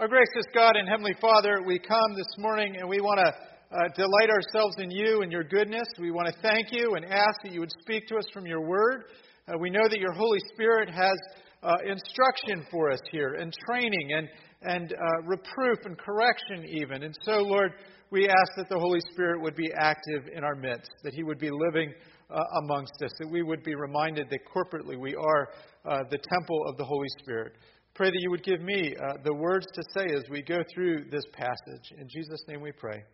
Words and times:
Our 0.00 0.08
gracious 0.08 0.48
God 0.54 0.76
and 0.76 0.88
Heavenly 0.88 1.14
Father, 1.20 1.60
we 1.66 1.78
come 1.78 2.14
this 2.16 2.38
morning 2.38 2.76
and 2.78 2.88
we 2.88 3.02
want 3.02 3.20
to 3.20 3.76
uh, 3.76 3.88
delight 3.94 4.30
ourselves 4.30 4.76
in 4.78 4.90
you 4.90 5.20
and 5.20 5.30
your 5.30 5.44
goodness. 5.44 5.84
We 6.00 6.10
want 6.10 6.26
to 6.26 6.40
thank 6.40 6.72
you 6.72 6.94
and 6.94 7.04
ask 7.04 7.42
that 7.42 7.52
you 7.52 7.60
would 7.60 7.72
speak 7.82 8.06
to 8.06 8.16
us 8.16 8.24
from 8.32 8.46
your 8.46 8.66
word. 8.66 9.04
Uh, 9.46 9.58
we 9.60 9.68
know 9.68 9.86
that 9.90 10.00
your 10.00 10.14
Holy 10.14 10.38
Spirit 10.54 10.88
has 10.88 11.18
uh, 11.62 11.74
instruction 11.84 12.64
for 12.70 12.90
us 12.90 13.00
here 13.12 13.34
and 13.34 13.52
training 13.68 14.08
and, 14.16 14.28
and 14.62 14.94
uh, 14.94 15.22
reproof 15.26 15.80
and 15.84 15.98
correction, 15.98 16.64
even. 16.66 17.02
And 17.02 17.14
so, 17.20 17.32
Lord, 17.32 17.72
we 18.10 18.26
ask 18.26 18.52
that 18.56 18.70
the 18.70 18.78
Holy 18.78 19.00
Spirit 19.12 19.42
would 19.42 19.54
be 19.54 19.70
active 19.78 20.32
in 20.34 20.44
our 20.44 20.54
midst, 20.54 20.90
that 21.04 21.12
he 21.12 21.24
would 21.24 21.38
be 21.38 21.50
living 21.50 21.92
uh, 22.30 22.40
amongst 22.62 22.94
us, 23.04 23.10
that 23.18 23.28
we 23.30 23.42
would 23.42 23.62
be 23.64 23.74
reminded 23.74 24.30
that 24.30 24.40
corporately 24.46 24.98
we 24.98 25.14
are 25.14 25.48
uh, 25.84 25.98
the 26.10 26.18
temple 26.38 26.64
of 26.68 26.78
the 26.78 26.84
Holy 26.86 27.08
Spirit. 27.22 27.52
Pray 28.00 28.08
that 28.08 28.22
you 28.22 28.30
would 28.30 28.44
give 28.44 28.62
me 28.62 28.96
uh, 28.96 29.18
the 29.24 29.34
words 29.34 29.66
to 29.74 29.82
say 29.94 30.06
as 30.16 30.22
we 30.30 30.40
go 30.40 30.56
through 30.72 31.04
this 31.10 31.24
passage. 31.34 31.92
In 31.98 32.08
Jesus' 32.08 32.42
name 32.48 32.62
we 32.62 32.72
pray. 32.72 33.04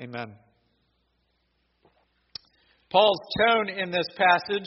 Amen. 0.00 0.32
Paul's 2.90 3.20
tone 3.46 3.68
in 3.68 3.90
this 3.90 4.06
passage 4.16 4.66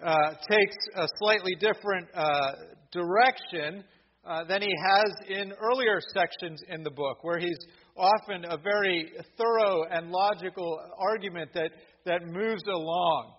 uh, 0.00 0.34
takes 0.48 0.76
a 0.94 1.08
slightly 1.18 1.56
different 1.58 2.06
uh, 2.14 2.52
direction 2.92 3.82
uh, 4.24 4.44
than 4.44 4.62
he 4.62 4.72
has 4.86 5.12
in 5.28 5.52
earlier 5.60 5.98
sections 6.14 6.60
in 6.68 6.84
the 6.84 6.90
book, 6.92 7.24
where 7.24 7.40
he's 7.40 7.58
often 7.96 8.44
a 8.44 8.56
very 8.56 9.10
thorough 9.36 9.82
and 9.90 10.12
logical 10.12 10.78
argument 10.96 11.50
that, 11.54 11.72
that 12.06 12.24
moves 12.24 12.62
along. 12.72 13.32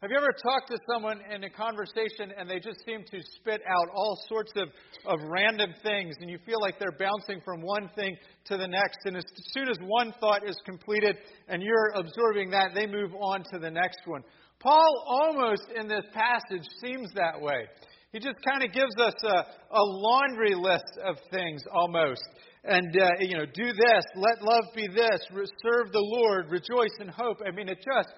Have 0.00 0.12
you 0.12 0.16
ever 0.16 0.30
talked 0.30 0.70
to 0.70 0.78
someone 0.88 1.18
in 1.34 1.42
a 1.42 1.50
conversation 1.50 2.30
and 2.38 2.48
they 2.48 2.60
just 2.60 2.78
seem 2.86 3.02
to 3.10 3.18
spit 3.34 3.60
out 3.66 3.88
all 3.92 4.16
sorts 4.28 4.52
of, 4.54 4.68
of 5.04 5.18
random 5.28 5.74
things 5.82 6.14
and 6.20 6.30
you 6.30 6.38
feel 6.46 6.60
like 6.60 6.78
they're 6.78 6.96
bouncing 6.96 7.40
from 7.44 7.62
one 7.62 7.90
thing 7.96 8.16
to 8.44 8.56
the 8.56 8.68
next? 8.68 8.98
And 9.06 9.16
as 9.16 9.24
soon 9.52 9.68
as 9.68 9.76
one 9.82 10.14
thought 10.20 10.48
is 10.48 10.56
completed 10.64 11.16
and 11.48 11.64
you're 11.64 11.94
absorbing 11.96 12.48
that, 12.50 12.76
they 12.76 12.86
move 12.86 13.12
on 13.12 13.42
to 13.52 13.58
the 13.58 13.72
next 13.72 13.98
one. 14.06 14.22
Paul 14.60 15.04
almost 15.04 15.66
in 15.74 15.88
this 15.88 16.04
passage 16.14 16.68
seems 16.80 17.12
that 17.14 17.40
way. 17.40 17.66
He 18.12 18.20
just 18.20 18.38
kind 18.48 18.62
of 18.62 18.72
gives 18.72 18.94
us 19.00 19.14
a, 19.24 19.36
a 19.76 19.82
laundry 19.82 20.54
list 20.54 20.96
of 21.04 21.16
things 21.32 21.64
almost. 21.72 22.22
And, 22.62 22.96
uh, 23.00 23.08
you 23.18 23.36
know, 23.36 23.46
do 23.46 23.66
this, 23.66 24.04
let 24.14 24.42
love 24.42 24.64
be 24.76 24.86
this, 24.86 25.20
serve 25.30 25.90
the 25.90 26.06
Lord, 26.20 26.50
rejoice 26.50 26.94
in 27.00 27.08
hope. 27.08 27.38
I 27.44 27.50
mean, 27.50 27.68
it 27.68 27.78
just 27.78 28.08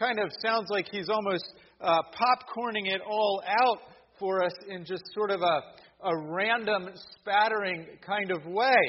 kind 0.00 0.18
of 0.18 0.30
sounds 0.42 0.68
like 0.70 0.86
he's 0.90 1.10
almost 1.10 1.44
uh, 1.82 1.98
popcorning 2.14 2.86
it 2.86 3.02
all 3.06 3.42
out 3.46 3.78
for 4.18 4.42
us 4.42 4.52
in 4.68 4.84
just 4.84 5.02
sort 5.14 5.30
of 5.30 5.42
a, 5.42 6.08
a 6.08 6.16
random 6.32 6.88
spattering 7.18 7.86
kind 8.04 8.30
of 8.30 8.46
way. 8.46 8.80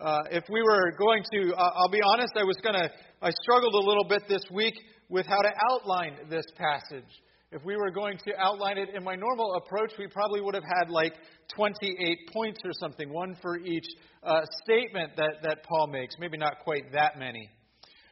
Uh, 0.00 0.18
if 0.32 0.42
we 0.50 0.62
were 0.62 0.92
going 0.98 1.22
to, 1.32 1.54
uh, 1.54 1.70
I'll 1.76 1.90
be 1.90 2.00
honest, 2.04 2.32
I 2.36 2.42
was 2.42 2.56
going 2.62 2.74
to, 2.74 2.90
I 3.22 3.30
struggled 3.42 3.74
a 3.74 3.86
little 3.86 4.04
bit 4.08 4.22
this 4.28 4.42
week 4.50 4.74
with 5.08 5.26
how 5.26 5.40
to 5.42 5.50
outline 5.70 6.16
this 6.28 6.46
passage. 6.56 7.10
If 7.52 7.64
we 7.64 7.76
were 7.76 7.90
going 7.90 8.16
to 8.26 8.32
outline 8.38 8.78
it 8.78 8.88
in 8.94 9.04
my 9.04 9.14
normal 9.14 9.54
approach, 9.64 9.92
we 9.98 10.06
probably 10.08 10.40
would 10.40 10.54
have 10.54 10.64
had 10.64 10.90
like 10.90 11.14
28 11.54 12.18
points 12.32 12.60
or 12.64 12.70
something, 12.80 13.12
one 13.12 13.36
for 13.42 13.58
each 13.58 13.86
uh, 14.24 14.40
statement 14.64 15.12
that, 15.16 15.34
that 15.42 15.58
Paul 15.64 15.88
makes. 15.88 16.14
Maybe 16.18 16.36
not 16.36 16.60
quite 16.64 16.92
that 16.92 17.18
many. 17.18 17.48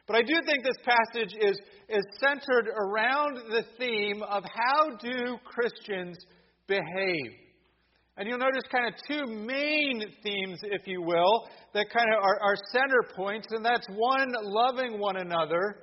But 0.09 0.17
I 0.17 0.21
do 0.23 0.41
think 0.43 0.63
this 0.63 0.83
passage 0.83 1.35
is, 1.39 1.55
is 1.87 2.03
centered 2.19 2.67
around 2.75 3.37
the 3.51 3.63
theme 3.77 4.23
of 4.23 4.43
how 4.43 4.97
do 4.97 5.37
Christians 5.45 6.17
behave. 6.67 7.31
And 8.17 8.27
you'll 8.27 8.39
notice 8.39 8.63
kind 8.71 8.87
of 8.87 8.95
two 9.07 9.31
main 9.31 10.01
themes, 10.23 10.61
if 10.63 10.87
you 10.87 11.03
will, 11.03 11.47
that 11.75 11.91
kind 11.93 12.07
of 12.11 12.23
are, 12.23 12.39
are 12.41 12.55
center 12.71 13.13
points, 13.15 13.49
and 13.51 13.63
that's 13.63 13.85
one, 13.95 14.33
loving 14.41 14.99
one 14.99 15.17
another, 15.17 15.75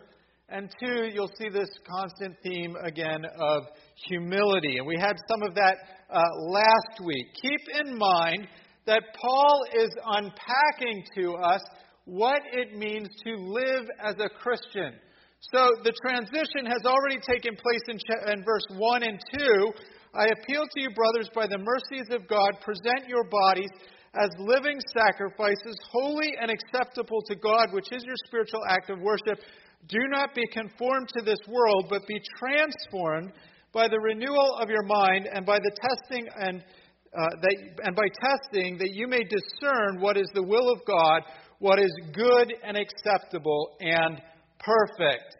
and 0.48 0.68
two, 0.84 1.08
you'll 1.14 1.30
see 1.38 1.48
this 1.48 1.70
constant 1.88 2.34
theme 2.42 2.74
again 2.82 3.24
of 3.24 3.62
humility. 4.08 4.78
And 4.78 4.88
we 4.88 4.98
had 4.98 5.14
some 5.30 5.42
of 5.48 5.54
that 5.54 5.76
uh, 6.10 6.20
last 6.48 7.00
week. 7.04 7.26
Keep 7.40 7.86
in 7.86 7.96
mind 7.96 8.48
that 8.86 9.02
Paul 9.20 9.66
is 9.72 9.90
unpacking 10.04 11.04
to 11.16 11.34
us 11.34 11.62
what 12.06 12.42
it 12.52 12.78
means 12.78 13.08
to 13.26 13.34
live 13.36 13.84
as 14.02 14.14
a 14.18 14.28
Christian. 14.28 14.94
So 15.52 15.68
the 15.84 15.92
transition 16.02 16.64
has 16.66 16.86
already 16.86 17.18
taken 17.20 17.54
place 17.54 17.84
in, 17.88 17.98
in 18.32 18.44
verse 18.44 18.66
1 18.70 19.02
and 19.02 19.20
2. 19.38 19.72
I 20.14 20.26
appeal 20.26 20.64
to 20.64 20.80
you, 20.80 20.90
brothers, 20.90 21.28
by 21.34 21.46
the 21.46 21.58
mercies 21.58 22.08
of 22.10 22.26
God, 22.26 22.58
present 22.62 23.08
your 23.08 23.24
bodies 23.28 23.70
as 24.14 24.30
living 24.38 24.78
sacrifices, 24.96 25.76
holy 25.90 26.32
and 26.40 26.50
acceptable 26.50 27.20
to 27.26 27.34
God, 27.34 27.72
which 27.72 27.92
is 27.92 28.02
your 28.04 28.16
spiritual 28.26 28.62
act 28.68 28.88
of 28.88 29.00
worship. 29.00 29.42
Do 29.88 29.98
not 30.08 30.34
be 30.34 30.46
conformed 30.52 31.08
to 31.18 31.24
this 31.24 31.38
world, 31.46 31.86
but 31.90 32.06
be 32.06 32.20
transformed 32.38 33.32
by 33.72 33.88
the 33.88 34.00
renewal 34.00 34.56
of 34.60 34.70
your 34.70 34.84
mind 34.84 35.28
and 35.32 35.44
by 35.44 35.58
the 35.58 35.70
testing 35.82 36.26
and 36.38 36.64
uh, 37.16 37.24
that, 37.40 37.56
and 37.84 37.96
by 37.96 38.08
testing 38.20 38.76
that 38.78 38.90
you 38.92 39.06
may 39.06 39.22
discern 39.22 40.00
what 40.00 40.16
is 40.16 40.28
the 40.34 40.42
will 40.42 40.70
of 40.70 40.80
God 40.86 41.22
what 41.58 41.78
is 41.78 41.92
good 42.12 42.52
and 42.64 42.76
acceptable 42.76 43.76
and 43.80 44.20
perfect. 44.58 45.36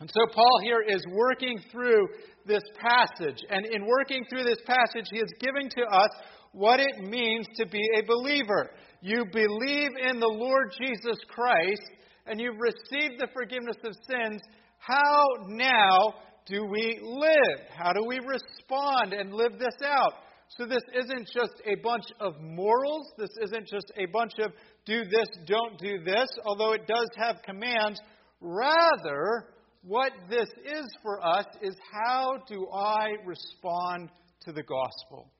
And 0.00 0.10
so 0.12 0.34
Paul 0.34 0.60
here 0.64 0.82
is 0.86 1.04
working 1.12 1.60
through 1.70 2.08
this 2.46 2.62
passage. 2.80 3.38
And 3.50 3.66
in 3.66 3.86
working 3.86 4.24
through 4.28 4.44
this 4.44 4.58
passage, 4.66 5.06
he 5.12 5.18
is 5.18 5.32
giving 5.40 5.70
to 5.70 5.82
us 5.82 6.10
what 6.52 6.80
it 6.80 6.98
means 6.98 7.46
to 7.56 7.66
be 7.66 7.82
a 7.98 8.06
believer. 8.06 8.70
You 9.00 9.24
believe 9.32 9.90
in 10.08 10.20
the 10.20 10.26
Lord 10.26 10.72
Jesus 10.78 11.18
Christ, 11.28 11.82
and 12.26 12.40
you've 12.40 12.60
received 12.60 13.20
the 13.20 13.28
forgiveness 13.32 13.76
of 13.84 13.92
sins. 14.08 14.40
How 14.78 15.26
now 15.46 16.14
do 16.46 16.64
we 16.64 16.98
live? 17.02 17.66
How 17.72 17.92
do 17.92 18.04
we 18.04 18.18
respond 18.18 19.12
and 19.12 19.32
live 19.32 19.58
this 19.58 19.76
out? 19.84 20.14
So, 20.58 20.66
this 20.66 20.82
isn't 20.94 21.28
just 21.32 21.62
a 21.64 21.76
bunch 21.82 22.04
of 22.20 22.34
morals. 22.40 23.06
This 23.16 23.30
isn't 23.42 23.66
just 23.68 23.90
a 23.96 24.04
bunch 24.12 24.32
of 24.38 24.52
do 24.84 25.04
this, 25.04 25.28
don't 25.46 25.78
do 25.78 26.02
this, 26.04 26.28
although 26.44 26.72
it 26.72 26.86
does 26.86 27.08
have 27.16 27.36
commands. 27.42 27.98
Rather, 28.40 29.46
what 29.82 30.12
this 30.28 30.48
is 30.64 30.86
for 31.02 31.24
us 31.26 31.46
is 31.62 31.74
how 31.92 32.34
do 32.48 32.68
I 32.72 33.12
respond 33.24 34.10
to 34.42 34.52
the 34.52 34.62
gospel? 34.62 35.30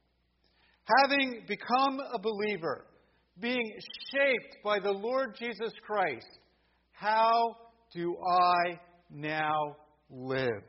Having 1.03 1.43
become 1.47 2.01
a 2.13 2.19
believer, 2.19 2.87
being 3.39 3.73
shaped 4.11 4.57
by 4.65 4.79
the 4.81 4.91
Lord 4.91 5.37
Jesus 5.39 5.73
Christ, 5.87 6.27
how 6.93 7.57
do 7.93 8.17
I 8.19 8.81
now 9.11 9.77
live? 10.11 10.63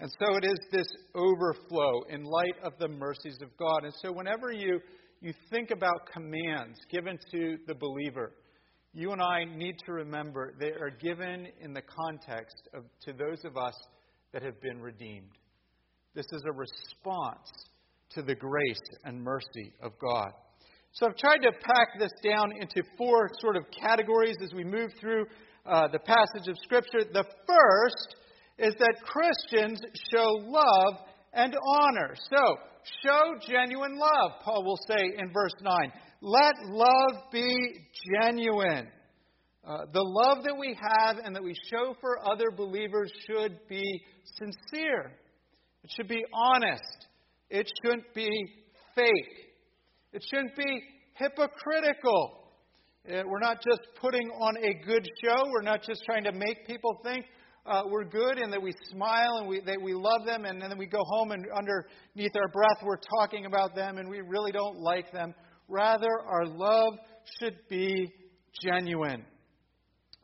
And 0.00 0.10
so 0.18 0.36
it 0.36 0.44
is 0.46 0.58
this 0.72 0.88
overflow 1.14 2.02
in 2.08 2.24
light 2.24 2.56
of 2.64 2.72
the 2.78 2.88
mercies 2.88 3.38
of 3.42 3.54
God. 3.58 3.84
And 3.84 3.92
so 4.02 4.10
whenever 4.10 4.50
you 4.50 4.80
you 5.20 5.34
think 5.50 5.70
about 5.70 6.08
commands 6.10 6.78
given 6.90 7.18
to 7.30 7.58
the 7.66 7.74
believer, 7.74 8.32
you 8.94 9.12
and 9.12 9.20
I 9.20 9.44
need 9.44 9.74
to 9.84 9.92
remember 9.92 10.54
they 10.58 10.70
are 10.70 10.90
given 10.98 11.48
in 11.60 11.74
the 11.74 11.82
context 11.82 12.68
of 12.72 12.84
to 13.02 13.12
those 13.12 13.44
of 13.44 13.58
us 13.58 13.74
that 14.32 14.42
have 14.42 14.58
been 14.62 14.80
redeemed. 14.80 15.32
This 16.14 16.24
is 16.32 16.42
a 16.46 16.52
response 16.52 17.50
to 18.10 18.22
the 18.22 18.34
grace 18.34 18.80
and 19.04 19.22
mercy 19.22 19.74
of 19.82 19.92
God. 19.98 20.30
So 20.92 21.06
I've 21.06 21.16
tried 21.16 21.42
to 21.42 21.52
pack 21.52 21.98
this 21.98 22.10
down 22.24 22.52
into 22.58 22.82
four 22.96 23.28
sort 23.40 23.56
of 23.56 23.64
categories 23.78 24.36
as 24.42 24.54
we 24.54 24.64
move 24.64 24.90
through 24.98 25.26
uh, 25.66 25.88
the 25.88 26.00
passage 26.00 26.48
of 26.48 26.56
Scripture. 26.64 27.04
The 27.12 27.26
first 27.46 28.16
is 28.60 28.74
that 28.78 28.94
Christians 29.02 29.80
show 30.12 30.28
love 30.42 30.94
and 31.32 31.54
honor. 31.66 32.14
So, 32.30 32.56
show 33.02 33.34
genuine 33.48 33.98
love, 33.98 34.32
Paul 34.44 34.64
will 34.64 34.78
say 34.86 35.14
in 35.16 35.32
verse 35.32 35.54
9. 35.62 35.92
Let 36.20 36.54
love 36.66 37.30
be 37.32 37.56
genuine. 38.20 38.88
Uh, 39.66 39.84
the 39.92 40.02
love 40.02 40.44
that 40.44 40.56
we 40.58 40.76
have 40.80 41.16
and 41.18 41.34
that 41.34 41.42
we 41.42 41.54
show 41.70 41.94
for 42.00 42.18
other 42.30 42.50
believers 42.50 43.10
should 43.26 43.58
be 43.68 44.02
sincere. 44.38 45.12
It 45.84 45.90
should 45.96 46.08
be 46.08 46.24
honest. 46.32 47.06
It 47.48 47.70
shouldn't 47.82 48.12
be 48.14 48.28
fake. 48.94 49.50
It 50.12 50.24
shouldn't 50.28 50.56
be 50.56 50.82
hypocritical. 51.14 52.32
Uh, 53.08 53.22
we're 53.26 53.40
not 53.40 53.58
just 53.66 53.80
putting 54.00 54.28
on 54.30 54.56
a 54.58 54.86
good 54.86 55.06
show. 55.24 55.44
We're 55.50 55.62
not 55.62 55.82
just 55.82 56.02
trying 56.04 56.24
to 56.24 56.32
make 56.32 56.66
people 56.66 56.98
think 57.02 57.24
uh, 57.66 57.82
we're 57.86 58.04
good 58.04 58.38
and 58.38 58.52
that 58.52 58.62
we 58.62 58.72
smile 58.90 59.38
and 59.38 59.48
we, 59.48 59.60
that 59.60 59.80
we 59.80 59.92
love 59.92 60.24
them, 60.26 60.44
and, 60.44 60.62
and 60.62 60.70
then 60.70 60.78
we 60.78 60.86
go 60.86 61.02
home 61.04 61.32
and 61.32 61.44
underneath 61.56 62.32
our 62.36 62.48
breath 62.48 62.78
we're 62.82 63.00
talking 63.18 63.46
about 63.46 63.74
them 63.74 63.98
and 63.98 64.08
we 64.08 64.20
really 64.20 64.52
don't 64.52 64.78
like 64.78 65.12
them. 65.12 65.34
Rather, 65.68 66.08
our 66.26 66.46
love 66.46 66.94
should 67.38 67.56
be 67.68 68.12
genuine. 68.62 69.24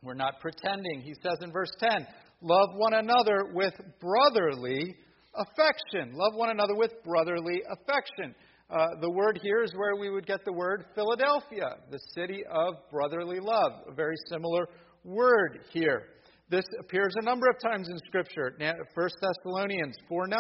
We're 0.03 0.15
not 0.15 0.41
pretending. 0.41 1.03
He 1.03 1.15
says 1.23 1.38
in 1.43 1.53
verse 1.53 1.71
10 1.81 2.06
love 2.43 2.69
one 2.77 2.94
another 2.94 3.53
with 3.53 3.75
brotherly 4.00 4.97
affection. 5.35 6.17
Love 6.17 6.35
one 6.35 6.50
another 6.50 6.75
with 6.75 6.93
brotherly 7.05 7.62
affection. 7.71 8.35
Uh, 8.69 8.89
the 9.00 9.11
word 9.11 9.39
here 9.43 9.62
is 9.62 9.73
where 9.77 9.94
we 9.97 10.11
would 10.11 10.27
get 10.27 10.44
the 10.44 10.53
word 10.53 10.87
Philadelphia, 10.94 11.77
the 11.91 12.00
city 12.15 12.43
of 12.50 12.75
brotherly 12.91 13.39
love. 13.41 13.73
A 13.89 13.94
very 13.94 14.17
similar 14.29 14.69
word 15.05 15.61
here. 15.73 16.03
This 16.48 16.64
appears 16.78 17.12
a 17.16 17.25
number 17.25 17.48
of 17.48 17.56
times 17.60 17.88
in 17.88 17.98
Scripture. 18.06 18.56
1 18.58 18.76
Thessalonians 18.94 19.96
4 20.08 20.28
9. 20.28 20.38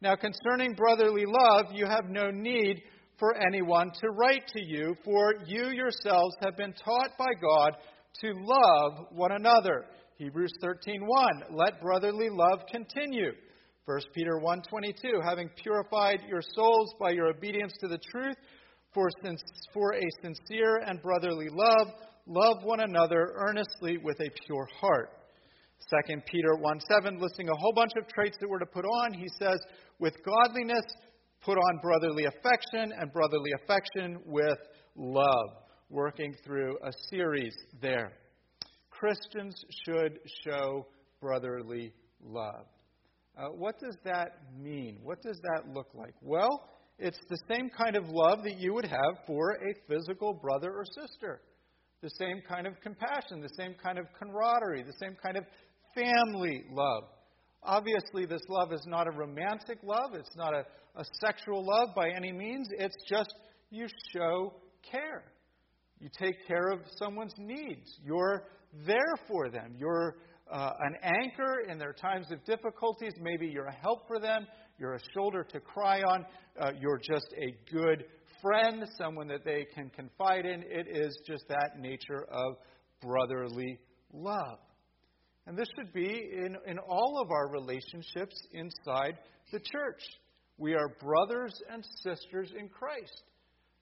Now, 0.00 0.14
concerning 0.14 0.74
brotherly 0.74 1.24
love, 1.26 1.66
you 1.72 1.86
have 1.86 2.08
no 2.08 2.30
need 2.30 2.82
for 3.18 3.36
anyone 3.36 3.90
to 4.00 4.10
write 4.10 4.46
to 4.48 4.64
you, 4.64 4.94
for 5.04 5.34
you 5.46 5.70
yourselves 5.70 6.36
have 6.44 6.56
been 6.56 6.72
taught 6.72 7.10
by 7.18 7.32
God 7.40 7.76
to 8.20 8.32
love 8.34 9.06
one 9.10 9.32
another. 9.32 9.86
Hebrews 10.16 10.52
13:1 10.62 11.56
Let 11.56 11.80
brotherly 11.80 12.28
love 12.30 12.60
continue. 12.70 13.32
1 13.84 14.00
Peter 14.14 14.38
1:22 14.38 15.22
Having 15.24 15.50
purified 15.56 16.20
your 16.28 16.42
souls 16.54 16.94
by 17.00 17.10
your 17.10 17.26
obedience 17.26 17.72
to 17.80 17.88
the 17.88 17.98
truth 18.12 18.36
for, 18.94 19.08
for 19.72 19.94
a 19.94 20.02
sincere 20.22 20.78
and 20.86 21.02
brotherly 21.02 21.48
love, 21.48 21.88
love 22.26 22.62
one 22.62 22.80
another 22.80 23.32
earnestly 23.34 23.98
with 23.98 24.20
a 24.20 24.30
pure 24.46 24.68
heart. 24.80 25.10
2 26.08 26.16
Peter 26.26 26.54
1 26.56 26.80
7, 26.80 27.20
listing 27.20 27.48
a 27.48 27.56
whole 27.56 27.72
bunch 27.72 27.92
of 27.96 28.06
traits 28.08 28.36
that 28.40 28.48
we're 28.48 28.58
to 28.58 28.66
put 28.66 28.84
on, 28.84 29.12
he 29.12 29.28
says, 29.38 29.58
with 29.98 30.14
godliness, 30.24 30.84
put 31.44 31.58
on 31.58 31.78
brotherly 31.82 32.24
affection, 32.24 32.92
and 32.98 33.12
brotherly 33.12 33.50
affection 33.62 34.18
with 34.26 34.58
love. 34.96 35.48
Working 35.90 36.34
through 36.44 36.78
a 36.84 36.90
series 37.10 37.54
there. 37.82 38.12
Christians 38.88 39.54
should 39.84 40.20
show 40.42 40.86
brotherly 41.20 41.92
love. 42.24 42.64
Uh, 43.36 43.48
what 43.48 43.78
does 43.78 43.96
that 44.04 44.38
mean? 44.58 44.98
What 45.02 45.22
does 45.22 45.38
that 45.42 45.72
look 45.72 45.88
like? 45.94 46.14
Well, 46.22 46.68
it's 46.98 47.18
the 47.28 47.38
same 47.50 47.70
kind 47.70 47.96
of 47.96 48.04
love 48.08 48.42
that 48.44 48.58
you 48.58 48.74
would 48.74 48.84
have 48.84 49.26
for 49.26 49.52
a 49.52 49.74
physical 49.88 50.34
brother 50.34 50.72
or 50.72 50.84
sister. 50.84 51.40
The 52.02 52.10
same 52.10 52.42
kind 52.48 52.66
of 52.66 52.80
compassion, 52.80 53.40
the 53.40 53.54
same 53.56 53.74
kind 53.82 53.98
of 53.98 54.06
camaraderie, 54.18 54.82
the 54.82 54.94
same 55.00 55.16
kind 55.22 55.36
of 55.36 55.44
family 55.94 56.64
love. 56.70 57.04
Obviously, 57.62 58.26
this 58.26 58.42
love 58.48 58.72
is 58.72 58.84
not 58.86 59.06
a 59.06 59.10
romantic 59.10 59.78
love, 59.82 60.14
it's 60.14 60.36
not 60.36 60.52
a, 60.54 60.64
a 60.96 61.04
sexual 61.24 61.64
love 61.64 61.94
by 61.94 62.10
any 62.10 62.32
means. 62.32 62.68
It's 62.78 62.96
just 63.08 63.32
you 63.70 63.86
show 64.12 64.54
care. 64.90 65.24
You 66.00 66.08
take 66.18 66.46
care 66.48 66.68
of 66.72 66.80
someone's 66.96 67.34
needs. 67.38 67.98
You're 68.04 68.44
there 68.84 69.14
for 69.28 69.48
them. 69.48 69.74
You're 69.78 70.16
uh, 70.50 70.72
an 70.80 70.96
anchor 71.22 71.60
in 71.70 71.78
their 71.78 71.92
times 71.92 72.30
of 72.32 72.44
difficulties. 72.44 73.12
Maybe 73.20 73.46
you're 73.46 73.66
a 73.66 73.76
help 73.80 74.08
for 74.08 74.18
them. 74.18 74.46
You're 74.78 74.94
a 74.94 75.00
shoulder 75.14 75.44
to 75.44 75.60
cry 75.60 76.00
on. 76.02 76.26
Uh, 76.60 76.72
you're 76.80 76.98
just 76.98 77.32
a 77.38 77.72
good 77.72 78.04
friend, 78.42 78.84
someone 78.98 79.28
that 79.28 79.44
they 79.44 79.66
can 79.74 79.90
confide 79.90 80.44
in. 80.44 80.64
It 80.66 80.88
is 80.90 81.16
just 81.26 81.44
that 81.48 81.78
nature 81.78 82.26
of 82.30 82.56
brotherly 83.00 83.78
love. 84.12 84.58
And 85.46 85.58
this 85.58 85.68
should 85.76 85.92
be 85.92 86.30
in, 86.36 86.56
in 86.66 86.78
all 86.78 87.20
of 87.20 87.30
our 87.30 87.48
relationships 87.48 88.36
inside 88.52 89.18
the 89.52 89.60
church. 89.60 90.00
We 90.56 90.74
are 90.74 90.96
brothers 91.00 91.52
and 91.70 91.84
sisters 92.02 92.52
in 92.56 92.68
Christ. 92.68 93.24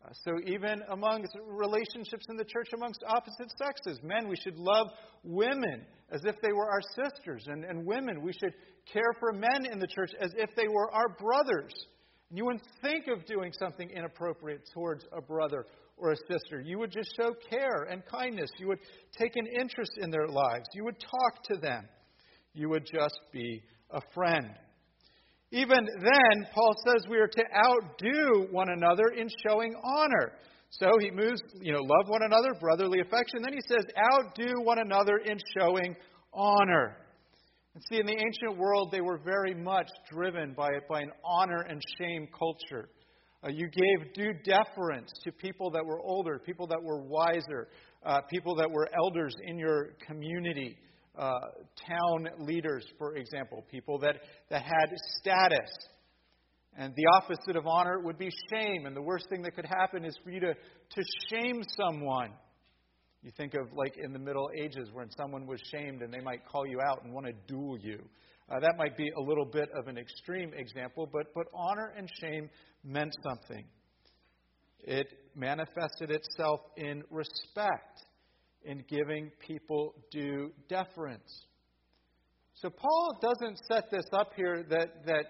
Uh, 0.03 0.09
so, 0.25 0.33
even 0.47 0.81
among 0.91 1.27
relationships 1.47 2.25
in 2.31 2.37
the 2.39 2.45
church 2.45 2.69
amongst 2.75 3.05
opposite 3.07 3.53
sexes, 3.59 3.99
men, 4.03 4.29
we 4.29 4.37
should 4.37 4.57
love 4.57 4.87
women 5.23 5.85
as 6.11 6.23
if 6.25 6.37
they 6.41 6.53
were 6.53 6.71
our 6.71 6.81
sisters, 6.97 7.45
and, 7.47 7.65
and 7.65 7.85
women, 7.85 8.23
we 8.23 8.33
should 8.33 8.55
care 8.91 9.13
for 9.19 9.33
men 9.33 9.67
in 9.71 9.79
the 9.79 9.87
church 9.87 10.13
as 10.19 10.33
if 10.39 10.49
they 10.57 10.69
were 10.69 10.91
our 10.93 11.11
brothers. 11.11 11.75
And 12.31 12.39
you 12.39 12.47
wouldn't 12.47 12.67
think 12.81 13.09
of 13.09 13.27
doing 13.27 13.53
something 13.59 13.91
inappropriate 13.91 14.63
towards 14.73 15.05
a 15.13 15.21
brother 15.21 15.67
or 16.01 16.13
a 16.13 16.17
sister. 16.17 16.61
You 16.61 16.79
would 16.79 16.91
just 16.91 17.15
show 17.17 17.33
care 17.49 17.85
and 17.91 18.03
kindness. 18.07 18.51
You 18.59 18.69
would 18.69 18.81
take 19.19 19.37
an 19.37 19.47
interest 19.47 19.93
in 20.01 20.11
their 20.11 20.27
lives. 20.27 20.67
You 20.75 20.85
would 20.85 20.99
talk 20.99 21.43
to 21.45 21.57
them. 21.61 21.89
You 22.55 22.69
would 22.71 22.87
just 22.87 23.21
be 23.33 23.63
a 23.91 24.01
friend. 24.15 24.51
Even 25.53 25.79
then, 26.01 26.47
Paul 26.55 26.75
says 26.87 27.05
we 27.09 27.19
are 27.19 27.27
to 27.27 27.45
outdo 27.67 28.47
one 28.51 28.69
another 28.71 29.09
in 29.17 29.29
showing 29.47 29.75
honor. 29.83 30.33
So 30.71 30.89
he 31.01 31.11
moves, 31.11 31.43
you 31.61 31.73
know, 31.73 31.81
love 31.81 32.09
one 32.09 32.23
another, 32.23 32.55
brotherly 32.61 33.01
affection. 33.01 33.43
Then 33.43 33.55
he 33.55 33.61
says, 33.67 33.85
outdo 34.15 34.53
one 34.63 34.79
another 34.79 35.17
in 35.25 35.39
showing 35.59 35.97
honor. 36.33 36.97
And 37.75 37.83
see, 37.89 37.99
in 37.99 38.07
the 38.07 38.13
ancient 38.13 38.57
world, 38.57 38.91
they 38.93 39.01
were 39.01 39.19
very 39.19 39.55
much 39.55 39.89
driven 40.13 40.55
by, 40.55 40.69
by 40.89 41.01
an 41.01 41.11
honor 41.25 41.63
and 41.69 41.81
shame 41.99 42.29
culture. 42.37 42.89
Uh, 43.43 43.49
you 43.49 43.69
gave 43.69 44.13
due 44.13 44.35
deference 44.45 45.11
to 45.25 45.33
people 45.33 45.71
that 45.71 45.85
were 45.85 46.01
older, 46.01 46.39
people 46.39 46.67
that 46.67 46.83
were 46.83 47.01
wiser, 47.01 47.69
uh, 48.05 48.21
people 48.29 48.55
that 48.55 48.71
were 48.71 48.89
elders 49.03 49.35
in 49.45 49.59
your 49.59 49.95
community, 50.07 50.77
uh, 51.19 51.31
town 51.89 52.29
leaders, 52.39 52.85
for 52.99 53.17
example, 53.17 53.65
people 53.71 53.99
that, 53.99 54.17
that 54.51 54.63
had 54.63 54.91
status. 55.19 55.71
And 56.77 56.95
the 56.95 57.07
opposite 57.17 57.57
of 57.57 57.67
honor 57.67 58.01
would 58.01 58.19
be 58.19 58.31
shame. 58.51 58.87
And 58.87 58.95
the 58.95 59.03
worst 59.03 59.29
thing 59.29 59.43
that 59.43 59.55
could 59.55 59.67
happen 59.67 60.05
is 60.05 60.17
for 60.23 60.31
you 60.31 60.41
to, 60.41 60.55
to 60.55 61.03
shame 61.31 61.63
someone. 61.77 62.31
You 63.23 63.31
think 63.37 63.55
of 63.55 63.73
like 63.75 63.97
in 64.03 64.13
the 64.13 64.19
Middle 64.19 64.51
Ages 64.57 64.89
when 64.93 65.11
someone 65.11 65.47
was 65.47 65.61
shamed 65.71 66.03
and 66.03 66.13
they 66.13 66.21
might 66.21 66.47
call 66.47 66.67
you 66.67 66.81
out 66.81 67.05
and 67.05 67.13
want 67.13 67.27
to 67.27 67.33
duel 67.47 67.79
you. 67.79 68.01
Uh, 68.51 68.59
that 68.61 68.75
might 68.79 68.97
be 68.97 69.11
a 69.17 69.21
little 69.21 69.45
bit 69.45 69.69
of 69.79 69.87
an 69.87 69.97
extreme 69.97 70.53
example, 70.55 71.09
but, 71.13 71.27
but 71.35 71.47
honor 71.55 71.93
and 71.97 72.09
shame 72.21 72.49
meant 72.85 73.15
something. 73.23 73.65
It 74.81 75.07
manifested 75.35 76.11
itself 76.11 76.61
in 76.77 77.03
respect, 77.11 78.05
in 78.65 78.85
giving 78.89 79.31
people 79.47 79.95
due 80.11 80.53
deference. 80.69 81.47
So 82.55 82.71
Paul 82.71 83.19
doesn't 83.23 83.59
set 83.71 83.91
this 83.91 84.07
up 84.13 84.33
here 84.37 84.65
that, 84.69 85.07
that 85.07 85.25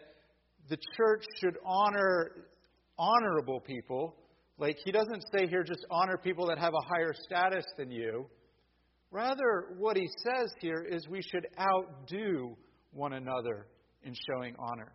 the 0.69 0.77
church 0.97 1.25
should 1.41 1.59
honor 1.65 2.47
honorable 2.99 3.61
people. 3.61 4.17
Like, 4.59 4.77
he 4.85 4.93
doesn't 4.93 5.25
say 5.35 5.47
here 5.47 5.63
just 5.63 5.87
honor 5.91 6.19
people 6.19 6.47
that 6.49 6.59
have 6.59 6.75
a 6.75 6.87
higher 6.95 7.15
status 7.15 7.65
than 7.79 7.91
you. 7.91 8.27
Rather, 9.11 9.75
what 9.79 9.97
he 9.97 10.09
says 10.25 10.53
here 10.61 10.87
is 10.89 11.09
we 11.09 11.23
should 11.23 11.47
outdo 11.59 12.57
one 12.93 13.15
another 13.15 13.67
in 14.03 14.15
showing 14.29 14.55
honor. 14.59 14.93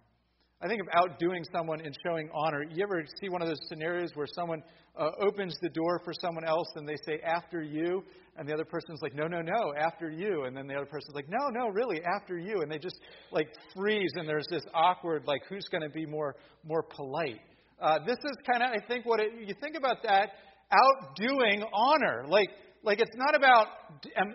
I 0.66 0.68
think 0.68 0.82
of 0.82 0.88
outdoing 0.94 1.44
someone 1.54 1.80
in 1.80 1.94
showing 2.04 2.28
honor. 2.34 2.64
You 2.68 2.84
ever 2.84 3.06
see 3.22 3.30
one 3.30 3.44
of 3.44 3.48
those 3.48 3.60
scenarios 3.70 4.10
where 4.16 4.26
someone 4.34 4.64
uh, 4.98 5.12
opens 5.22 5.56
the 5.62 5.70
door 5.70 6.02
for 6.04 6.12
someone 6.20 6.44
else 6.44 6.68
and 6.74 6.90
they 6.90 6.96
say, 7.06 7.20
after 7.24 7.62
you, 7.62 8.04
and 8.36 8.50
the 8.50 8.54
other 8.54 8.66
person's 8.66 9.00
like, 9.04 9.14
no, 9.14 9.28
no, 9.28 9.42
no, 9.42 9.76
after 9.80 10.10
you. 10.10 10.46
And 10.46 10.58
then 10.58 10.66
the 10.66 10.74
other 10.74 10.88
person's 10.88 11.14
like, 11.14 11.30
no, 11.30 11.50
no, 11.50 11.68
really, 11.68 12.02
after 12.04 12.40
you. 12.40 12.64
And 12.64 12.72
they 12.72 12.80
just 12.80 13.00
like 13.32 13.48
freeze 13.76 14.10
and 14.16 14.28
there's 14.28 14.48
this 14.50 14.64
awkward, 14.74 15.26
like, 15.28 15.44
who's 15.48 15.68
going 15.70 15.84
to 15.84 15.90
be 15.90 16.08
more, 16.08 16.36
more 16.64 16.82
polite? 16.82 17.42
Uh, 17.80 18.00
this 18.04 18.18
is 18.18 18.36
kind 18.52 18.64
of, 18.64 18.70
I 18.72 18.84
think, 18.88 19.06
what 19.06 19.20
it, 19.20 19.34
you 19.46 19.54
think 19.62 19.76
about 19.78 19.98
that, 20.02 20.32
outdoing 20.72 21.64
honor. 21.76 22.26
Like, 22.28 22.50
like 22.86 23.02
it's 23.02 23.16
not 23.16 23.36
about 23.36 23.68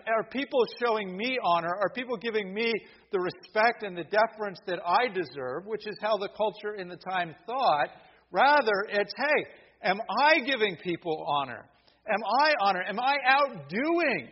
are 0.07 0.23
people 0.29 0.59
showing 0.83 1.15
me 1.15 1.37
honor? 1.43 1.73
Are 1.81 1.89
people 1.89 2.17
giving 2.17 2.53
me 2.53 2.73
the 3.11 3.19
respect 3.19 3.83
and 3.83 3.95
the 3.97 4.03
deference 4.03 4.59
that 4.67 4.79
I 4.85 5.07
deserve, 5.07 5.65
which 5.65 5.87
is 5.87 5.95
how 6.01 6.17
the 6.17 6.29
culture 6.37 6.75
in 6.77 6.89
the 6.89 6.97
time 6.97 7.33
thought? 7.45 7.87
Rather, 8.31 8.87
it's 8.89 9.13
hey, 9.17 9.89
am 9.89 9.99
I 10.21 10.39
giving 10.39 10.77
people 10.83 11.25
honor? 11.27 11.65
Am 12.07 12.19
I 12.41 12.53
honor? 12.61 12.83
Am 12.83 12.99
I 12.99 13.15
outdoing 13.25 14.29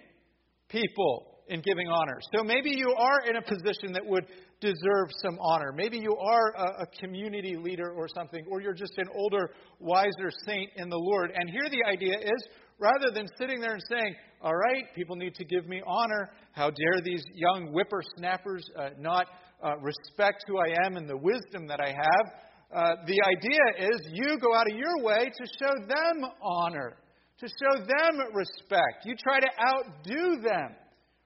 people 0.67 1.25
in 1.47 1.61
giving 1.61 1.88
honor? 1.88 2.19
So 2.35 2.43
maybe 2.43 2.71
you 2.71 2.93
are 2.97 3.21
in 3.29 3.38
a 3.38 3.41
position 3.41 3.93
that 3.93 4.05
would 4.05 4.25
deserve 4.59 5.09
some 5.23 5.38
honor. 5.39 5.71
Maybe 5.73 5.97
you 5.97 6.15
are 6.17 6.53
a, 6.57 6.83
a, 6.83 6.85
community 6.99 7.55
leader 7.55 7.91
or 7.91 8.07
something, 8.13 8.45
or 8.51 8.61
you're 8.61 8.73
just 8.73 8.97
an 8.97 9.07
older, 9.15 9.51
wiser 9.79 10.29
saint 10.45 10.69
in 10.75 10.89
the 10.89 10.97
Lord. 10.97 11.31
And 11.33 11.49
here 11.49 11.69
the 11.69 11.89
idea 11.89 12.17
is 12.17 12.47
rather 12.79 13.12
than 13.13 13.27
sitting 13.38 13.59
there 13.59 13.74
and 13.74 13.83
saying, 13.89 14.15
All 14.41 14.55
right, 14.55 14.83
people 14.95 15.15
need 15.15 15.36
to 15.36 15.45
give 15.45 15.67
me 15.67 15.81
honor, 15.86 16.29
how 16.53 16.69
dare 16.69 17.01
these 17.03 17.24
young 17.33 17.67
whippersnappers 17.67 18.63
uh, 18.77 18.89
not 18.98 19.27
uh, 19.63 19.77
respect 19.77 20.45
who 20.48 20.57
I 20.57 20.86
am 20.86 20.98
and 20.98 21.07
the 21.07 21.17
wisdom 21.17 21.67
that 21.67 21.79
I 21.79 21.89
have. 21.89 22.33
Uh, 22.71 22.95
the 23.07 23.17
idea 23.25 23.89
is 23.89 24.00
you 24.13 24.38
go 24.39 24.55
out 24.55 24.69
of 24.69 24.77
your 24.77 25.03
way 25.03 25.25
to 25.25 25.45
show 25.59 25.74
them 25.88 26.29
honor, 26.41 26.98
to 27.39 27.48
show 27.48 27.79
them 27.79 28.19
respect. 28.33 29.05
You 29.05 29.15
try 29.15 29.39
to 29.39 29.50
outdo 29.67 30.41
them. 30.41 30.75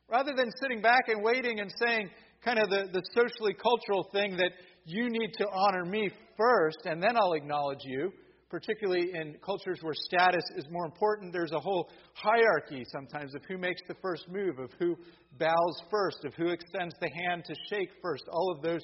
Rather 0.10 0.34
than 0.36 0.50
sitting 0.62 0.82
back 0.82 1.08
and 1.08 1.24
waiting 1.24 1.60
and 1.60 1.72
saying, 1.86 2.10
kind 2.44 2.60
of 2.60 2.70
the, 2.70 2.88
the 2.92 3.02
socially 3.14 3.54
cultural 3.54 4.08
thing 4.12 4.38
that 4.38 4.52
you 4.86 5.10
need 5.10 5.32
to 5.38 5.48
honor 5.50 5.86
me 5.86 6.10
first 6.38 6.80
and 6.86 7.02
then 7.02 7.16
I'll 7.16 7.34
acknowledge 7.34 7.80
you, 7.84 8.12
particularly 8.54 9.10
in 9.16 9.36
cultures 9.44 9.80
where 9.82 9.96
status 9.96 10.44
is 10.56 10.64
more 10.70 10.86
important. 10.86 11.34
There's 11.34 11.54
a 11.54 11.60
whole 11.60 11.90
hierarchy 12.14 12.86
sometimes 12.92 13.34
of 13.34 13.42
who 13.48 13.58
makes 13.58 13.82
the 13.88 13.96
first 14.00 14.30
move, 14.30 14.60
of 14.60 14.70
who 14.78 14.96
bows 15.40 15.82
first, 15.90 16.24
of 16.24 16.36
who 16.36 16.50
extends 16.50 16.94
the 17.02 17.10
hand 17.26 17.46
to 17.48 17.56
shake 17.68 17.90
first. 18.00 18.26
All 18.32 18.54
of 18.56 18.62
those 18.62 18.82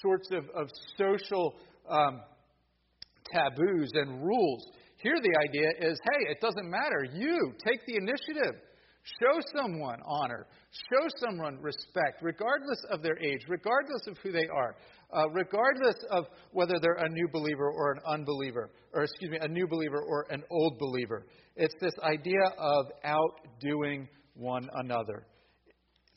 sorts 0.00 0.28
of, 0.32 0.44
of 0.56 0.68
social 0.98 1.54
um, 1.88 2.20
taboos 3.32 3.92
and 3.94 4.24
rules. 4.24 4.66
Here, 4.96 5.14
the 5.14 5.48
idea 5.48 5.68
is 5.78 5.96
hey, 6.02 6.32
it 6.32 6.40
doesn't 6.40 6.68
matter. 6.68 7.06
You 7.14 7.52
take 7.64 7.86
the 7.86 7.94
initiative. 7.94 8.60
Show 9.02 9.40
someone 9.56 9.98
honor. 10.06 10.46
Show 10.70 11.08
someone 11.26 11.60
respect, 11.60 12.22
regardless 12.22 12.84
of 12.90 13.02
their 13.02 13.18
age, 13.18 13.40
regardless 13.48 14.06
of 14.06 14.16
who 14.18 14.30
they 14.30 14.46
are, 14.46 14.76
uh, 15.12 15.28
regardless 15.30 15.96
of 16.10 16.26
whether 16.52 16.74
they're 16.80 17.04
a 17.04 17.08
new 17.08 17.28
believer 17.32 17.68
or 17.68 17.92
an 17.92 18.00
unbeliever, 18.06 18.70
or 18.92 19.02
excuse 19.02 19.30
me, 19.30 19.38
a 19.40 19.48
new 19.48 19.66
believer 19.66 20.00
or 20.00 20.26
an 20.30 20.44
old 20.50 20.78
believer. 20.78 21.26
It's 21.56 21.74
this 21.80 21.94
idea 22.04 22.44
of 22.58 22.86
outdoing 23.02 24.08
one 24.34 24.68
another. 24.74 25.26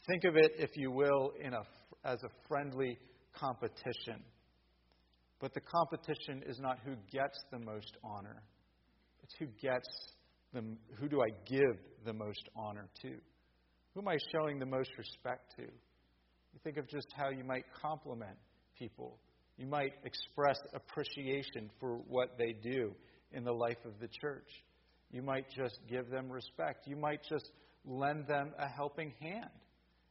Think 0.07 0.23
of 0.23 0.35
it, 0.35 0.51
if 0.59 0.77
you 0.77 0.91
will, 0.91 1.31
in 1.41 1.53
a, 1.53 1.61
as 2.03 2.21
a 2.23 2.29
friendly 2.47 2.99
competition. 3.33 4.23
But 5.39 5.55
the 5.55 5.61
competition 5.61 6.43
is 6.47 6.59
not 6.59 6.77
who 6.85 6.95
gets 7.11 7.37
the 7.51 7.59
most 7.59 7.97
honor, 8.03 8.43
it's 9.23 9.33
who 9.39 9.47
gets 9.59 9.87
the, 10.55 10.95
who 10.99 11.07
do 11.07 11.21
I 11.21 11.29
give 11.45 11.77
the 12.05 12.13
most 12.13 12.49
honor 12.55 12.87
to? 13.01 13.09
Who 13.93 14.01
am 14.01 14.07
I 14.07 14.17
showing 14.31 14.59
the 14.59 14.65
most 14.65 14.89
respect 14.97 15.55
to? 15.57 15.63
You 15.63 16.59
think 16.63 16.77
of 16.77 16.87
just 16.87 17.07
how 17.15 17.29
you 17.29 17.43
might 17.43 17.65
compliment 17.81 18.37
people. 18.77 19.19
You 19.57 19.67
might 19.67 19.93
express 20.03 20.57
appreciation 20.73 21.69
for 21.79 21.97
what 22.07 22.37
they 22.37 22.53
do 22.63 22.93
in 23.31 23.43
the 23.43 23.51
life 23.51 23.77
of 23.85 23.93
the 23.99 24.07
church. 24.21 24.49
You 25.11 25.21
might 25.21 25.45
just 25.55 25.79
give 25.89 26.09
them 26.09 26.29
respect. 26.29 26.87
You 26.87 26.97
might 26.97 27.21
just 27.29 27.49
lend 27.85 28.27
them 28.27 28.51
a 28.59 28.67
helping 28.67 29.13
hand. 29.21 29.49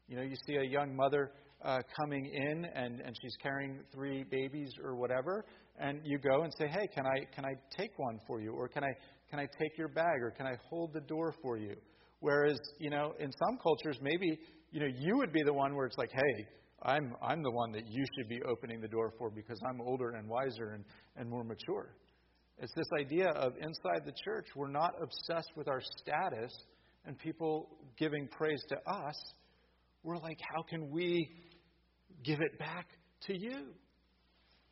You 0.09 0.17
know, 0.17 0.23
you 0.23 0.37
see 0.47 0.57
a 0.57 0.65
young 0.65 0.95
mother 0.95 1.33
uh, 1.65 1.79
coming 1.99 2.27
in 2.27 2.65
and, 2.67 3.01
and 3.01 3.17
she's 3.21 3.37
carrying 3.43 3.81
three 3.93 4.25
babies 4.25 4.71
or 4.83 4.95
whatever, 4.97 5.45
and 5.79 6.01
you 6.05 6.19
go 6.19 6.43
and 6.43 6.53
say, 6.59 6.69
"Hey, 6.69 6.87
can 6.95 7.05
I 7.07 7.25
can 7.35 7.45
I 7.45 7.55
take 7.77 7.99
one 7.99 8.21
for 8.27 8.41
you, 8.41 8.53
or 8.53 8.69
can 8.69 8.85
I 8.85 8.93
can 9.35 9.43
I 9.43 9.49
take 9.59 9.77
your 9.77 9.89
bag, 9.89 10.23
or 10.23 10.31
can 10.31 10.47
I 10.47 10.57
hold 10.71 10.93
the 10.93 11.01
door 11.01 11.35
for 11.43 11.57
you?" 11.57 11.75
Whereas, 12.21 12.59
you 12.79 12.91
know, 12.91 13.15
in 13.19 13.31
some 13.33 13.59
cultures, 13.63 13.99
maybe 14.01 14.39
you 14.71 14.81
know 14.81 14.87
you 14.87 15.17
would 15.19 15.33
be 15.33 15.43
the 15.43 15.53
one 15.53 15.75
where 15.75 15.87
it's 15.87 15.99
like, 15.99 16.13
"Hey, 16.13 16.47
I'm 16.83 17.17
I'm 17.21 17.43
the 17.43 17.51
one 17.51 17.73
that 17.73 17.87
you 17.89 18.05
should 18.15 18.29
be 18.29 18.41
opening 18.43 18.81
the 18.81 18.89
door 18.89 19.13
for 19.19 19.31
because 19.31 19.59
I'm 19.69 19.81
older 19.81 20.11
and 20.11 20.29
wiser 20.29 20.75
and, 20.75 20.85
and 21.17 21.29
more 21.29 21.43
mature." 21.43 21.97
It's 22.59 22.73
this 22.75 22.87
idea 23.01 23.31
of 23.31 23.55
inside 23.57 24.07
the 24.07 24.15
church, 24.25 24.47
we're 24.55 24.71
not 24.71 24.95
obsessed 25.03 25.51
with 25.57 25.67
our 25.67 25.81
status 25.99 26.53
and 27.05 27.19
people 27.19 27.69
giving 27.99 28.29
praise 28.29 28.63
to 28.69 28.77
us. 28.89 29.17
We're 30.05 30.19
like, 30.19 30.39
how 30.55 30.63
can 30.63 30.91
we 30.93 31.29
give 32.25 32.41
it 32.41 32.57
back 32.59 32.87
to 33.27 33.37
you? 33.37 33.73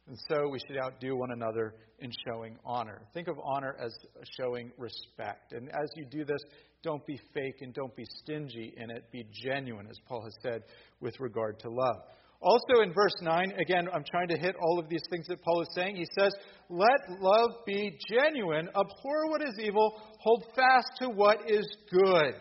And 0.08 0.18
so 0.28 0.48
we 0.48 0.58
should 0.66 0.76
outdo 0.78 1.16
one 1.16 1.30
another 1.30 1.74
in 2.00 2.10
showing 2.26 2.58
honor. 2.64 3.02
Think 3.14 3.28
of 3.28 3.36
honor 3.42 3.76
as 3.80 3.92
showing 4.38 4.72
respect. 4.76 5.52
And 5.52 5.68
as 5.68 5.88
you 5.94 6.04
do 6.04 6.24
this, 6.24 6.40
don't 6.82 7.06
be 7.06 7.20
fake 7.32 7.56
and 7.60 7.72
don't 7.72 7.94
be 7.94 8.04
stingy 8.18 8.74
in 8.76 8.90
it. 8.90 9.04
Be 9.12 9.24
genuine, 9.44 9.86
as 9.88 9.96
Paul 10.08 10.22
has 10.24 10.34
said 10.42 10.62
with 11.00 11.14
regard 11.20 11.60
to 11.60 11.70
love. 11.70 11.96
Also 12.42 12.82
in 12.82 12.92
verse 12.92 13.14
9, 13.20 13.52
again, 13.60 13.88
I'm 13.94 14.02
trying 14.10 14.26
to 14.28 14.36
hit 14.36 14.56
all 14.60 14.80
of 14.80 14.88
these 14.88 15.02
things 15.10 15.26
that 15.28 15.40
Paul 15.42 15.62
is 15.62 15.68
saying. 15.76 15.94
He 15.94 16.06
says, 16.18 16.34
Let 16.68 17.20
love 17.20 17.50
be 17.64 17.96
genuine, 18.10 18.66
abhor 18.68 19.30
what 19.30 19.42
is 19.42 19.56
evil, 19.60 20.02
hold 20.18 20.44
fast 20.56 20.90
to 21.00 21.08
what 21.08 21.48
is 21.48 21.64
good. 21.92 22.34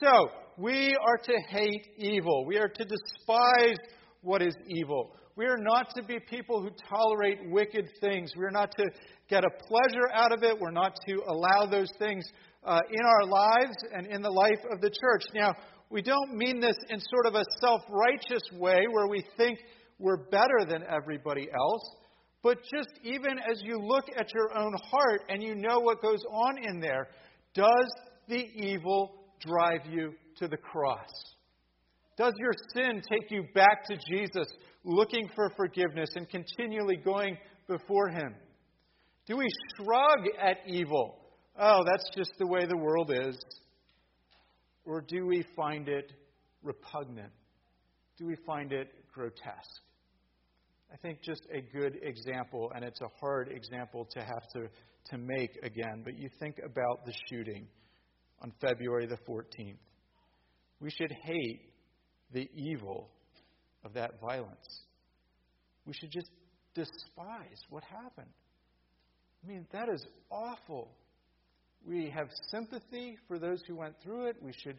So, 0.00 0.30
we 0.56 0.96
are 0.96 1.18
to 1.18 1.34
hate 1.50 1.86
evil. 1.98 2.46
We 2.46 2.56
are 2.56 2.68
to 2.68 2.84
despise 2.84 3.76
what 4.22 4.40
is 4.40 4.54
evil. 4.66 5.14
We 5.36 5.46
are 5.46 5.58
not 5.58 5.92
to 5.96 6.02
be 6.02 6.20
people 6.20 6.62
who 6.62 6.70
tolerate 6.88 7.50
wicked 7.50 7.88
things. 8.00 8.32
We 8.36 8.44
are 8.44 8.52
not 8.52 8.70
to 8.76 8.84
get 9.28 9.42
a 9.42 9.50
pleasure 9.50 10.08
out 10.12 10.32
of 10.32 10.44
it. 10.44 10.58
We're 10.60 10.70
not 10.70 10.94
to 11.08 11.22
allow 11.26 11.66
those 11.66 11.88
things 11.98 12.24
uh, 12.62 12.78
in 12.88 13.04
our 13.04 13.26
lives 13.26 13.74
and 13.92 14.06
in 14.06 14.22
the 14.22 14.30
life 14.30 14.64
of 14.70 14.80
the 14.80 14.90
church. 14.90 15.24
Now, 15.34 15.54
we 15.90 16.02
don't 16.02 16.36
mean 16.36 16.60
this 16.60 16.76
in 16.88 17.00
sort 17.00 17.26
of 17.26 17.34
a 17.34 17.44
self 17.60 17.82
righteous 17.90 18.42
way 18.52 18.84
where 18.92 19.08
we 19.08 19.24
think 19.36 19.58
we're 19.98 20.28
better 20.30 20.64
than 20.68 20.84
everybody 20.88 21.48
else, 21.52 21.82
but 22.42 22.58
just 22.72 22.90
even 23.02 23.38
as 23.38 23.60
you 23.62 23.78
look 23.78 24.04
at 24.16 24.32
your 24.34 24.56
own 24.56 24.74
heart 24.90 25.22
and 25.28 25.42
you 25.42 25.56
know 25.56 25.80
what 25.80 26.00
goes 26.00 26.22
on 26.30 26.58
in 26.62 26.78
there, 26.78 27.08
does 27.54 27.90
the 28.28 28.46
evil 28.54 29.24
drive 29.40 29.80
you 29.90 30.14
to 30.36 30.46
the 30.46 30.56
cross? 30.56 31.33
Does 32.16 32.34
your 32.38 32.52
sin 32.74 33.02
take 33.10 33.30
you 33.30 33.44
back 33.54 33.84
to 33.86 33.96
Jesus, 34.08 34.46
looking 34.84 35.28
for 35.34 35.50
forgiveness 35.56 36.10
and 36.14 36.28
continually 36.28 36.96
going 36.96 37.36
before 37.66 38.08
Him? 38.08 38.34
Do 39.26 39.36
we 39.36 39.48
shrug 39.76 40.28
at 40.40 40.58
evil? 40.66 41.16
Oh, 41.58 41.82
that's 41.84 42.08
just 42.16 42.32
the 42.38 42.46
way 42.46 42.66
the 42.66 42.76
world 42.76 43.10
is. 43.12 43.36
Or 44.84 45.00
do 45.00 45.26
we 45.26 45.44
find 45.56 45.88
it 45.88 46.12
repugnant? 46.62 47.32
Do 48.18 48.26
we 48.26 48.36
find 48.46 48.72
it 48.72 48.88
grotesque? 49.12 49.82
I 50.92 50.96
think 50.98 51.22
just 51.22 51.42
a 51.52 51.60
good 51.76 51.98
example, 52.02 52.70
and 52.74 52.84
it's 52.84 53.00
a 53.00 53.08
hard 53.20 53.50
example 53.50 54.06
to 54.12 54.20
have 54.20 54.46
to, 54.54 54.68
to 55.10 55.18
make 55.18 55.50
again, 55.64 56.02
but 56.04 56.16
you 56.16 56.28
think 56.38 56.60
about 56.64 57.04
the 57.04 57.12
shooting 57.28 57.66
on 58.40 58.52
February 58.60 59.06
the 59.06 59.18
14th. 59.28 59.78
We 60.80 60.90
should 60.90 61.12
hate 61.24 61.73
the 62.32 62.48
evil 62.54 63.10
of 63.84 63.94
that 63.94 64.20
violence. 64.20 64.82
We 65.86 65.92
should 65.92 66.10
just 66.10 66.30
despise 66.74 67.60
what 67.68 67.84
happened. 67.84 68.32
I 69.44 69.48
mean, 69.48 69.66
that 69.72 69.88
is 69.92 70.04
awful. 70.30 70.90
We 71.86 72.10
have 72.10 72.28
sympathy 72.50 73.18
for 73.28 73.38
those 73.38 73.62
who 73.68 73.76
went 73.76 73.94
through 74.02 74.26
it. 74.26 74.36
We 74.40 74.52
should 74.62 74.78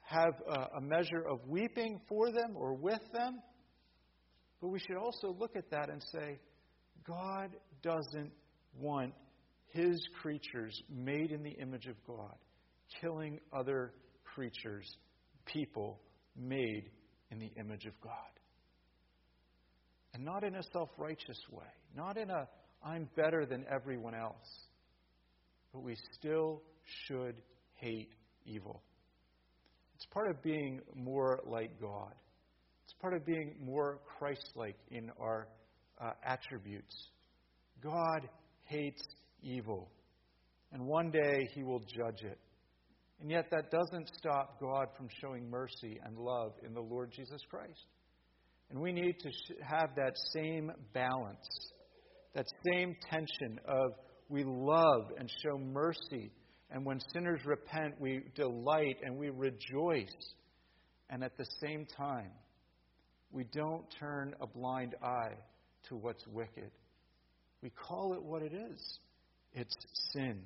have 0.00 0.34
a, 0.76 0.80
measure 0.80 1.26
of 1.28 1.40
weeping 1.46 2.00
for 2.08 2.30
them 2.30 2.54
or 2.56 2.74
with 2.74 3.00
them. 3.12 3.40
But 4.60 4.68
we 4.68 4.78
should 4.78 4.96
also 4.96 5.36
look 5.38 5.56
at 5.56 5.70
that 5.70 5.90
and 5.90 6.02
say, 6.12 6.38
God 7.06 7.50
doesn't 7.82 8.32
want 8.80 9.12
his 9.68 10.00
creatures 10.22 10.80
made 10.88 11.30
in 11.30 11.42
the 11.42 11.50
image 11.50 11.86
of 11.86 11.96
God 12.06 12.34
killing 13.00 13.40
other 13.52 13.92
creatures, 14.24 14.86
people 15.44 16.00
made 16.38 16.90
in 17.30 17.38
the 17.38 17.50
image 17.58 17.86
of 17.86 18.00
God. 18.00 18.12
And 20.14 20.24
not 20.24 20.44
in 20.44 20.54
a 20.54 20.62
self 20.72 20.90
righteous 20.98 21.38
way, 21.50 21.66
not 21.94 22.16
in 22.16 22.30
a 22.30 22.48
I'm 22.84 23.08
better 23.16 23.46
than 23.46 23.64
everyone 23.70 24.14
else, 24.14 24.66
but 25.72 25.82
we 25.82 25.96
still 26.12 26.62
should 27.06 27.36
hate 27.74 28.10
evil. 28.44 28.82
It's 29.94 30.06
part 30.06 30.30
of 30.30 30.42
being 30.42 30.80
more 30.94 31.40
like 31.46 31.80
God. 31.80 32.12
It's 32.84 32.94
part 33.00 33.14
of 33.14 33.26
being 33.26 33.56
more 33.60 33.98
Christ 34.18 34.52
like 34.54 34.76
in 34.90 35.10
our 35.20 35.48
uh, 36.00 36.10
attributes. 36.24 36.94
God 37.82 38.28
hates 38.64 39.02
evil, 39.42 39.90
and 40.72 40.86
one 40.86 41.10
day 41.10 41.48
he 41.54 41.62
will 41.62 41.80
judge 41.80 42.22
it. 42.22 42.38
And 43.20 43.30
yet, 43.30 43.46
that 43.50 43.70
doesn't 43.70 44.08
stop 44.18 44.60
God 44.60 44.88
from 44.96 45.08
showing 45.20 45.48
mercy 45.48 45.98
and 46.04 46.18
love 46.18 46.52
in 46.64 46.74
the 46.74 46.80
Lord 46.80 47.12
Jesus 47.12 47.40
Christ. 47.48 47.86
And 48.70 48.80
we 48.80 48.92
need 48.92 49.18
to 49.20 49.30
have 49.62 49.90
that 49.96 50.12
same 50.34 50.70
balance, 50.92 51.70
that 52.34 52.46
same 52.70 52.94
tension 53.10 53.58
of 53.66 53.92
we 54.28 54.44
love 54.44 55.12
and 55.18 55.30
show 55.42 55.56
mercy. 55.56 56.30
And 56.70 56.84
when 56.84 56.98
sinners 57.12 57.40
repent, 57.46 57.94
we 58.00 58.22
delight 58.34 58.96
and 59.02 59.16
we 59.16 59.30
rejoice. 59.30 60.34
And 61.08 61.22
at 61.22 61.36
the 61.38 61.46
same 61.62 61.86
time, 61.96 62.32
we 63.30 63.44
don't 63.52 63.84
turn 63.98 64.34
a 64.40 64.46
blind 64.46 64.94
eye 65.02 65.36
to 65.88 65.96
what's 65.96 66.26
wicked. 66.26 66.70
We 67.62 67.70
call 67.70 68.14
it 68.14 68.22
what 68.22 68.42
it 68.42 68.52
is 68.52 68.98
it's 69.56 69.74
sin 70.12 70.42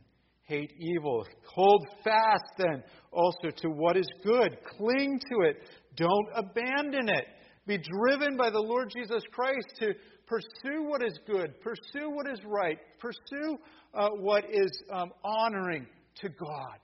hate 0.50 0.72
evil. 0.78 1.24
Hold 1.54 1.86
fast 2.02 2.44
then 2.58 2.82
also 3.12 3.50
to 3.56 3.68
what 3.68 3.96
is 3.96 4.08
good. 4.24 4.58
Cling 4.76 5.20
to 5.30 5.48
it. 5.48 5.56
Don't 5.96 6.28
abandon 6.34 7.08
it. 7.08 7.26
Be 7.66 7.78
driven 7.78 8.36
by 8.36 8.50
the 8.50 8.58
Lord 8.58 8.92
Jesus 8.94 9.22
Christ 9.32 9.68
to 9.78 9.94
pursue 10.26 10.82
what 10.82 11.02
is 11.04 11.18
good, 11.26 11.54
pursue 11.60 12.10
what 12.10 12.26
is 12.28 12.40
right, 12.44 12.78
pursue 12.98 13.58
uh, 13.94 14.08
what 14.18 14.44
is 14.50 14.70
um, 14.92 15.10
honoring 15.24 15.86
to 16.16 16.28
God. 16.28 16.78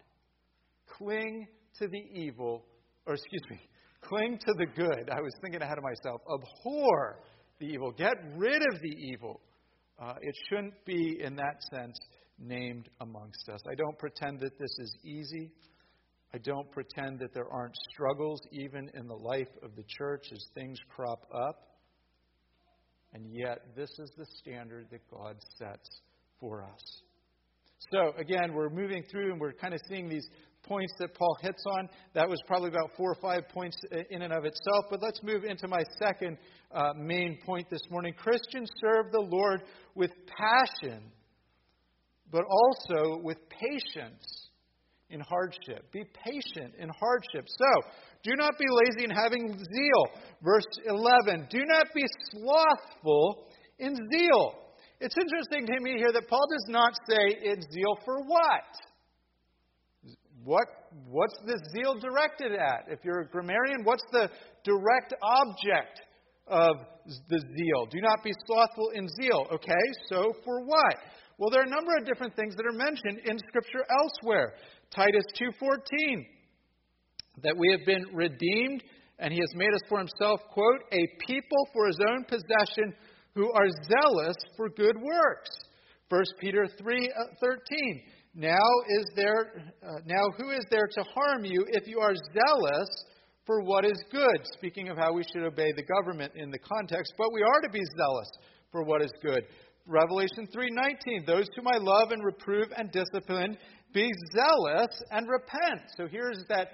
Cling 0.96 1.46
to 1.78 1.88
the 1.88 2.02
evil, 2.12 2.64
or 3.06 3.14
excuse 3.14 3.42
me, 3.50 3.60
cling 4.00 4.38
to 4.38 4.54
the 4.58 4.66
good. 4.66 5.10
I 5.10 5.20
was 5.20 5.32
thinking 5.42 5.60
ahead 5.60 5.78
of 5.78 5.84
myself. 5.84 6.20
Abhor 6.32 7.20
the 7.58 7.66
evil. 7.66 7.90
Get 7.92 8.14
rid 8.36 8.62
of 8.72 8.80
the 8.80 8.94
evil. 9.12 9.40
Uh, 9.98 10.14
it 10.20 10.34
shouldn't 10.48 10.74
be, 10.84 11.18
in 11.22 11.36
that 11.36 11.62
sense, 11.72 11.98
named 12.38 12.88
amongst 13.00 13.48
us. 13.48 13.60
I 13.70 13.74
don't 13.74 13.98
pretend 13.98 14.40
that 14.40 14.58
this 14.58 14.78
is 14.78 14.96
easy. 15.04 15.50
I 16.34 16.38
don't 16.38 16.70
pretend 16.70 17.18
that 17.20 17.32
there 17.32 17.50
aren't 17.50 17.76
struggles 17.90 18.40
even 18.52 18.90
in 18.94 19.06
the 19.06 19.14
life 19.14 19.48
of 19.62 19.74
the 19.76 19.84
church 19.86 20.26
as 20.32 20.44
things 20.54 20.78
crop 20.94 21.26
up. 21.32 21.62
And 23.12 23.24
yet, 23.32 23.60
this 23.74 23.90
is 23.98 24.10
the 24.18 24.26
standard 24.40 24.88
that 24.90 25.00
God 25.10 25.36
sets 25.58 25.88
for 26.38 26.62
us. 26.62 27.02
So, 27.90 28.12
again, 28.18 28.52
we're 28.52 28.68
moving 28.68 29.04
through 29.10 29.32
and 29.32 29.40
we're 29.40 29.52
kind 29.52 29.72
of 29.72 29.80
seeing 29.88 30.08
these 30.08 30.28
points 30.64 30.92
that 30.98 31.14
Paul 31.14 31.36
hits 31.40 31.62
on. 31.78 31.88
That 32.14 32.28
was 32.28 32.40
probably 32.46 32.68
about 32.68 32.90
four 32.96 33.10
or 33.10 33.14
five 33.14 33.48
points 33.48 33.76
in 34.10 34.22
and 34.22 34.32
of 34.32 34.44
itself. 34.44 34.86
But 34.90 35.00
let's 35.02 35.22
move 35.22 35.44
into 35.44 35.68
my 35.68 35.82
second 35.98 36.36
uh, 36.72 36.92
main 36.96 37.38
point 37.46 37.70
this 37.70 37.82
morning. 37.90 38.12
Christians 38.14 38.68
serve 38.80 39.12
the 39.12 39.20
Lord 39.20 39.62
with 39.94 40.10
passion, 40.26 41.02
but 42.30 42.44
also 42.48 43.20
with 43.22 43.38
patience 43.48 44.46
in 45.10 45.20
hardship. 45.20 45.90
Be 45.92 46.04
patient 46.24 46.74
in 46.78 46.88
hardship. 46.88 47.46
So, 47.46 47.90
do 48.24 48.32
not 48.36 48.58
be 48.58 48.64
lazy 48.68 49.04
in 49.04 49.10
having 49.10 49.56
zeal. 49.56 50.22
Verse 50.42 50.66
11. 50.84 51.46
Do 51.50 51.64
not 51.64 51.86
be 51.94 52.04
slothful 52.32 53.46
in 53.78 53.94
zeal. 54.12 54.54
It's 55.00 55.16
interesting 55.16 55.66
to 55.66 55.80
me 55.80 55.94
here 55.98 56.12
that 56.12 56.28
Paul 56.28 56.46
does 56.50 56.66
not 56.68 56.94
say 57.08 57.36
it's 57.42 57.66
zeal 57.72 57.98
for 58.04 58.22
what? 58.24 58.64
What, 60.44 60.66
what's 61.08 61.36
this 61.44 61.60
zeal 61.74 61.94
directed 61.94 62.52
at? 62.52 62.86
If 62.88 63.00
you're 63.04 63.20
a 63.20 63.28
grammarian, 63.28 63.84
what's 63.84 64.04
the 64.12 64.30
direct 64.64 65.14
object 65.22 66.00
of 66.46 66.76
the 67.28 67.38
zeal? 67.38 67.86
Do 67.90 68.00
not 68.00 68.24
be 68.24 68.32
slothful 68.46 68.90
in 68.94 69.08
zeal. 69.20 69.46
Okay, 69.52 69.74
so 70.08 70.32
for 70.44 70.64
what? 70.64 70.94
Well, 71.38 71.50
there 71.50 71.60
are 71.60 71.66
a 71.66 71.70
number 71.70 71.96
of 71.98 72.06
different 72.06 72.34
things 72.34 72.56
that 72.56 72.64
are 72.64 72.72
mentioned 72.72 73.28
in 73.28 73.38
Scripture 73.48 73.84
elsewhere. 73.90 74.54
Titus 74.90 75.24
2:14, 75.38 76.26
that 77.42 77.56
we 77.56 77.70
have 77.72 77.84
been 77.84 78.06
redeemed, 78.14 78.82
and 79.18 79.32
He 79.32 79.40
has 79.40 79.54
made 79.54 79.72
us 79.74 79.82
for 79.88 79.98
Himself, 79.98 80.40
quote, 80.52 80.80
a 80.92 81.06
people 81.26 81.68
for 81.74 81.86
His 81.88 81.98
own 82.08 82.24
possession, 82.24 82.94
who 83.34 83.52
are 83.52 83.68
zealous 83.68 84.36
for 84.56 84.70
good 84.70 84.96
works. 84.96 85.50
1 86.08 86.24
Peter 86.40 86.66
3:13. 86.80 88.02
Now 88.34 88.68
is 88.88 89.04
there 89.14 89.74
uh, 89.82 89.98
now 90.06 90.24
who 90.38 90.50
is 90.50 90.64
there 90.70 90.86
to 90.86 91.02
harm 91.14 91.44
you 91.44 91.64
if 91.68 91.86
you 91.86 92.00
are 92.00 92.14
zealous 92.32 92.88
for 93.44 93.62
what 93.62 93.84
is 93.84 93.98
good? 94.10 94.40
Speaking 94.54 94.88
of 94.88 94.96
how 94.96 95.12
we 95.12 95.22
should 95.22 95.44
obey 95.44 95.72
the 95.72 95.82
government 95.82 96.32
in 96.34 96.50
the 96.50 96.58
context, 96.58 97.12
but 97.18 97.32
we 97.32 97.42
are 97.42 97.60
to 97.60 97.70
be 97.70 97.82
zealous 97.96 98.28
for 98.72 98.82
what 98.82 99.02
is 99.02 99.12
good. 99.22 99.42
Revelation 99.86 100.48
3:19 100.48 101.26
Those 101.26 101.48
whom 101.54 101.68
I 101.68 101.78
love 101.78 102.10
and 102.10 102.24
reprove 102.24 102.68
and 102.76 102.90
discipline 102.90 103.56
be 103.92 104.10
zealous 104.34 105.02
and 105.10 105.28
repent. 105.28 105.82
So 105.96 106.06
here's 106.06 106.44
that 106.48 106.68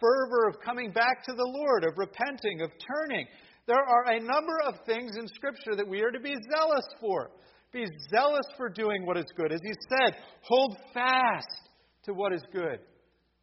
fervor 0.00 0.48
of 0.48 0.60
coming 0.60 0.90
back 0.92 1.24
to 1.24 1.32
the 1.32 1.46
Lord, 1.46 1.84
of 1.84 1.96
repenting, 1.96 2.60
of 2.62 2.70
turning. 2.78 3.26
There 3.66 3.76
are 3.76 4.12
a 4.12 4.20
number 4.20 4.60
of 4.66 4.74
things 4.84 5.16
in 5.16 5.26
Scripture 5.28 5.74
that 5.76 5.88
we 5.88 6.02
are 6.02 6.10
to 6.10 6.20
be 6.20 6.34
zealous 6.54 6.86
for. 7.00 7.30
Be 7.72 7.86
zealous 8.10 8.46
for 8.56 8.68
doing 8.68 9.06
what 9.06 9.16
is 9.16 9.26
good. 9.36 9.52
As 9.52 9.60
he 9.62 9.72
said, 9.88 10.16
hold 10.42 10.76
fast 10.94 11.70
to 12.04 12.14
what 12.14 12.32
is 12.32 12.42
good. 12.52 12.78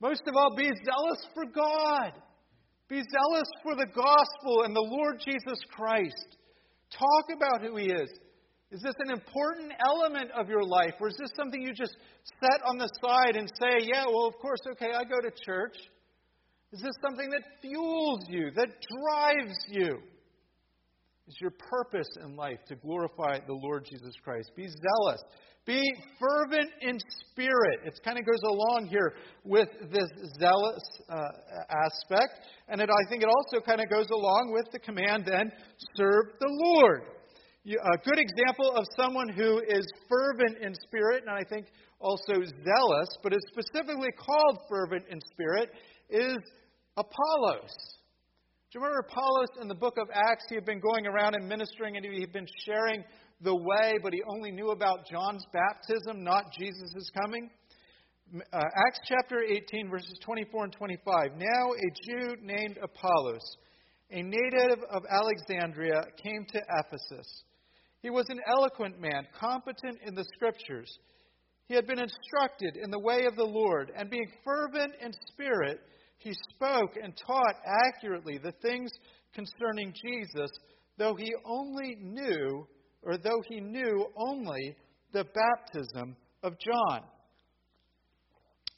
Most 0.01 0.23
of 0.27 0.35
all, 0.35 0.55
be 0.55 0.69
zealous 0.85 1.27
for 1.33 1.45
God. 1.45 2.13
Be 2.89 3.01
zealous 3.01 3.49
for 3.63 3.75
the 3.75 3.87
gospel 3.87 4.63
and 4.63 4.75
the 4.75 4.81
Lord 4.81 5.19
Jesus 5.19 5.59
Christ. 5.71 6.37
Talk 6.91 7.35
about 7.35 7.61
who 7.61 7.77
he 7.77 7.85
is. 7.85 8.09
Is 8.73 8.81
this 8.81 8.95
an 9.05 9.11
important 9.11 9.71
element 9.87 10.31
of 10.31 10.49
your 10.49 10.63
life, 10.63 10.95
or 10.99 11.07
is 11.07 11.17
this 11.17 11.29
something 11.37 11.61
you 11.61 11.73
just 11.73 11.95
set 12.41 12.59
on 12.65 12.77
the 12.77 12.89
side 13.01 13.35
and 13.35 13.47
say, 13.61 13.85
yeah, 13.85 14.05
well, 14.07 14.25
of 14.25 14.33
course, 14.41 14.59
okay, 14.71 14.91
I 14.93 15.03
go 15.03 15.21
to 15.21 15.31
church? 15.45 15.77
Is 16.71 16.81
this 16.81 16.95
something 17.01 17.29
that 17.29 17.43
fuels 17.61 18.25
you, 18.27 18.49
that 18.55 18.69
drives 18.89 19.55
you? 19.69 19.99
is 21.27 21.35
your 21.39 21.51
purpose 21.51 22.07
in 22.23 22.35
life 22.35 22.59
to 22.67 22.75
glorify 22.75 23.39
the 23.47 23.53
Lord 23.53 23.85
Jesus 23.89 24.13
Christ. 24.23 24.51
Be 24.55 24.67
zealous. 24.67 25.21
Be 25.65 25.81
fervent 26.19 26.69
in 26.81 26.97
spirit. 27.31 27.79
It 27.85 27.97
kind 28.03 28.19
of 28.19 28.25
goes 28.25 28.41
along 28.43 28.87
here 28.89 29.13
with 29.45 29.69
this 29.91 30.09
zealous 30.37 30.83
uh, 31.09 31.21
aspect. 31.85 32.45
And 32.67 32.81
it, 32.81 32.89
I 32.89 33.09
think 33.09 33.23
it 33.23 33.29
also 33.29 33.63
kind 33.65 33.79
of 33.79 33.89
goes 33.89 34.07
along 34.11 34.51
with 34.53 34.71
the 34.73 34.79
command 34.79 35.23
then, 35.25 35.51
serve 35.95 36.25
the 36.39 36.49
Lord. 36.49 37.03
A 37.65 37.97
good 38.03 38.19
example 38.19 38.75
of 38.75 38.85
someone 38.97 39.29
who 39.29 39.59
is 39.59 39.87
fervent 40.09 40.57
in 40.61 40.75
spirit, 40.75 41.23
and 41.25 41.31
I 41.31 41.43
think 41.49 41.67
also 41.97 42.33
zealous, 42.33 43.07
but 43.23 43.31
is 43.31 43.39
specifically 43.47 44.11
called 44.17 44.59
fervent 44.69 45.05
in 45.09 45.19
spirit, 45.31 45.69
is 46.09 46.37
Apollos. 46.97 47.71
Do 48.69 48.79
you 48.79 48.81
remember 48.81 49.07
Apollos 49.07 49.61
in 49.61 49.69
the 49.69 49.75
book 49.75 49.97
of 49.97 50.09
Acts? 50.13 50.43
He 50.49 50.55
had 50.55 50.65
been 50.65 50.81
going 50.81 51.07
around 51.07 51.35
and 51.35 51.47
ministering 51.47 51.95
and 51.95 52.05
he 52.05 52.19
had 52.19 52.33
been 52.33 52.47
sharing 52.65 53.01
the 53.39 53.55
way, 53.55 53.93
but 54.03 54.11
he 54.11 54.21
only 54.27 54.51
knew 54.51 54.71
about 54.71 55.07
John's 55.09 55.45
baptism, 55.53 56.21
not 56.21 56.51
Jesus' 56.59 57.09
coming. 57.23 57.49
Uh, 58.51 58.57
Acts 58.87 58.99
chapter 59.07 59.41
18, 59.41 59.89
verses 59.89 60.19
24 60.25 60.65
and 60.65 60.73
25. 60.73 61.31
Now 61.37 61.71
a 61.71 61.89
Jew 62.03 62.35
named 62.41 62.77
Apollos, 62.83 63.57
a 64.11 64.21
native 64.21 64.83
of 64.89 65.03
Alexandria, 65.09 66.01
came 66.21 66.45
to 66.51 66.59
Ephesus. 66.83 67.43
He 68.03 68.09
was 68.09 68.25
an 68.27 68.41
eloquent 68.45 68.99
man, 68.99 69.25
competent 69.39 69.97
in 70.05 70.13
the 70.13 70.25
scriptures. 70.35 70.99
He 71.67 71.73
had 71.73 71.87
been 71.87 71.99
instructed 71.99 72.75
in 72.75 72.91
the 72.91 72.99
way 72.99 73.25
of 73.25 73.37
the 73.37 73.45
Lord, 73.45 73.91
and 73.95 74.09
being 74.09 74.29
fervent 74.43 74.93
in 75.01 75.13
spirit, 75.31 75.79
he 76.17 76.33
spoke 76.53 76.97
and 77.01 77.13
taught 77.25 77.55
accurately 77.65 78.37
the 78.37 78.51
things 78.61 78.91
concerning 79.33 79.93
Jesus, 79.93 80.51
though 80.97 81.15
he 81.15 81.33
only 81.45 81.95
knew, 82.01 82.67
or 83.03 83.17
though 83.17 83.41
he 83.47 83.61
knew 83.61 84.07
only 84.17 84.75
the 85.13 85.23
baptism 85.23 86.17
of 86.43 86.53
John. 86.59 87.03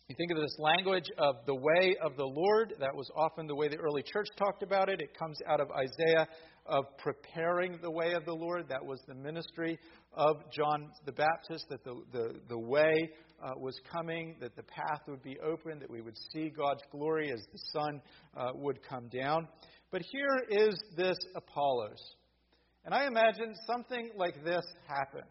You 0.08 0.16
think 0.16 0.32
of 0.32 0.38
this 0.38 0.56
language 0.60 1.10
of 1.18 1.38
the 1.48 1.56
way 1.56 1.96
of 2.04 2.16
the 2.16 2.26
Lord. 2.26 2.76
That 2.80 2.96
was 2.96 3.10
often 3.18 3.48
the 3.48 3.56
way 3.56 3.70
the 3.70 3.78
early 3.78 4.04
church 4.04 4.28
talked 4.38 4.62
about 4.62 4.88
it. 4.88 5.02
It 5.02 5.18
comes 5.18 5.40
out 5.50 5.60
of 5.60 5.72
Isaiah 5.72 6.28
of 6.66 6.86
preparing 6.98 7.80
the 7.82 7.92
way 7.92 8.14
of 8.14 8.26
the 8.26 8.34
Lord. 8.34 8.68
That 8.70 8.84
was 8.86 9.00
the 9.08 9.16
ministry 9.16 9.80
of 10.14 10.38
John 10.52 10.90
the 11.06 11.12
Baptist, 11.12 11.66
that 11.70 11.84
the, 11.84 12.02
the, 12.12 12.40
the 12.50 12.58
way 12.58 13.10
uh, 13.44 13.52
was 13.58 13.80
coming, 13.92 14.36
that 14.40 14.56
the 14.56 14.64
path 14.64 15.02
would 15.08 15.24
be 15.24 15.38
open, 15.40 15.80
that 15.80 15.90
we 15.90 16.02
would 16.02 16.18
see 16.34 16.50
God's 16.50 16.84
glory 16.92 17.32
as 17.32 17.42
the 17.52 17.60
sun 17.74 18.02
uh, 18.36 18.52
would 18.56 18.80
come 18.88 19.08
down. 19.10 19.48
But 19.92 20.02
here 20.12 20.68
is 20.68 20.76
this 20.98 21.18
Apollos. 21.36 22.02
And 22.86 22.94
I 22.94 23.08
imagine 23.08 23.54
something 23.68 24.12
like 24.16 24.44
this 24.44 24.64
happened. 24.88 25.30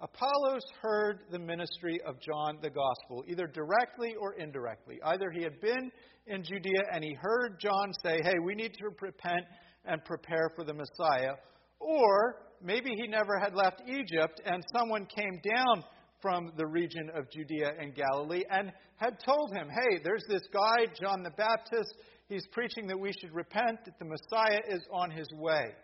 Apollos 0.00 0.62
heard 0.82 1.20
the 1.30 1.38
ministry 1.38 2.00
of 2.06 2.16
John 2.20 2.58
the 2.60 2.70
gospel, 2.70 3.24
either 3.28 3.46
directly 3.46 4.14
or 4.20 4.34
indirectly. 4.34 4.98
Either 5.04 5.30
he 5.30 5.42
had 5.42 5.60
been 5.60 5.90
in 6.26 6.42
Judea 6.42 6.82
and 6.92 7.04
he 7.04 7.16
heard 7.20 7.60
John 7.60 7.92
say, 8.04 8.20
Hey, 8.22 8.34
we 8.44 8.54
need 8.54 8.74
to 8.74 8.84
repent 9.00 9.44
and 9.84 10.04
prepare 10.04 10.50
for 10.54 10.64
the 10.64 10.74
Messiah. 10.74 11.34
Or 11.80 12.36
maybe 12.62 12.90
he 12.96 13.06
never 13.06 13.38
had 13.38 13.54
left 13.54 13.82
Egypt 13.86 14.40
and 14.44 14.62
someone 14.76 15.06
came 15.06 15.40
down 15.56 15.84
from 16.20 16.52
the 16.56 16.66
region 16.66 17.10
of 17.14 17.30
Judea 17.30 17.72
and 17.78 17.94
Galilee 17.94 18.44
and 18.50 18.72
had 18.96 19.18
told 19.24 19.52
him, 19.52 19.68
hey, 19.68 20.00
there's 20.02 20.24
this 20.28 20.42
guy, 20.52 20.86
John 20.98 21.22
the 21.22 21.30
Baptist. 21.30 21.94
He's 22.28 22.46
preaching 22.52 22.86
that 22.86 22.98
we 22.98 23.12
should 23.20 23.34
repent, 23.34 23.84
that 23.84 23.98
the 23.98 24.06
Messiah 24.06 24.60
is 24.68 24.80
on 24.90 25.10
his 25.10 25.26
way. 25.36 25.74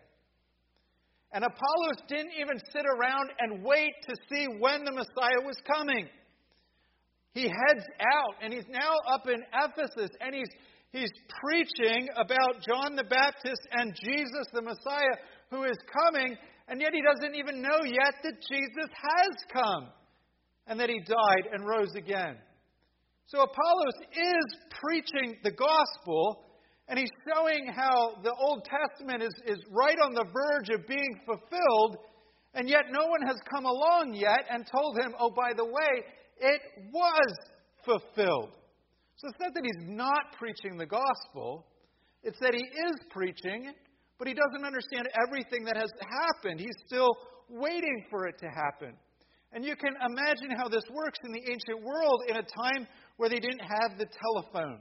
And 1.33 1.45
Apollos 1.45 2.01
didn't 2.07 2.33
even 2.39 2.57
sit 2.73 2.85
around 2.85 3.29
and 3.39 3.63
wait 3.63 3.93
to 4.09 4.15
see 4.29 4.47
when 4.59 4.83
the 4.83 4.91
Messiah 4.91 5.45
was 5.45 5.55
coming. 5.71 6.07
He 7.33 7.43
heads 7.43 7.85
out 8.01 8.35
and 8.41 8.51
he's 8.51 8.67
now 8.67 8.95
up 9.07 9.27
in 9.27 9.41
Ephesus 9.53 10.09
and 10.19 10.35
he's 10.35 10.49
He's 10.91 11.11
preaching 11.41 12.09
about 12.15 12.61
John 12.67 12.95
the 12.95 13.05
Baptist 13.05 13.61
and 13.71 13.95
Jesus 13.95 14.47
the 14.53 14.61
Messiah 14.61 15.17
who 15.49 15.63
is 15.63 15.77
coming, 15.91 16.35
and 16.67 16.81
yet 16.81 16.91
he 16.93 17.01
doesn't 17.01 17.35
even 17.35 17.61
know 17.61 17.79
yet 17.85 18.15
that 18.23 18.41
Jesus 18.49 18.89
has 18.91 19.35
come 19.53 19.87
and 20.67 20.79
that 20.79 20.89
he 20.89 20.99
died 20.99 21.51
and 21.51 21.67
rose 21.67 21.95
again. 21.95 22.35
So 23.25 23.39
Apollos 23.39 23.93
is 24.11 24.57
preaching 24.81 25.37
the 25.43 25.51
gospel, 25.51 26.43
and 26.89 26.99
he's 26.99 27.11
showing 27.25 27.71
how 27.73 28.15
the 28.23 28.33
Old 28.33 28.65
Testament 28.65 29.23
is, 29.23 29.33
is 29.45 29.63
right 29.71 29.97
on 30.03 30.13
the 30.13 30.25
verge 30.25 30.69
of 30.77 30.85
being 30.87 31.21
fulfilled, 31.25 31.97
and 32.53 32.67
yet 32.67 32.85
no 32.91 33.07
one 33.07 33.21
has 33.25 33.37
come 33.49 33.63
along 33.63 34.13
yet 34.13 34.45
and 34.49 34.67
told 34.69 34.99
him, 34.99 35.13
oh, 35.17 35.29
by 35.29 35.53
the 35.55 35.63
way, 35.63 36.03
it 36.41 36.61
was 36.91 37.33
fulfilled. 37.85 38.51
So 39.15 39.27
it's 39.29 39.39
not 39.39 39.53
that 39.53 39.63
he's 39.63 39.87
not 39.87 40.33
preaching 40.37 40.77
the 40.77 40.85
gospel, 40.85 41.65
it's 42.23 42.39
that 42.39 42.53
he 42.53 42.61
is 42.61 42.95
preaching, 43.09 43.71
but 44.17 44.27
he 44.27 44.33
doesn't 44.33 44.65
understand 44.65 45.09
everything 45.25 45.63
that 45.65 45.77
has 45.77 45.91
happened. 45.99 46.59
He's 46.59 46.77
still 46.85 47.09
waiting 47.49 48.05
for 48.09 48.27
it 48.27 48.37
to 48.39 48.47
happen. 48.47 48.95
And 49.53 49.65
you 49.65 49.75
can 49.75 49.93
imagine 50.05 50.51
how 50.55 50.69
this 50.69 50.83
works 50.93 51.19
in 51.25 51.31
the 51.33 51.41
ancient 51.51 51.83
world 51.83 52.23
in 52.29 52.37
a 52.37 52.43
time 52.43 52.87
where 53.17 53.29
they 53.29 53.39
didn't 53.39 53.59
have 53.61 53.97
the 53.97 54.05
telephone 54.05 54.79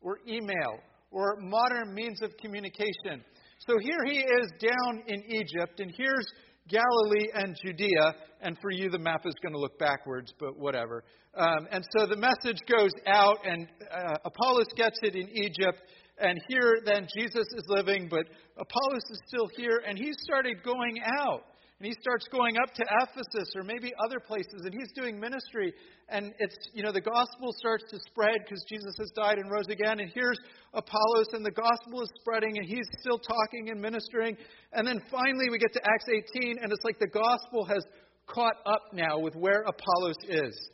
or 0.00 0.18
email 0.26 0.80
or 1.10 1.36
modern 1.40 1.94
means 1.94 2.20
of 2.22 2.36
communication. 2.38 3.22
So 3.66 3.74
here 3.80 4.04
he 4.06 4.18
is 4.18 4.50
down 4.60 5.02
in 5.06 5.22
Egypt, 5.30 5.80
and 5.80 5.92
here's 5.96 6.26
Galilee 6.68 7.28
and 7.34 7.56
Judea. 7.64 8.14
And 8.40 8.56
for 8.60 8.70
you, 8.70 8.90
the 8.90 8.98
map 8.98 9.26
is 9.26 9.34
going 9.42 9.52
to 9.52 9.58
look 9.58 9.78
backwards, 9.78 10.32
but 10.38 10.58
whatever. 10.58 11.04
Um, 11.34 11.68
and 11.70 11.84
so 11.96 12.06
the 12.06 12.16
message 12.16 12.58
goes 12.68 12.92
out, 13.06 13.38
and 13.44 13.68
uh, 13.90 14.16
Apollos 14.24 14.66
gets 14.76 14.98
it 15.02 15.14
in 15.14 15.28
Egypt. 15.28 15.78
And 16.20 16.40
here, 16.48 16.80
then, 16.84 17.06
Jesus 17.16 17.46
is 17.54 17.64
living, 17.68 18.08
but 18.10 18.26
Apollos 18.56 19.02
is 19.10 19.20
still 19.26 19.48
here, 19.56 19.82
and 19.86 19.96
he 19.96 20.12
started 20.24 20.62
going 20.64 21.00
out. 21.20 21.44
And 21.78 21.86
he 21.86 21.94
starts 22.00 22.26
going 22.26 22.56
up 22.58 22.74
to 22.74 22.84
Ephesus 23.02 23.54
or 23.54 23.62
maybe 23.62 23.92
other 24.04 24.18
places, 24.18 24.62
and 24.64 24.74
he's 24.74 24.90
doing 24.96 25.18
ministry. 25.18 25.72
And 26.08 26.34
it's, 26.40 26.56
you 26.74 26.82
know, 26.82 26.90
the 26.90 27.00
gospel 27.00 27.54
starts 27.56 27.84
to 27.90 27.98
spread 28.10 28.38
because 28.42 28.64
Jesus 28.68 28.94
has 28.98 29.10
died 29.14 29.38
and 29.38 29.48
rose 29.48 29.68
again. 29.70 30.00
And 30.00 30.10
here's 30.12 30.38
Apollos, 30.74 31.28
and 31.34 31.46
the 31.46 31.52
gospel 31.52 32.02
is 32.02 32.10
spreading, 32.20 32.58
and 32.58 32.66
he's 32.66 32.86
still 32.98 33.18
talking 33.18 33.70
and 33.70 33.80
ministering. 33.80 34.36
And 34.72 34.84
then 34.84 35.00
finally, 35.08 35.50
we 35.50 35.58
get 35.58 35.72
to 35.74 35.80
Acts 35.84 36.06
18, 36.42 36.56
and 36.60 36.72
it's 36.72 36.82
like 36.82 36.98
the 36.98 37.06
gospel 37.06 37.64
has 37.66 37.84
caught 38.26 38.56
up 38.66 38.82
now 38.92 39.20
with 39.20 39.36
where 39.36 39.62
Apollos 39.62 40.18
is. 40.28 40.70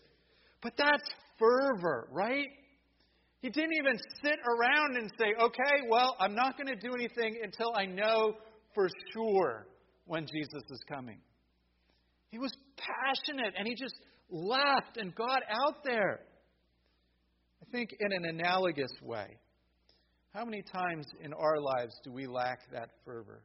But 0.62 0.73
that's 0.79 1.05
fervor, 1.38 2.09
right? 2.12 2.49
He 3.43 3.51
didn't 3.51 3.75
even 3.79 3.99
sit 4.25 4.38
around 4.49 4.97
and 4.97 5.11
say, 5.19 5.35
okay, 5.38 5.85
well, 5.90 6.17
I'm 6.19 6.35
not 6.35 6.57
going 6.57 6.69
to 6.69 6.77
do 6.77 6.95
anything 6.95 7.40
until 7.43 7.75
I 7.77 7.85
know 7.85 8.37
for 8.75 8.88
sure 9.12 9.67
when 10.07 10.27
Jesus 10.27 10.62
is 10.71 10.81
coming. 10.88 11.19
He 12.31 12.38
was 12.38 12.53
passionate 12.77 13.55
and 13.57 13.67
he 13.67 13.75
just 13.75 13.95
left 14.31 14.97
and 14.97 15.14
got 15.14 15.43
out 15.49 15.85
there. 15.85 16.21
I 17.62 17.71
think 17.71 17.90
in 17.99 18.12
an 18.12 18.38
analogous 18.38 18.93
way, 19.03 19.38
how 20.33 20.45
many 20.45 20.62
times 20.62 21.07
in 21.21 21.33
our 21.33 21.61
lives 21.61 21.95
do 22.05 22.12
we 22.12 22.27
lack 22.27 22.59
that 22.73 22.90
fervor? 23.05 23.43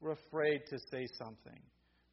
We're 0.00 0.12
afraid 0.12 0.60
to 0.70 0.78
say 0.90 1.06
something. 1.18 1.60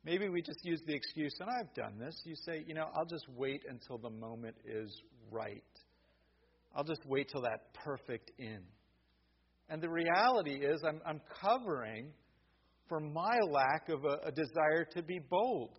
Maybe 0.04 0.30
we 0.30 0.42
just 0.42 0.60
use 0.64 0.82
the 0.88 0.94
excuse, 0.94 1.34
and 1.40 1.50
I've 1.50 1.74
done 1.74 2.00
this. 2.00 2.20
You 2.24 2.36
say, 2.36 2.64
you 2.66 2.74
know, 2.74 2.88
I'll 2.96 3.06
just 3.06 3.26
wait 3.36 3.64
until 3.70 3.98
the 3.98 4.10
moment 4.10 4.56
is 4.66 4.90
right. 5.30 5.64
I'll 6.76 6.84
just 6.84 7.06
wait 7.06 7.30
till 7.30 7.42
that 7.42 7.74
perfect 7.74 8.32
in. 8.38 8.62
And 9.70 9.82
the 9.82 9.90
reality 9.90 10.66
is, 10.66 10.82
I'm, 10.88 11.02
I'm 11.06 11.22
covering 11.42 12.12
for 12.90 13.00
my 13.00 13.38
lack 13.50 13.88
of 13.88 14.04
a, 14.04 14.28
a 14.28 14.32
desire 14.32 14.86
to 14.96 15.04
be 15.04 15.20
bold, 15.30 15.78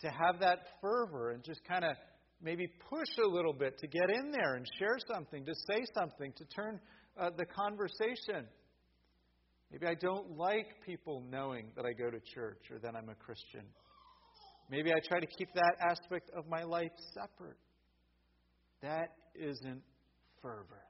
to 0.00 0.08
have 0.08 0.38
that 0.40 0.58
fervor 0.80 1.30
and 1.30 1.42
just 1.42 1.60
kind 1.66 1.84
of 1.84 1.96
maybe 2.42 2.66
push 2.90 3.24
a 3.24 3.26
little 3.26 3.54
bit 3.54 3.78
to 3.78 3.86
get 3.88 4.10
in 4.10 4.30
there 4.30 4.54
and 4.54 4.66
share 4.78 4.98
something, 5.10 5.44
to 5.46 5.54
say 5.66 5.82
something, 5.98 6.32
to 6.36 6.44
turn 6.44 6.78
uh, 7.18 7.30
the 7.36 7.46
conversation. 7.46 8.46
Maybe 9.72 9.86
I 9.86 9.94
don't 9.94 10.36
like 10.36 10.66
people 10.84 11.24
knowing 11.30 11.70
that 11.74 11.86
I 11.86 11.92
go 11.92 12.10
to 12.10 12.20
church 12.34 12.70
or 12.70 12.78
that 12.80 12.94
I'm 12.94 13.08
a 13.08 13.14
Christian. 13.14 13.64
Maybe 14.70 14.92
I 14.92 14.96
try 15.08 15.20
to 15.20 15.26
keep 15.26 15.48
that 15.54 15.76
aspect 15.80 16.30
of 16.36 16.46
my 16.48 16.62
life 16.62 16.92
separate. 17.12 17.56
That 18.82 19.16
isn't 19.34 19.82
fervor. 20.42 20.82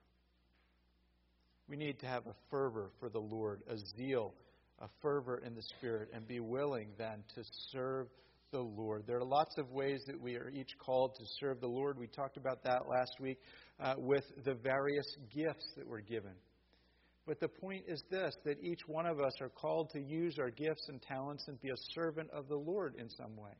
We 1.68 1.76
need 1.76 1.98
to 2.00 2.06
have 2.06 2.26
a 2.26 2.34
fervor 2.50 2.90
for 3.00 3.08
the 3.08 3.20
Lord, 3.20 3.62
a 3.70 3.76
zeal 3.96 4.34
a 4.80 4.88
fervor 5.00 5.42
in 5.46 5.54
the 5.54 5.62
Spirit 5.78 6.08
and 6.12 6.26
be 6.26 6.40
willing 6.40 6.88
then 6.98 7.22
to 7.34 7.42
serve 7.70 8.08
the 8.50 8.60
Lord. 8.60 9.04
There 9.06 9.18
are 9.18 9.24
lots 9.24 9.56
of 9.58 9.70
ways 9.70 10.00
that 10.06 10.20
we 10.20 10.36
are 10.36 10.48
each 10.48 10.70
called 10.78 11.14
to 11.16 11.24
serve 11.40 11.60
the 11.60 11.66
Lord. 11.66 11.98
We 11.98 12.06
talked 12.06 12.36
about 12.36 12.62
that 12.64 12.88
last 12.88 13.16
week 13.20 13.38
uh, 13.80 13.94
with 13.98 14.24
the 14.44 14.54
various 14.54 15.06
gifts 15.34 15.72
that 15.76 15.86
we're 15.86 16.00
given. 16.00 16.34
But 17.26 17.40
the 17.40 17.48
point 17.48 17.84
is 17.88 18.02
this 18.10 18.34
that 18.44 18.62
each 18.62 18.80
one 18.86 19.06
of 19.06 19.18
us 19.18 19.32
are 19.40 19.48
called 19.48 19.90
to 19.90 20.00
use 20.00 20.38
our 20.38 20.50
gifts 20.50 20.86
and 20.88 21.00
talents 21.02 21.44
and 21.48 21.60
be 21.60 21.70
a 21.70 21.92
servant 21.94 22.30
of 22.30 22.48
the 22.48 22.56
Lord 22.56 22.94
in 22.98 23.08
some 23.10 23.36
way. 23.36 23.52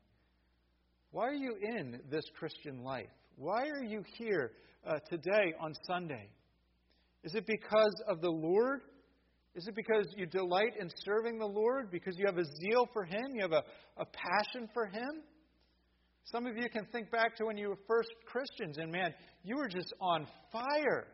Why 1.11 1.27
are 1.27 1.33
you 1.33 1.55
in 1.61 1.99
this 2.09 2.23
Christian 2.37 2.83
life? 2.83 3.09
Why 3.37 3.67
are 3.67 3.83
you 3.83 4.03
here 4.17 4.51
uh, 4.85 4.99
today 5.09 5.53
on 5.59 5.73
Sunday? 5.87 6.29
Is 7.23 7.33
it 7.35 7.45
because 7.47 8.03
of 8.07 8.21
the 8.21 8.29
Lord? 8.29 8.81
Is 9.55 9.67
it 9.67 9.75
because 9.75 10.05
you 10.17 10.25
delight 10.25 10.73
in 10.79 10.89
serving 11.05 11.39
the 11.39 11.45
Lord? 11.45 11.89
Because 11.89 12.17
you 12.17 12.25
have 12.25 12.37
a 12.37 12.43
zeal 12.43 12.89
for 12.91 13.05
Him? 13.05 13.33
You 13.33 13.41
have 13.41 13.53
a, 13.53 13.63
a 13.97 14.05
passion 14.05 14.67
for 14.73 14.85
Him? 14.87 15.23
Some 16.25 16.45
of 16.45 16.57
you 16.57 16.67
can 16.69 16.85
think 16.91 17.09
back 17.09 17.35
to 17.37 17.45
when 17.45 17.57
you 17.57 17.69
were 17.69 17.77
first 17.87 18.09
Christians, 18.25 18.77
and 18.77 18.91
man, 18.91 19.13
you 19.43 19.55
were 19.55 19.69
just 19.69 19.93
on 20.01 20.27
fire. 20.51 21.07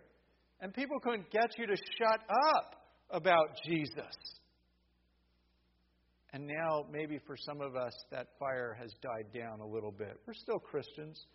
And 0.60 0.74
people 0.74 1.00
couldn't 1.00 1.30
get 1.32 1.50
you 1.58 1.68
to 1.68 1.76
shut 1.76 2.22
up 2.56 2.76
about 3.12 3.50
Jesus. 3.66 4.16
And 6.34 6.48
now, 6.48 6.86
maybe 6.92 7.20
for 7.28 7.36
some 7.36 7.62
of 7.62 7.76
us, 7.76 7.94
that 8.10 8.28
fire 8.40 8.76
has 8.80 8.92
died 9.02 9.38
down 9.38 9.60
a 9.60 9.68
little 9.68 9.92
bit. 9.92 10.18
We're 10.26 10.34
still 10.34 10.60
Christians. 10.60 11.26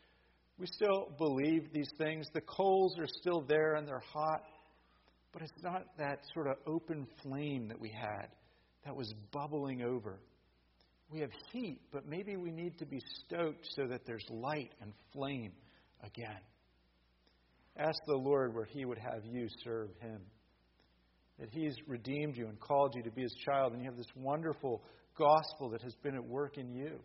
We 0.59 0.67
still 0.67 1.13
believe 1.19 1.71
these 1.73 1.91
things. 1.99 2.27
The 2.33 2.41
coals 2.41 2.99
are 2.99 3.09
still 3.21 3.45
there 3.47 3.75
and 3.75 3.87
they're 3.87 4.03
hot. 4.13 4.43
But 5.33 5.43
it's 5.43 5.63
not 5.63 5.85
that 5.99 6.21
sort 6.35 6.47
of 6.47 6.57
open 6.67 7.07
flame 7.23 7.69
that 7.69 7.81
we 7.81 7.91
had 7.91 8.29
that 8.85 8.97
was 8.97 9.13
bubbling 9.33 9.83
over. 9.83 10.21
We 11.11 11.21
have 11.21 11.31
heat, 11.53 11.81
but 11.93 12.07
maybe 12.07 12.37
we 12.37 12.51
need 12.51 12.79
to 12.79 12.87
be 12.87 13.01
stoked 13.25 13.67
so 13.77 13.87
that 13.87 14.07
there's 14.07 14.25
light 14.31 14.73
and 14.81 14.93
flame 15.13 15.53
again. 16.03 16.41
Ask 17.77 17.99
the 18.07 18.17
Lord 18.17 18.55
where 18.55 18.65
He 18.65 18.85
would 18.85 18.99
have 18.99 19.25
you 19.25 19.47
serve 19.63 19.91
Him. 20.01 20.21
That 21.39 21.51
He's 21.51 21.75
redeemed 21.87 22.37
you 22.37 22.47
and 22.47 22.59
called 22.59 22.95
you 22.97 23.03
to 23.03 23.11
be 23.11 23.23
His 23.23 23.37
child, 23.45 23.73
and 23.73 23.83
you 23.83 23.89
have 23.89 23.99
this 23.99 24.07
wonderful 24.17 24.83
gospel 25.19 25.71
that 25.71 25.83
has 25.83 25.95
been 26.03 26.15
at 26.15 26.25
work 26.25 26.57
in 26.59 26.73
you. 26.73 26.99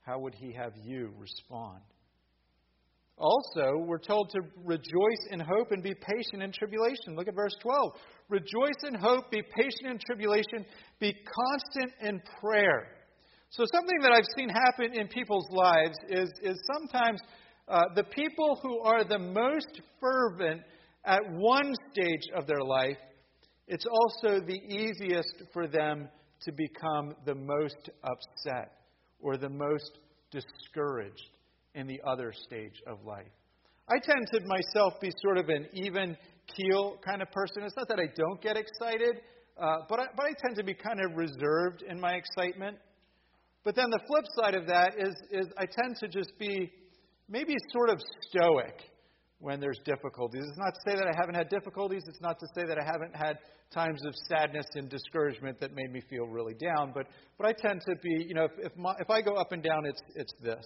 How 0.00 0.18
would 0.20 0.34
He 0.34 0.52
have 0.52 0.72
you 0.82 1.12
respond? 1.18 1.80
Also, 3.18 3.76
we're 3.86 3.98
told 3.98 4.30
to 4.30 4.40
rejoice 4.64 5.26
in 5.30 5.38
hope 5.38 5.70
and 5.70 5.82
be 5.82 5.94
patient 5.94 6.42
in 6.42 6.50
tribulation. 6.50 7.14
Look 7.14 7.28
at 7.28 7.34
verse 7.34 7.54
12. 7.62 7.92
Rejoice 8.28 8.82
in 8.88 8.94
hope, 8.94 9.30
be 9.30 9.42
patient 9.42 9.90
in 9.90 9.98
tribulation, 10.04 10.64
be 10.98 11.12
constant 11.12 11.92
in 12.00 12.20
prayer. 12.40 12.88
So, 13.50 13.64
something 13.72 13.98
that 14.00 14.12
I've 14.12 14.26
seen 14.36 14.48
happen 14.48 14.98
in 14.98 15.08
people's 15.08 15.48
lives 15.50 15.96
is, 16.08 16.30
is 16.42 16.58
sometimes 16.74 17.20
uh, 17.68 17.82
the 17.94 18.04
people 18.04 18.58
who 18.62 18.80
are 18.80 19.04
the 19.04 19.18
most 19.18 19.80
fervent 20.00 20.62
at 21.04 21.20
one 21.32 21.74
stage 21.92 22.28
of 22.34 22.46
their 22.46 22.62
life, 22.62 22.96
it's 23.68 23.86
also 23.86 24.40
the 24.40 24.60
easiest 24.68 25.42
for 25.52 25.68
them 25.68 26.08
to 26.40 26.52
become 26.52 27.14
the 27.24 27.34
most 27.34 27.90
upset 28.02 28.72
or 29.20 29.36
the 29.36 29.48
most 29.48 29.98
discouraged 30.30 31.31
in 31.74 31.86
the 31.86 32.00
other 32.04 32.32
stage 32.32 32.82
of 32.86 33.04
life. 33.04 33.32
I 33.88 33.98
tend 34.02 34.26
to 34.32 34.40
myself 34.46 35.00
be 35.00 35.10
sort 35.22 35.38
of 35.38 35.48
an 35.48 35.66
even 35.72 36.16
keel 36.56 36.98
kind 37.04 37.22
of 37.22 37.30
person. 37.32 37.62
It's 37.64 37.76
not 37.76 37.88
that 37.88 37.98
I 37.98 38.08
don't 38.16 38.40
get 38.40 38.56
excited, 38.56 39.20
uh, 39.60 39.78
but, 39.88 40.00
I, 40.00 40.04
but 40.16 40.26
I 40.26 40.32
tend 40.44 40.56
to 40.56 40.64
be 40.64 40.74
kind 40.74 41.00
of 41.04 41.16
reserved 41.16 41.82
in 41.82 42.00
my 42.00 42.12
excitement. 42.12 42.78
But 43.64 43.76
then 43.76 43.90
the 43.90 44.00
flip 44.06 44.24
side 44.40 44.54
of 44.54 44.66
that 44.66 44.94
is, 44.98 45.14
is 45.30 45.46
I 45.58 45.66
tend 45.66 45.96
to 46.00 46.08
just 46.08 46.32
be 46.38 46.72
maybe 47.28 47.54
sort 47.72 47.90
of 47.90 48.00
stoic 48.30 48.74
when 49.38 49.60
there's 49.60 49.78
difficulties. 49.84 50.44
It's 50.48 50.58
not 50.58 50.74
to 50.74 50.80
say 50.86 50.96
that 50.96 51.06
I 51.06 51.16
haven't 51.18 51.34
had 51.34 51.48
difficulties. 51.48 52.02
It's 52.06 52.20
not 52.20 52.38
to 52.38 52.46
say 52.54 52.62
that 52.66 52.78
I 52.78 52.84
haven't 52.84 53.14
had 53.14 53.38
times 53.72 54.00
of 54.06 54.14
sadness 54.28 54.66
and 54.74 54.88
discouragement 54.88 55.58
that 55.60 55.74
made 55.74 55.92
me 55.92 56.00
feel 56.08 56.26
really 56.26 56.54
down. 56.54 56.92
But, 56.94 57.06
but 57.38 57.46
I 57.46 57.52
tend 57.52 57.80
to 57.88 57.96
be, 58.02 58.24
you 58.26 58.34
know, 58.34 58.44
if, 58.44 58.52
if, 58.58 58.76
my, 58.76 58.94
if 59.00 59.10
I 59.10 59.20
go 59.20 59.34
up 59.34 59.52
and 59.52 59.62
down, 59.62 59.84
it's, 59.84 60.02
it's 60.14 60.32
this. 60.42 60.64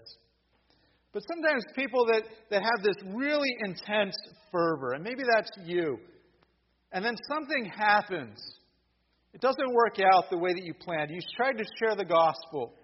But 1.16 1.24
sometimes 1.28 1.64
people 1.74 2.04
that, 2.12 2.24
that 2.50 2.60
have 2.60 2.84
this 2.84 2.96
really 3.14 3.48
intense 3.64 4.14
fervor, 4.52 4.92
and 4.92 5.02
maybe 5.02 5.22
that's 5.26 5.48
you, 5.64 5.96
and 6.92 7.02
then 7.02 7.16
something 7.26 7.64
happens. 7.74 8.38
It 9.32 9.40
doesn't 9.40 9.72
work 9.72 9.96
out 9.98 10.28
the 10.30 10.36
way 10.36 10.52
that 10.52 10.62
you 10.62 10.74
planned. 10.74 11.10
You 11.10 11.20
tried 11.34 11.56
to 11.56 11.64
share 11.78 11.96
the 11.96 12.04
gospel. 12.04 12.74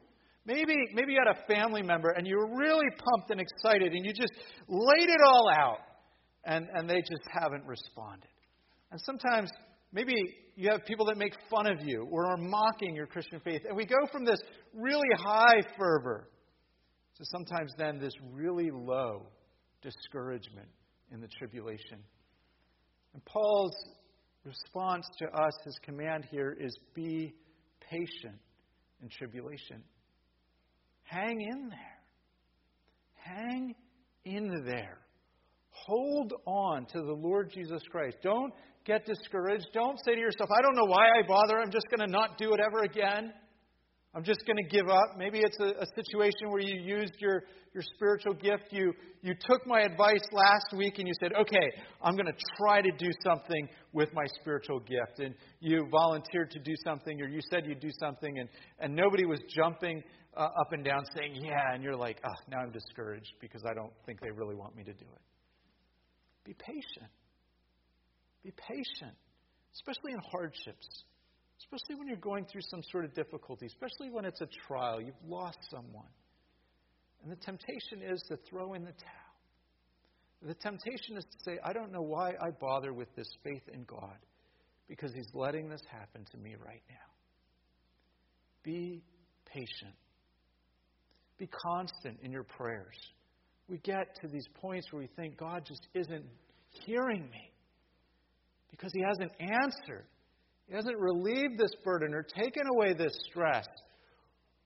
Maybe, 0.47 0.75
maybe 0.95 1.13
you 1.13 1.19
had 1.23 1.37
a 1.37 1.47
family 1.47 1.83
member 1.83 2.09
and 2.13 2.27
you 2.27 2.39
were 2.39 2.57
really 2.57 2.87
pumped 2.97 3.33
and 3.33 3.39
excited 3.39 3.93
and 3.93 4.03
you 4.03 4.15
just 4.15 4.33
laid 4.67 5.11
it 5.11 5.21
all 5.27 5.51
out 5.51 5.81
and, 6.47 6.69
and 6.73 6.89
they 6.89 7.01
just 7.01 7.29
haven't 7.31 7.67
responded. 7.67 8.31
And 8.93 9.01
sometimes 9.05 9.51
maybe 9.93 10.15
you 10.57 10.71
have 10.71 10.87
people 10.87 11.05
that 11.05 11.19
make 11.19 11.35
fun 11.51 11.71
of 11.71 11.87
you 11.87 12.09
or 12.11 12.29
are 12.29 12.39
mocking 12.39 12.95
your 12.95 13.07
Christian 13.07 13.41
faith. 13.41 13.61
And 13.69 13.77
we 13.77 13.85
go 13.85 14.07
from 14.11 14.25
this 14.25 14.41
really 14.73 15.09
high 15.19 15.61
fervor 15.79 16.29
so 17.23 17.39
sometimes 17.39 17.73
then 17.79 17.99
this 17.99 18.15
really 18.33 18.71
low 18.73 19.27
discouragement 19.81 20.69
in 21.13 21.21
the 21.21 21.29
tribulation. 21.39 21.99
And 23.15 23.25
Paul's 23.25 23.77
response 24.45 25.07
to 25.19 25.27
us, 25.27 25.53
his 25.65 25.79
command 25.85 26.27
here 26.31 26.57
is 26.59 26.77
be 26.95 27.35
patient 27.81 28.39
in 29.03 29.09
tribulation. 29.09 29.83
Hang 31.05 31.41
in 31.41 31.69
there. 31.69 31.99
Hang 33.15 33.75
in 34.25 34.65
there. 34.65 34.99
Hold 35.71 36.33
on 36.47 36.87
to 36.87 37.03
the 37.03 37.13
Lord 37.13 37.53
Jesus 37.55 37.83
Christ. 37.91 38.17
Don't 38.23 38.53
get 38.85 39.07
discouraged. 39.07 39.67
Don't 39.73 39.99
say 40.05 40.15
to 40.15 40.21
yourself, 40.21 40.51
I 40.57 40.63
don't 40.63 40.75
know 40.75 40.91
why 40.91 41.07
I 41.19 41.27
bother. 41.27 41.61
I'm 41.61 41.71
just 41.71 41.87
going 41.89 42.07
to 42.07 42.13
not 42.13 42.37
do 42.39 42.53
it 42.53 42.61
ever 42.61 42.83
again. 42.83 43.33
I'm 44.15 44.25
just 44.25 44.45
going 44.47 44.59
to 44.59 44.69
give 44.69 44.89
up. 44.89 45.17
Maybe 45.17 45.39
it's 45.41 45.59
a, 45.59 45.81
a, 45.81 45.87
situation 45.95 46.51
where 46.51 46.61
you 46.61 46.79
used 46.79 47.15
your, 47.19 47.45
your 47.73 47.83
spiritual 47.95 48.35
gift. 48.35 48.65
You, 48.71 48.93
you 49.23 49.33
took 49.41 49.67
my 49.67 49.81
advice 49.81 50.21
last 50.33 50.77
week 50.77 50.99
and 50.99 51.09
you 51.09 51.15
said, 51.19 51.33
okay, 51.33 51.73
I'm 52.03 52.15
going 52.15 52.27
to 52.27 52.37
try 52.59 52.83
to 52.83 52.91
do 52.99 53.11
something 53.25 53.67
with 53.95 54.11
my 54.13 54.25
spiritual 54.41 54.81
gift. 54.81 55.21
And 55.21 55.35
you 55.61 55.89
volunteered 55.91 56.51
to 56.51 56.59
do 56.59 56.75
something 56.85 57.23
or 57.23 57.27
you 57.27 57.41
said 57.51 57.65
you'd 57.67 57.81
do 57.81 57.91
something 58.01 58.39
and, 58.39 58.51
and 58.81 58.95
nobody 58.95 59.25
was 59.25 59.41
jumping 59.49 60.03
uh, 60.37 60.43
up 60.43 60.73
and 60.73 60.85
down 60.85 61.05
saying, 61.17 61.37
yeah. 61.37 61.73
And 61.73 61.83
you're 61.83 61.97
like, 61.97 62.21
oh, 62.23 62.35
now 62.51 62.59
I'm 62.59 62.71
discouraged 62.71 63.33
because 63.41 63.63
I 63.67 63.73
don't 63.73 63.93
think 64.05 64.21
they 64.21 64.31
really 64.31 64.57
want 64.57 64.77
me 64.77 64.85
to 64.85 64.93
do 64.93 65.07
it. 65.07 65.23
Be 66.45 66.53
patient. 66.53 67.11
Be 68.45 68.53
patient, 68.69 69.17
especially 69.73 70.13
in 70.13 70.19
hardships 70.31 71.05
especially 71.63 71.97
when 71.97 72.09
you're 72.09 72.17
going 72.17 72.45
through 72.47 72.63
some 72.71 72.83
sort 72.91 73.05
of 73.05 73.15
difficulty, 73.15 73.67
especially 73.67 74.11
when 74.11 74.25
it's 74.25 74.41
a 74.41 74.49
trial, 74.67 75.01
you've 75.01 75.15
lost 75.27 75.59
someone. 75.71 76.11
And 77.23 77.31
the 77.31 77.37
temptation 77.37 78.03
is 78.03 78.23
to 78.29 78.37
throw 78.49 78.75
in 78.75 78.85
the 78.85 78.93
towel. 78.93 79.23
The 80.45 80.55
temptation 80.55 81.17
is 81.17 81.25
to 81.25 81.39
say, 81.45 81.59
I 81.65 81.73
don't 81.73 81.93
know 81.93 82.03
why 82.03 82.31
I 82.31 82.51
bother 82.61 82.93
with 82.93 83.15
this 83.15 83.29
faith 83.45 83.63
in 83.73 83.85
God 83.85 84.17
because 84.89 85.13
He's 85.15 85.29
letting 85.35 85.69
this 85.69 85.83
happen 85.91 86.27
to 86.33 86.37
me 86.39 86.57
right 86.65 86.83
now. 86.89 86.97
Be 88.65 89.03
patient. 89.47 89.95
Be 91.39 91.49
constant 91.65 92.19
in 92.23 92.33
your 92.33 92.43
prayers. 92.43 92.97
We 93.69 93.79
get 93.79 94.17
to 94.23 94.29
these 94.29 94.47
points 94.61 94.89
where 94.91 95.03
we 95.03 95.09
think 95.15 95.39
God 95.39 95.63
just 95.67 95.87
isn't 95.95 96.25
hearing 96.85 97.23
me 97.23 97.53
because 98.71 98.93
He 98.93 99.03
hasn't 99.03 99.33
answered. 99.39 100.07
He 100.69 100.75
hasn't 100.75 100.99
relieved 100.99 101.59
this 101.59 101.73
burden 101.85 102.15
or 102.15 102.23
taken 102.23 102.63
away 102.67 102.95
this 102.95 103.13
stress, 103.31 103.67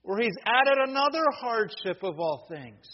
or 0.03 0.19
He's 0.19 0.35
added 0.45 0.77
another 0.89 1.23
hardship 1.39 2.03
of 2.03 2.19
all 2.19 2.47
things. 2.49 2.85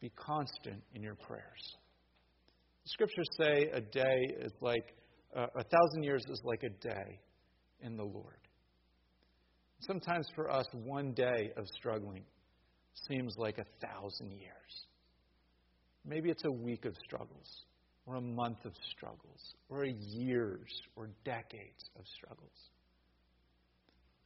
Be 0.00 0.10
constant 0.16 0.82
in 0.94 1.02
your 1.02 1.14
prayers. 1.14 1.76
The 2.84 2.90
scriptures 2.90 3.28
say 3.38 3.70
a 3.72 3.80
day 3.80 4.34
is 4.40 4.52
like, 4.60 4.94
uh, 5.34 5.46
a 5.56 5.64
thousand 5.64 6.02
years 6.02 6.22
is 6.28 6.40
like 6.44 6.62
a 6.62 6.86
day 6.86 7.20
in 7.80 7.96
the 7.96 8.04
Lord. 8.04 8.36
Sometimes 9.80 10.26
for 10.34 10.50
us, 10.50 10.66
one 10.72 11.12
day 11.12 11.52
of 11.56 11.66
struggling 11.68 12.24
seems 13.08 13.34
like 13.38 13.58
a 13.58 13.86
thousand 13.86 14.32
years. 14.32 14.86
Maybe 16.04 16.30
it's 16.30 16.44
a 16.44 16.52
week 16.52 16.84
of 16.84 16.94
struggles 17.04 17.64
or 18.06 18.16
a 18.16 18.20
month 18.20 18.64
of 18.64 18.72
struggles, 18.96 19.54
or 19.68 19.84
a 19.84 19.90
years 19.90 20.82
or 20.96 21.08
decades 21.24 21.90
of 21.98 22.04
struggles. 22.14 22.50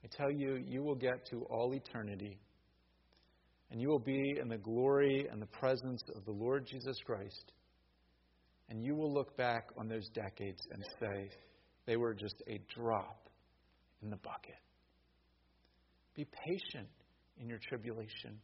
I 0.05 0.09
tell 0.17 0.31
you, 0.31 0.57
you 0.57 0.83
will 0.83 0.95
get 0.95 1.27
to 1.31 1.43
all 1.51 1.73
eternity, 1.75 2.38
and 3.71 3.81
you 3.81 3.88
will 3.88 3.99
be 3.99 4.38
in 4.41 4.49
the 4.49 4.59
glory 4.59 5.27
and 5.31 5.41
the 5.41 5.47
presence 5.47 6.03
of 6.17 6.25
the 6.25 6.33
Lord 6.33 6.67
Jesus 6.67 6.97
Christ, 7.05 7.53
and 8.69 8.85
you 8.85 8.95
will 8.95 9.12
look 9.12 9.37
back 9.37 9.69
on 9.79 9.88
those 9.88 10.09
decades 10.14 10.61
and 10.73 10.83
say, 11.01 11.31
they 11.87 11.97
were 11.97 12.14
just 12.14 12.43
a 12.49 12.61
drop 12.75 13.29
in 14.03 14.11
the 14.11 14.17
bucket. 14.17 14.59
Be 16.14 16.27
patient 16.47 16.88
in 17.41 17.49
your 17.49 17.59
tribulation. 17.69 18.38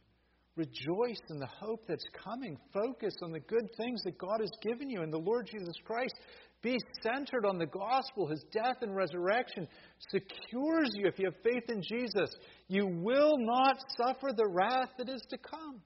Rejoice 0.55 1.19
in 1.29 1.39
the 1.39 1.49
hope 1.59 1.85
that's 1.87 2.05
coming. 2.23 2.57
Focus 2.73 3.13
on 3.21 3.31
the 3.31 3.41
good 3.41 3.67
things 3.75 4.01
that 4.03 4.17
God 4.17 4.39
has 4.39 4.51
given 4.61 4.89
you 4.89 5.01
in 5.01 5.11
the 5.11 5.17
Lord 5.17 5.49
Jesus 5.51 5.75
Christ. 5.85 6.15
Be 6.61 6.77
centered 7.03 7.45
on 7.45 7.57
the 7.57 7.65
gospel. 7.65 8.27
His 8.27 8.43
death 8.53 8.77
and 8.81 8.95
resurrection 8.95 9.67
secures 10.09 10.91
you 10.93 11.07
if 11.07 11.19
you 11.19 11.25
have 11.25 11.43
faith 11.43 11.69
in 11.69 11.81
Jesus. 11.81 12.33
You 12.69 12.87
will 12.87 13.37
not 13.37 13.77
suffer 13.97 14.29
the 14.35 14.47
wrath 14.47 14.89
that 14.97 15.09
is 15.09 15.21
to 15.29 15.37
come. 15.37 15.81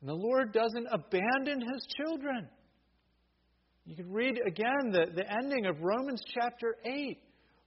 And 0.00 0.08
the 0.08 0.14
Lord 0.14 0.52
doesn't 0.52 0.86
abandon 0.92 1.60
his 1.60 1.86
children. 1.96 2.46
You 3.86 3.96
can 3.96 4.12
read 4.12 4.38
again 4.46 4.92
the, 4.92 5.06
the 5.14 5.24
ending 5.32 5.64
of 5.64 5.80
Romans 5.80 6.22
chapter 6.34 6.76
8. 6.84 7.18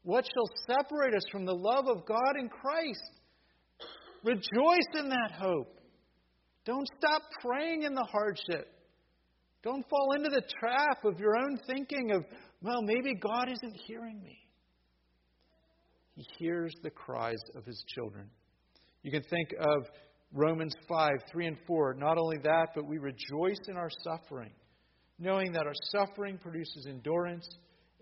What 0.04 0.24
shall 0.26 0.78
separate 0.78 1.16
us 1.16 1.24
from 1.32 1.46
the 1.46 1.56
love 1.56 1.88
of 1.88 2.06
God 2.06 2.36
in 2.40 2.48
Christ? 2.48 3.21
Rejoice 4.24 5.00
in 5.00 5.10
that 5.10 5.32
hope. 5.38 5.80
Don't 6.66 6.88
stop 7.00 7.22
praying 7.42 7.84
in 7.84 7.96
the 7.96 8.08
hardship. 8.12 8.68
Don't 9.64 9.88
fall 9.90 10.14
into 10.16 10.30
the 10.30 10.44
trap 10.60 11.06
of 11.06 11.20
your 11.20 11.36
own 11.38 11.60
thinking 11.68 12.12
of, 12.12 12.24
well, 12.62 12.82
maybe 12.82 13.16
God 13.16 13.48
isn't 13.52 13.76
hearing 13.88 14.22
me. 14.24 14.38
He 16.16 16.26
hears 16.40 16.74
the 16.84 16.90
cries 16.90 17.42
of 17.56 17.66
his 17.66 17.84
children. 17.96 18.30
You 19.04 19.12
can 19.12 19.24
think 19.24 19.54
of 19.60 19.88
Romans 20.34 20.74
5, 20.88 21.12
3 21.32 21.48
and 21.48 21.58
4. 21.66 21.96
Not 21.96 22.18
only 22.18 22.38
that, 22.44 22.70
but 22.76 22.88
we 22.88 22.98
rejoice 22.98 23.60
in 23.68 23.78
our 23.78 23.90
suffering, 24.04 24.52
knowing 25.20 25.52
that 25.54 25.66
our 25.66 25.74
suffering 25.92 26.38
produces 26.38 26.86
endurance, 26.88 27.48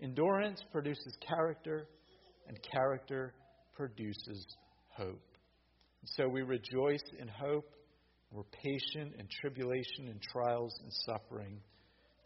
endurance 0.02 0.62
produces 0.70 1.16
character, 1.26 1.88
and 2.48 2.58
character 2.72 3.34
produces 3.74 4.46
hope. 4.88 5.29
And 6.02 6.10
so 6.16 6.28
we 6.28 6.42
rejoice 6.42 7.02
in 7.18 7.28
hope. 7.28 7.70
We're 8.30 8.44
patient 8.62 9.14
in 9.18 9.26
tribulation 9.40 10.08
and 10.08 10.20
trials 10.22 10.78
and 10.82 10.92
suffering, 11.04 11.60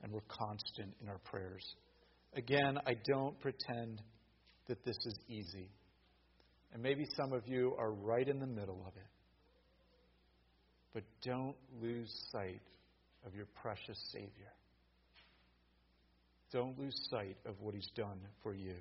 and 0.02 0.12
we're 0.12 0.20
constant 0.28 0.94
in 1.00 1.08
our 1.08 1.18
prayers. 1.24 1.64
Again, 2.34 2.78
I 2.86 2.94
don't 3.06 3.38
pretend 3.40 4.02
that 4.68 4.84
this 4.84 4.96
is 5.06 5.18
easy. 5.28 5.70
And 6.72 6.82
maybe 6.82 7.06
some 7.16 7.32
of 7.32 7.46
you 7.46 7.74
are 7.78 7.92
right 7.92 8.28
in 8.28 8.38
the 8.38 8.46
middle 8.46 8.84
of 8.86 8.94
it. 8.96 9.08
But 10.92 11.04
don't 11.24 11.56
lose 11.80 12.12
sight 12.32 12.62
of 13.26 13.34
your 13.34 13.46
precious 13.62 13.98
Savior. 14.12 14.52
Don't 16.52 16.78
lose 16.78 16.94
sight 17.10 17.36
of 17.46 17.54
what 17.60 17.74
He's 17.74 17.90
done 17.96 18.20
for 18.42 18.54
you. 18.54 18.74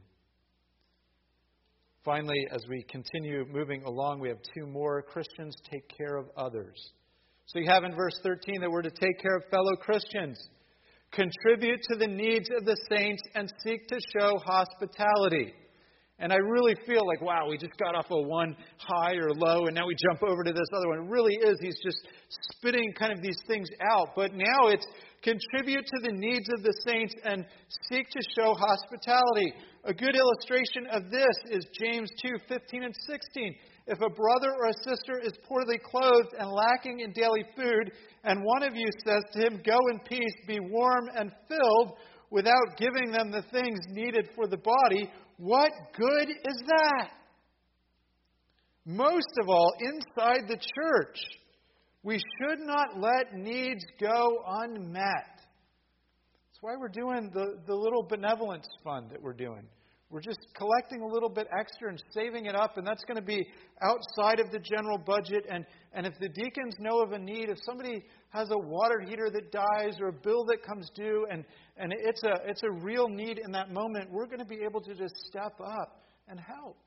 Finally, 2.03 2.47
as 2.51 2.65
we 2.67 2.83
continue 2.89 3.45
moving 3.49 3.81
along, 3.83 4.19
we 4.19 4.27
have 4.27 4.39
two 4.53 4.67
more 4.67 5.01
Christians 5.01 5.55
take 5.71 5.87
care 5.97 6.17
of 6.17 6.25
others. 6.35 6.91
So 7.45 7.59
you 7.59 7.69
have 7.69 7.85
in 7.85 7.95
verse 7.95 8.19
13 8.23 8.59
that 8.59 8.69
we're 8.69 8.81
to 8.81 8.89
take 8.89 9.21
care 9.21 9.37
of 9.37 9.43
fellow 9.49 9.75
Christians, 9.79 10.37
contribute 11.11 11.81
to 11.83 11.97
the 11.97 12.07
needs 12.07 12.49
of 12.57 12.65
the 12.65 12.75
saints, 12.89 13.23
and 13.35 13.51
seek 13.63 13.87
to 13.87 13.99
show 14.17 14.37
hospitality. 14.45 15.53
And 16.19 16.33
I 16.33 16.35
really 16.35 16.75
feel 16.85 17.07
like, 17.07 17.21
wow, 17.21 17.47
we 17.49 17.57
just 17.57 17.77
got 17.77 17.95
off 17.95 18.11
of 18.11 18.27
one 18.27 18.55
high 18.77 19.15
or 19.15 19.33
low, 19.33 19.67
and 19.67 19.75
now 19.75 19.87
we 19.87 19.95
jump 20.09 20.23
over 20.23 20.43
to 20.43 20.51
this 20.51 20.67
other 20.75 20.89
one. 20.89 20.99
It 20.99 21.09
really 21.09 21.35
is. 21.35 21.57
He's 21.61 21.79
just 21.83 22.05
spitting 22.57 22.93
kind 22.99 23.13
of 23.13 23.21
these 23.21 23.39
things 23.47 23.69
out. 23.93 24.09
But 24.13 24.33
now 24.33 24.67
it's 24.67 24.85
contribute 25.23 25.85
to 25.85 25.99
the 26.03 26.11
needs 26.11 26.47
of 26.55 26.63
the 26.63 26.75
saints 26.85 27.15
and 27.23 27.45
seek 27.89 28.09
to 28.09 28.19
show 28.37 28.53
hospitality. 28.53 29.53
A 29.85 29.93
good 29.93 30.15
illustration 30.15 30.87
of 30.91 31.09
this 31.09 31.35
is 31.49 31.65
James 31.81 32.09
2 32.21 32.35
15 32.47 32.83
and 32.83 32.95
16. 33.07 33.55
If 33.87 33.99
a 33.99 34.09
brother 34.09 34.53
or 34.59 34.67
a 34.67 34.83
sister 34.83 35.19
is 35.21 35.33
poorly 35.47 35.79
clothed 35.83 36.35
and 36.37 36.49
lacking 36.49 36.99
in 36.99 37.11
daily 37.11 37.43
food, 37.55 37.91
and 38.23 38.43
one 38.43 38.63
of 38.63 38.75
you 38.75 38.87
says 39.05 39.23
to 39.33 39.45
him, 39.45 39.61
Go 39.65 39.77
in 39.91 39.99
peace, 39.99 40.35
be 40.47 40.59
warm 40.59 41.09
and 41.15 41.31
filled, 41.49 41.97
without 42.29 42.77
giving 42.77 43.11
them 43.11 43.31
the 43.31 43.43
things 43.51 43.79
needed 43.89 44.29
for 44.35 44.47
the 44.47 44.57
body, 44.57 45.09
what 45.37 45.71
good 45.95 46.29
is 46.29 46.63
that? 46.65 47.09
Most 48.85 49.29
of 49.41 49.49
all, 49.49 49.73
inside 49.79 50.47
the 50.47 50.57
church, 50.57 51.19
we 52.03 52.17
should 52.17 52.59
not 52.59 52.99
let 52.99 53.33
needs 53.33 53.83
go 53.99 54.43
unmet 54.45 55.35
That's 55.35 56.61
why 56.61 56.75
we're 56.77 56.89
doing 56.89 57.31
the, 57.33 57.59
the 57.65 57.73
little 57.73 58.03
benevolence 58.03 58.67
fund 58.83 59.09
that 59.11 59.21
we're 59.21 59.33
doing. 59.33 59.63
We're 60.09 60.21
just 60.21 60.45
collecting 60.55 61.01
a 61.01 61.07
little 61.07 61.29
bit 61.29 61.47
extra 61.59 61.89
and 61.89 62.03
saving 62.11 62.45
it 62.45 62.55
up, 62.55 62.77
and 62.77 62.85
that's 62.85 63.03
going 63.03 63.17
to 63.17 63.25
be 63.25 63.47
outside 63.81 64.39
of 64.39 64.51
the 64.51 64.59
general 64.59 64.99
budget. 64.99 65.43
And, 65.49 65.65
and 65.91 66.05
if 66.05 66.13
the 66.19 66.29
deacons 66.29 66.75
know 66.77 67.01
of 67.01 67.13
a 67.13 67.17
need, 67.17 67.49
if 67.49 67.57
somebody 67.65 68.03
has 68.29 68.51
a 68.51 68.57
water 68.57 69.01
heater 69.03 69.31
that 69.31 69.51
dies 69.51 69.99
or 69.99 70.09
a 70.09 70.13
bill 70.13 70.45
that 70.45 70.57
comes 70.63 70.91
due, 70.93 71.25
and, 71.31 71.43
and 71.77 71.91
it's, 71.97 72.21
a, 72.23 72.33
it's 72.45 72.61
a 72.61 72.71
real 72.83 73.07
need 73.07 73.39
in 73.43 73.51
that 73.53 73.71
moment, 73.71 74.11
we're 74.11 74.27
going 74.27 74.37
to 74.37 74.45
be 74.45 74.59
able 74.63 74.81
to 74.81 74.93
just 74.93 75.15
step 75.29 75.59
up 75.59 76.03
and 76.27 76.39
help. 76.39 76.77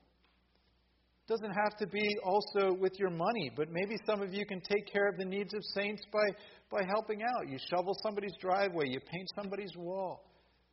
Doesn't 1.27 1.51
have 1.51 1.75
to 1.79 1.87
be 1.87 2.07
also 2.23 2.73
with 2.79 2.93
your 2.97 3.09
money, 3.09 3.51
but 3.55 3.67
maybe 3.69 3.97
some 4.05 4.21
of 4.21 4.33
you 4.33 4.45
can 4.45 4.61
take 4.61 4.91
care 4.91 5.09
of 5.09 5.17
the 5.17 5.25
needs 5.25 5.53
of 5.53 5.61
saints 5.75 6.01
by 6.11 6.25
by 6.69 6.83
helping 6.87 7.21
out. 7.23 7.49
You 7.49 7.57
shovel 7.69 7.95
somebody's 8.03 8.35
driveway, 8.39 8.87
you 8.89 8.99
paint 8.99 9.29
somebody's 9.35 9.75
wall. 9.75 10.23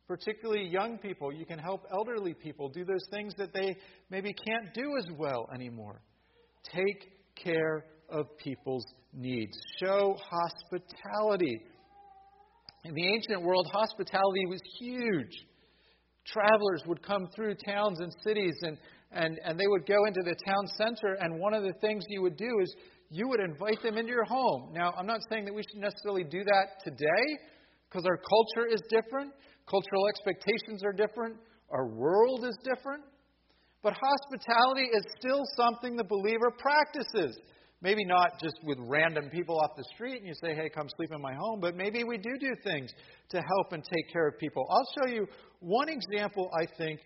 Particularly 0.07 0.67
young 0.67 0.97
people, 0.97 1.33
you 1.33 1.45
can 1.45 1.57
help 1.57 1.83
elderly 1.91 2.33
people 2.33 2.69
do 2.69 2.85
those 2.85 3.05
things 3.11 3.33
that 3.37 3.53
they 3.53 3.75
maybe 4.09 4.33
can't 4.33 4.73
do 4.73 4.95
as 4.99 5.07
well 5.17 5.49
anymore. 5.53 6.01
Take 6.73 7.11
care 7.35 7.85
of 8.09 8.25
people's 8.37 8.85
needs. 9.13 9.57
Show 9.83 10.15
hospitality. 10.29 11.59
In 12.83 12.93
the 12.93 13.13
ancient 13.13 13.41
world, 13.41 13.67
hospitality 13.73 14.45
was 14.47 14.61
huge. 14.79 15.33
Travelers 16.25 16.83
would 16.87 17.01
come 17.01 17.27
through 17.35 17.55
towns 17.65 17.99
and 17.99 18.13
cities, 18.23 18.55
and, 18.61 18.77
and, 19.11 19.39
and 19.43 19.59
they 19.59 19.67
would 19.67 19.85
go 19.85 20.05
into 20.05 20.21
the 20.23 20.35
town 20.45 20.67
center, 20.77 21.15
and 21.19 21.39
one 21.39 21.53
of 21.53 21.63
the 21.63 21.73
things 21.81 22.03
you 22.09 22.21
would 22.21 22.37
do 22.37 22.59
is 22.61 22.75
you 23.09 23.27
would 23.27 23.39
invite 23.39 23.81
them 23.83 23.97
into 23.97 24.11
your 24.11 24.25
home. 24.25 24.73
Now, 24.73 24.93
I'm 24.97 25.07
not 25.07 25.21
saying 25.29 25.45
that 25.45 25.53
we 25.53 25.63
should 25.71 25.81
necessarily 25.81 26.23
do 26.23 26.43
that 26.43 26.83
today, 26.83 27.25
because 27.89 28.05
our 28.05 28.17
culture 28.17 28.67
is 28.73 28.81
different, 28.89 29.31
cultural 29.69 30.07
expectations 30.09 30.83
are 30.83 30.93
different, 30.93 31.37
our 31.71 31.87
world 31.87 32.45
is 32.45 32.57
different. 32.63 33.03
But 33.81 33.93
hospitality 33.93 34.89
is 34.93 35.03
still 35.19 35.43
something 35.55 35.95
the 35.95 36.03
believer 36.03 36.51
practices. 36.57 37.37
Maybe 37.81 38.03
not 38.03 38.39
just 38.41 38.55
with 38.63 38.79
random 38.81 39.29
people 39.29 39.59
off 39.59 39.71
the 39.77 39.83
street 39.93 40.17
and 40.17 40.27
you 40.27 40.33
say, 40.41 40.55
hey, 40.55 40.69
come 40.73 40.87
sleep 40.97 41.11
in 41.13 41.21
my 41.21 41.35
home, 41.35 41.59
but 41.59 41.75
maybe 41.75 42.03
we 42.03 42.17
do 42.17 42.31
do 42.39 42.55
things 42.63 42.89
to 43.29 43.37
help 43.37 43.73
and 43.73 43.83
take 43.83 44.11
care 44.11 44.27
of 44.27 44.39
people. 44.39 44.65
I'll 44.71 44.87
show 44.97 45.13
you 45.13 45.27
one 45.59 45.87
example, 45.89 46.49
I 46.59 46.65
think, 46.79 46.99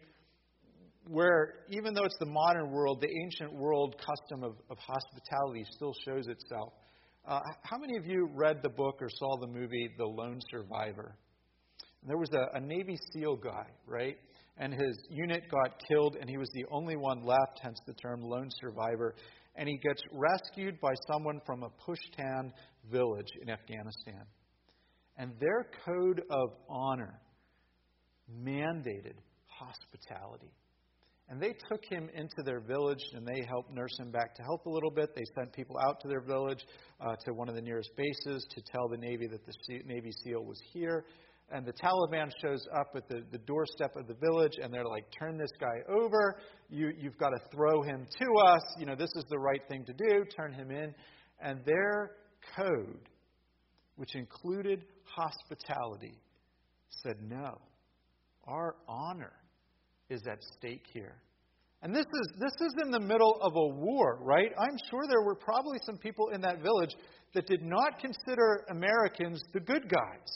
where 1.10 1.56
even 1.70 1.96
though 1.96 2.04
it's 2.06 2.18
the 2.20 2.26
modern 2.26 2.70
world, 2.70 3.02
the 3.02 3.10
ancient 3.10 3.52
world 3.52 3.96
custom 3.98 4.44
of, 4.44 4.54
of 4.70 4.78
hospitality 4.78 5.66
still 5.72 5.94
shows 6.06 6.28
itself. 6.28 6.74
Uh, 7.28 7.40
how 7.64 7.78
many 7.80 7.98
of 7.98 8.06
you 8.06 8.30
read 8.34 8.60
the 8.62 8.70
book 8.70 9.00
or 9.02 9.10
saw 9.10 9.38
the 9.40 9.48
movie 9.48 9.90
The 9.98 10.06
Lone 10.06 10.40
Survivor? 10.52 11.16
There 12.06 12.18
was 12.18 12.30
a, 12.34 12.58
a 12.58 12.62
Navy 12.62 12.96
SEAL 13.12 13.38
guy, 13.38 13.66
right? 13.88 14.18
And 14.58 14.72
his 14.72 15.00
unit 15.10 15.44
got 15.50 15.82
killed, 15.88 16.16
and 16.20 16.30
he 16.30 16.38
was 16.38 16.50
the 16.54 16.66
only 16.72 16.96
one 16.96 17.26
left, 17.26 17.60
hence 17.62 17.80
the 17.88 17.94
term 17.94 18.22
lone 18.22 18.50
survivor. 18.62 19.16
And 19.56 19.68
he 19.68 19.78
gets 19.78 20.02
rescued 20.12 20.80
by 20.80 20.94
someone 21.12 21.40
from 21.46 21.64
a 21.64 21.70
Pashtun 21.70 22.52
village 22.92 23.30
in 23.42 23.50
Afghanistan. 23.50 24.26
And 25.18 25.32
their 25.40 25.68
code 25.86 26.22
of 26.30 26.50
honor 26.70 27.20
mandated 28.44 29.16
hospitality. 29.48 30.52
And 31.30 31.40
they 31.40 31.54
took 31.70 31.86
him 31.86 32.10
into 32.16 32.42
their 32.44 32.60
village 32.60 33.04
and 33.14 33.26
they 33.26 33.46
helped 33.48 33.72
nurse 33.72 33.96
him 34.00 34.10
back 34.10 34.34
to 34.36 34.42
health 34.42 34.62
a 34.66 34.70
little 34.70 34.90
bit. 34.90 35.16
They 35.16 35.26
sent 35.38 35.54
people 35.54 35.78
out 35.78 36.00
to 36.02 36.08
their 36.08 36.22
village, 36.22 36.66
uh, 37.00 37.16
to 37.26 37.34
one 37.34 37.48
of 37.48 37.54
the 37.54 37.62
nearest 37.62 37.92
bases, 37.96 38.48
to 38.50 38.62
tell 38.72 38.88
the 38.90 38.98
Navy 38.98 39.28
that 39.28 39.46
the 39.46 39.80
Navy 39.86 40.12
SEAL 40.24 40.44
was 40.44 40.60
here. 40.74 41.06
And 41.52 41.68
the 41.68 41.74
Taliban 41.74 42.32
shows 42.42 42.66
up 42.76 42.94
at 42.96 43.08
the, 43.10 43.24
the 43.32 43.38
doorstep 43.40 43.96
of 43.96 44.08
the 44.08 44.16
village 44.16 44.54
and 44.62 44.74
they're 44.74 44.86
like, 44.86 45.06
turn 45.20 45.38
this 45.38 45.52
guy 45.60 45.82
over. 45.88 46.40
You, 46.68 46.92
you've 47.00 47.18
got 47.18 47.30
to 47.30 47.40
throw 47.54 47.84
him 47.84 48.08
to 48.20 48.26
us. 48.48 48.64
You 48.80 48.88
know, 48.88 48.96
this 48.96 49.12
is 49.16 49.24
the 49.30 49.40
right 49.40 49.62
thing 49.70 49.86
to 49.86 49.94
do. 49.94 50.26
Turn 50.36 50.52
him 50.52 50.72
in. 50.72 50.96
And 51.42 51.64
their 51.64 52.12
code, 52.56 53.08
which 53.98 54.16
included 54.16 54.84
hospitality, 55.04 56.20
said, 57.04 57.18
no, 57.22 57.60
our 58.48 58.76
honor 58.88 59.34
is 60.10 60.22
at 60.28 60.44
stake 60.58 60.86
here. 60.92 61.16
And 61.82 61.96
this 61.96 62.06
is, 62.06 62.34
this 62.40 62.68
is 62.68 62.74
in 62.84 62.92
the 62.92 63.00
middle 63.00 63.38
of 63.42 63.56
a 63.56 63.68
war, 63.68 64.20
right? 64.22 64.52
I'm 64.58 64.78
sure 64.90 65.02
there 65.08 65.22
were 65.22 65.36
probably 65.36 65.78
some 65.86 65.98
people 65.98 66.30
in 66.30 66.42
that 66.42 66.62
village 66.62 66.94
that 67.34 67.48
did 67.48 67.62
not 67.62 68.00
consider 68.00 68.66
Americans 68.70 69.42
the 69.54 69.62
good 69.62 69.90
guys. 69.90 70.28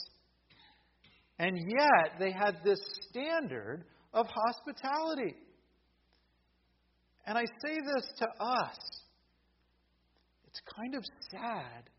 And 1.38 1.58
yet 1.68 2.18
they 2.18 2.30
had 2.30 2.58
this 2.64 2.80
standard 3.10 3.84
of 4.14 4.26
hospitality. 4.28 5.34
And 7.26 7.36
I 7.36 7.44
say 7.66 7.74
this 7.74 8.06
to 8.18 8.26
us 8.42 8.78
it's 10.46 10.60
kind 10.76 10.94
of 10.94 11.02
sad 11.32 11.90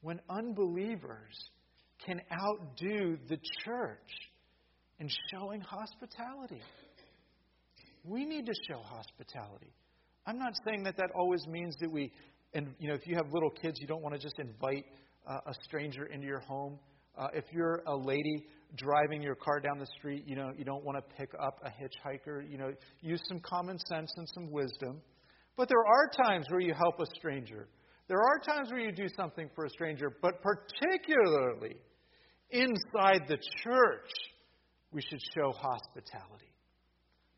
when 0.00 0.20
unbelievers 0.28 1.50
can 2.04 2.20
outdo 2.32 3.18
the 3.28 3.38
church 3.64 4.10
in 4.98 5.08
showing 5.30 5.60
hospitality. 5.60 6.60
We 8.04 8.24
need 8.24 8.46
to 8.46 8.54
show 8.68 8.78
hospitality. 8.78 9.72
I'm 10.26 10.38
not 10.38 10.52
saying 10.66 10.84
that 10.84 10.96
that 10.96 11.10
always 11.14 11.46
means 11.46 11.76
that 11.80 11.90
we, 11.90 12.12
and 12.54 12.68
you 12.78 12.88
know, 12.88 12.94
if 12.94 13.06
you 13.06 13.16
have 13.16 13.26
little 13.32 13.50
kids, 13.50 13.78
you 13.80 13.86
don't 13.86 14.02
want 14.02 14.14
to 14.14 14.20
just 14.20 14.38
invite 14.38 14.84
uh, 15.28 15.38
a 15.46 15.54
stranger 15.64 16.06
into 16.06 16.26
your 16.26 16.40
home. 16.40 16.78
Uh, 17.18 17.28
if 17.34 17.44
you're 17.52 17.82
a 17.86 17.96
lady 17.96 18.46
driving 18.76 19.22
your 19.22 19.34
car 19.34 19.60
down 19.60 19.78
the 19.78 19.88
street, 19.98 20.24
you 20.26 20.36
know, 20.36 20.52
you 20.56 20.64
don't 20.64 20.84
want 20.84 20.96
to 20.96 21.16
pick 21.16 21.30
up 21.40 21.58
a 21.64 21.68
hitchhiker. 21.68 22.48
You 22.48 22.58
know, 22.58 22.72
use 23.00 23.20
some 23.28 23.40
common 23.40 23.78
sense 23.88 24.12
and 24.16 24.28
some 24.34 24.50
wisdom. 24.50 25.00
But 25.56 25.68
there 25.68 25.84
are 25.84 26.26
times 26.26 26.46
where 26.50 26.60
you 26.60 26.74
help 26.74 27.00
a 27.00 27.06
stranger. 27.16 27.68
There 28.08 28.20
are 28.20 28.38
times 28.38 28.70
where 28.70 28.80
you 28.80 28.92
do 28.92 29.08
something 29.16 29.48
for 29.54 29.66
a 29.66 29.70
stranger, 29.70 30.16
but 30.22 30.42
particularly 30.42 31.76
inside 32.50 33.22
the 33.28 33.38
church, 33.62 34.10
we 34.92 35.00
should 35.02 35.20
show 35.34 35.52
hospitality. 35.52 36.50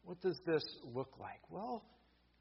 What 0.04 0.20
does 0.20 0.38
this 0.46 0.62
look 0.94 1.18
like? 1.18 1.40
Well, 1.48 1.84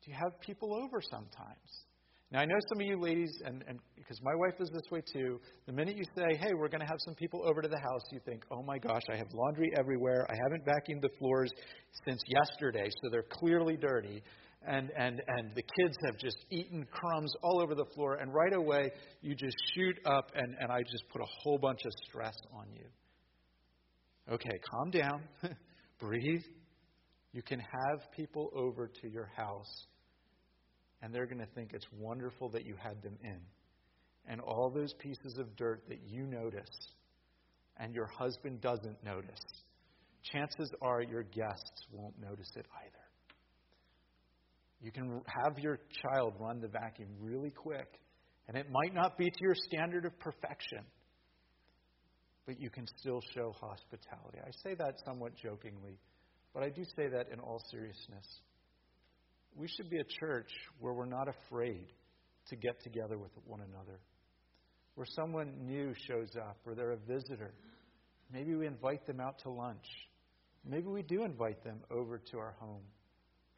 do 0.03 0.11
you 0.11 0.17
have 0.17 0.39
people 0.41 0.73
over 0.73 1.01
sometimes? 1.01 1.85
Now, 2.31 2.39
I 2.39 2.45
know 2.45 2.55
some 2.69 2.79
of 2.79 2.87
you 2.87 2.97
ladies, 2.97 3.41
and, 3.43 3.61
and 3.67 3.77
because 3.93 4.17
my 4.23 4.33
wife 4.35 4.53
is 4.61 4.69
this 4.69 4.89
way 4.89 5.01
too, 5.13 5.39
the 5.65 5.73
minute 5.73 5.97
you 5.97 6.05
say, 6.15 6.37
hey, 6.37 6.53
we're 6.53 6.69
going 6.69 6.79
to 6.79 6.87
have 6.87 6.99
some 6.99 7.13
people 7.15 7.43
over 7.45 7.61
to 7.61 7.67
the 7.67 7.79
house, 7.79 8.01
you 8.11 8.21
think, 8.25 8.45
oh 8.51 8.63
my 8.63 8.77
gosh, 8.77 9.01
I 9.11 9.17
have 9.17 9.27
laundry 9.33 9.69
everywhere. 9.77 10.25
I 10.29 10.35
haven't 10.41 10.65
vacuumed 10.65 11.01
the 11.01 11.09
floors 11.19 11.51
since 12.07 12.21
yesterday, 12.27 12.89
so 13.03 13.09
they're 13.11 13.25
clearly 13.29 13.75
dirty. 13.75 14.23
And, 14.65 14.91
and, 14.97 15.21
and 15.27 15.53
the 15.55 15.63
kids 15.63 15.97
have 16.05 16.17
just 16.17 16.37
eaten 16.51 16.87
crumbs 16.91 17.33
all 17.43 17.61
over 17.61 17.75
the 17.75 17.85
floor. 17.95 18.15
And 18.15 18.33
right 18.33 18.53
away, 18.53 18.91
you 19.21 19.35
just 19.35 19.55
shoot 19.75 19.97
up, 20.05 20.31
and, 20.33 20.55
and 20.57 20.71
I 20.71 20.83
just 20.83 21.03
put 21.11 21.21
a 21.21 21.27
whole 21.43 21.57
bunch 21.57 21.81
of 21.83 21.91
stress 22.07 22.35
on 22.53 22.67
you. 22.73 22.85
Okay, 24.33 24.57
calm 24.71 24.91
down, 24.91 25.23
breathe, 25.99 26.43
you 27.33 27.41
can 27.41 27.59
have 27.59 28.11
people 28.15 28.51
over 28.53 28.89
to 29.01 29.09
your 29.09 29.29
house, 29.35 29.85
and 31.01 31.13
they're 31.13 31.25
going 31.25 31.39
to 31.39 31.51
think 31.55 31.71
it's 31.73 31.87
wonderful 31.97 32.49
that 32.49 32.65
you 32.65 32.75
had 32.81 33.01
them 33.01 33.17
in. 33.23 33.39
And 34.27 34.41
all 34.41 34.69
those 34.69 34.93
pieces 34.99 35.37
of 35.39 35.55
dirt 35.55 35.83
that 35.87 36.01
you 36.05 36.25
notice 36.27 36.93
and 37.77 37.93
your 37.95 38.07
husband 38.07 38.61
doesn't 38.61 39.03
notice, 39.03 39.41
chances 40.31 40.69
are 40.81 41.01
your 41.01 41.23
guests 41.23 41.85
won't 41.91 42.19
notice 42.19 42.51
it 42.55 42.65
either. 42.85 43.01
You 44.81 44.91
can 44.91 45.21
have 45.25 45.57
your 45.59 45.79
child 46.03 46.33
run 46.39 46.59
the 46.59 46.67
vacuum 46.67 47.09
really 47.19 47.51
quick, 47.51 47.99
and 48.47 48.57
it 48.57 48.67
might 48.69 48.93
not 48.93 49.17
be 49.17 49.25
to 49.25 49.37
your 49.39 49.55
standard 49.55 50.05
of 50.05 50.19
perfection, 50.19 50.83
but 52.45 52.59
you 52.59 52.69
can 52.69 52.85
still 52.97 53.21
show 53.33 53.53
hospitality. 53.59 54.39
I 54.45 54.51
say 54.63 54.75
that 54.75 54.95
somewhat 55.05 55.35
jokingly 55.35 55.97
but 56.53 56.63
I 56.63 56.69
do 56.69 56.83
say 56.95 57.07
that 57.07 57.27
in 57.31 57.39
all 57.39 57.61
seriousness. 57.71 58.25
We 59.55 59.67
should 59.67 59.89
be 59.89 59.97
a 59.97 60.05
church 60.19 60.49
where 60.79 60.93
we're 60.93 61.05
not 61.05 61.27
afraid 61.27 61.87
to 62.49 62.55
get 62.55 62.81
together 62.83 63.17
with 63.17 63.31
one 63.45 63.61
another. 63.61 63.99
Where 64.95 65.07
someone 65.15 65.53
new 65.65 65.93
shows 66.07 66.29
up 66.35 66.57
or 66.65 66.75
they're 66.75 66.91
a 66.91 66.97
visitor, 66.97 67.53
maybe 68.31 68.55
we 68.55 68.67
invite 68.67 69.05
them 69.07 69.19
out 69.19 69.39
to 69.43 69.49
lunch. 69.49 69.85
Maybe 70.65 70.87
we 70.87 71.01
do 71.01 71.23
invite 71.23 71.63
them 71.63 71.79
over 71.89 72.19
to 72.31 72.37
our 72.37 72.55
home. 72.59 72.83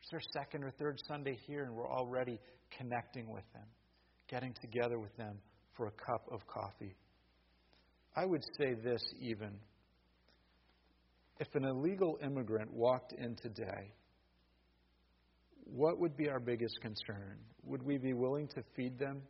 It's 0.02 0.12
their 0.12 0.22
second 0.34 0.64
or 0.64 0.72
third 0.72 1.00
Sunday 1.08 1.38
here, 1.48 1.64
and 1.64 1.76
we're 1.76 1.90
already 1.90 2.40
connecting 2.78 3.30
with 3.30 3.44
them, 3.54 3.66
getting 4.30 4.54
together 4.62 5.00
with 5.00 5.16
them 5.18 5.38
for 5.76 5.88
a 5.88 5.92
cup 5.92 6.26
of 6.32 6.46
coffee. 6.48 6.96
I 8.16 8.26
would 8.26 8.44
say 8.58 8.74
this 8.74 9.02
even 9.20 9.52
if 11.40 11.48
an 11.56 11.66
illegal 11.66 12.18
immigrant 12.24 12.72
walked 12.72 13.14
in 13.14 13.36
today, 13.36 13.94
what 15.66 16.00
would 16.00 16.16
be 16.16 16.30
our 16.30 16.40
biggest 16.40 16.80
concern? 16.82 17.38
Would 17.64 17.84
we 17.84 17.98
be 17.98 18.14
willing 18.14 18.48
to 18.50 18.64
feed 18.76 19.00
them 19.00 19.22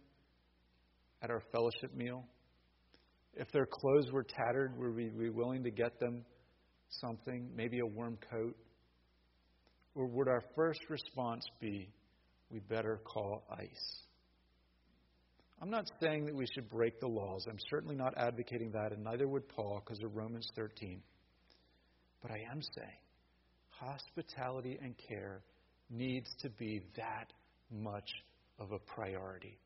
at 1.21 1.29
our 1.29 1.41
fellowship 1.51 1.95
meal? 1.95 2.25
If 3.35 3.51
their 3.51 3.65
clothes 3.65 4.11
were 4.11 4.23
tattered, 4.23 4.77
would 4.77 4.95
we 4.95 5.09
be 5.09 5.29
willing 5.29 5.63
to 5.63 5.71
get 5.71 5.99
them 5.99 6.23
something, 6.89 7.49
maybe 7.55 7.79
a 7.79 7.85
warm 7.85 8.17
coat? 8.29 8.55
Or 9.95 10.07
would 10.07 10.27
our 10.27 10.43
first 10.55 10.81
response 10.89 11.43
be, 11.59 11.89
we 12.49 12.59
better 12.59 12.99
call 13.05 13.43
ICE? 13.51 14.03
I'm 15.61 15.69
not 15.69 15.85
saying 16.01 16.25
that 16.25 16.35
we 16.35 16.45
should 16.53 16.69
break 16.69 16.99
the 16.99 17.07
laws. 17.07 17.45
I'm 17.49 17.57
certainly 17.69 17.95
not 17.95 18.13
advocating 18.17 18.71
that, 18.71 18.91
and 18.91 19.03
neither 19.03 19.27
would 19.27 19.47
Paul 19.47 19.81
because 19.83 20.03
of 20.03 20.15
Romans 20.15 20.47
13. 20.55 21.01
But 22.23 22.31
I 22.31 22.39
am 22.51 22.61
saying 22.61 22.97
hospitality 23.69 24.79
and 24.81 24.95
care 25.09 25.41
needs 25.89 26.33
to 26.39 26.49
be 26.51 26.81
that 26.95 27.31
much 27.69 28.09
of 28.59 28.71
a 28.71 28.79
priority. 28.79 29.59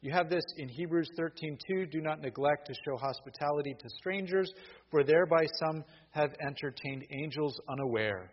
You 0.00 0.12
have 0.12 0.28
this 0.28 0.42
in 0.56 0.68
Hebrews 0.68 1.08
13:2, 1.16 1.92
do 1.92 2.00
not 2.00 2.20
neglect 2.20 2.66
to 2.66 2.74
show 2.84 2.96
hospitality 2.96 3.74
to 3.78 3.88
strangers, 4.00 4.52
for 4.90 5.04
thereby 5.04 5.46
some 5.60 5.84
have 6.10 6.34
entertained 6.44 7.04
angels 7.10 7.58
unaware. 7.68 8.32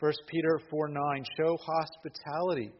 1 0.00 0.12
Peter 0.26 0.60
4:9, 0.68 1.24
show 1.38 1.56
hospitality 1.58 2.72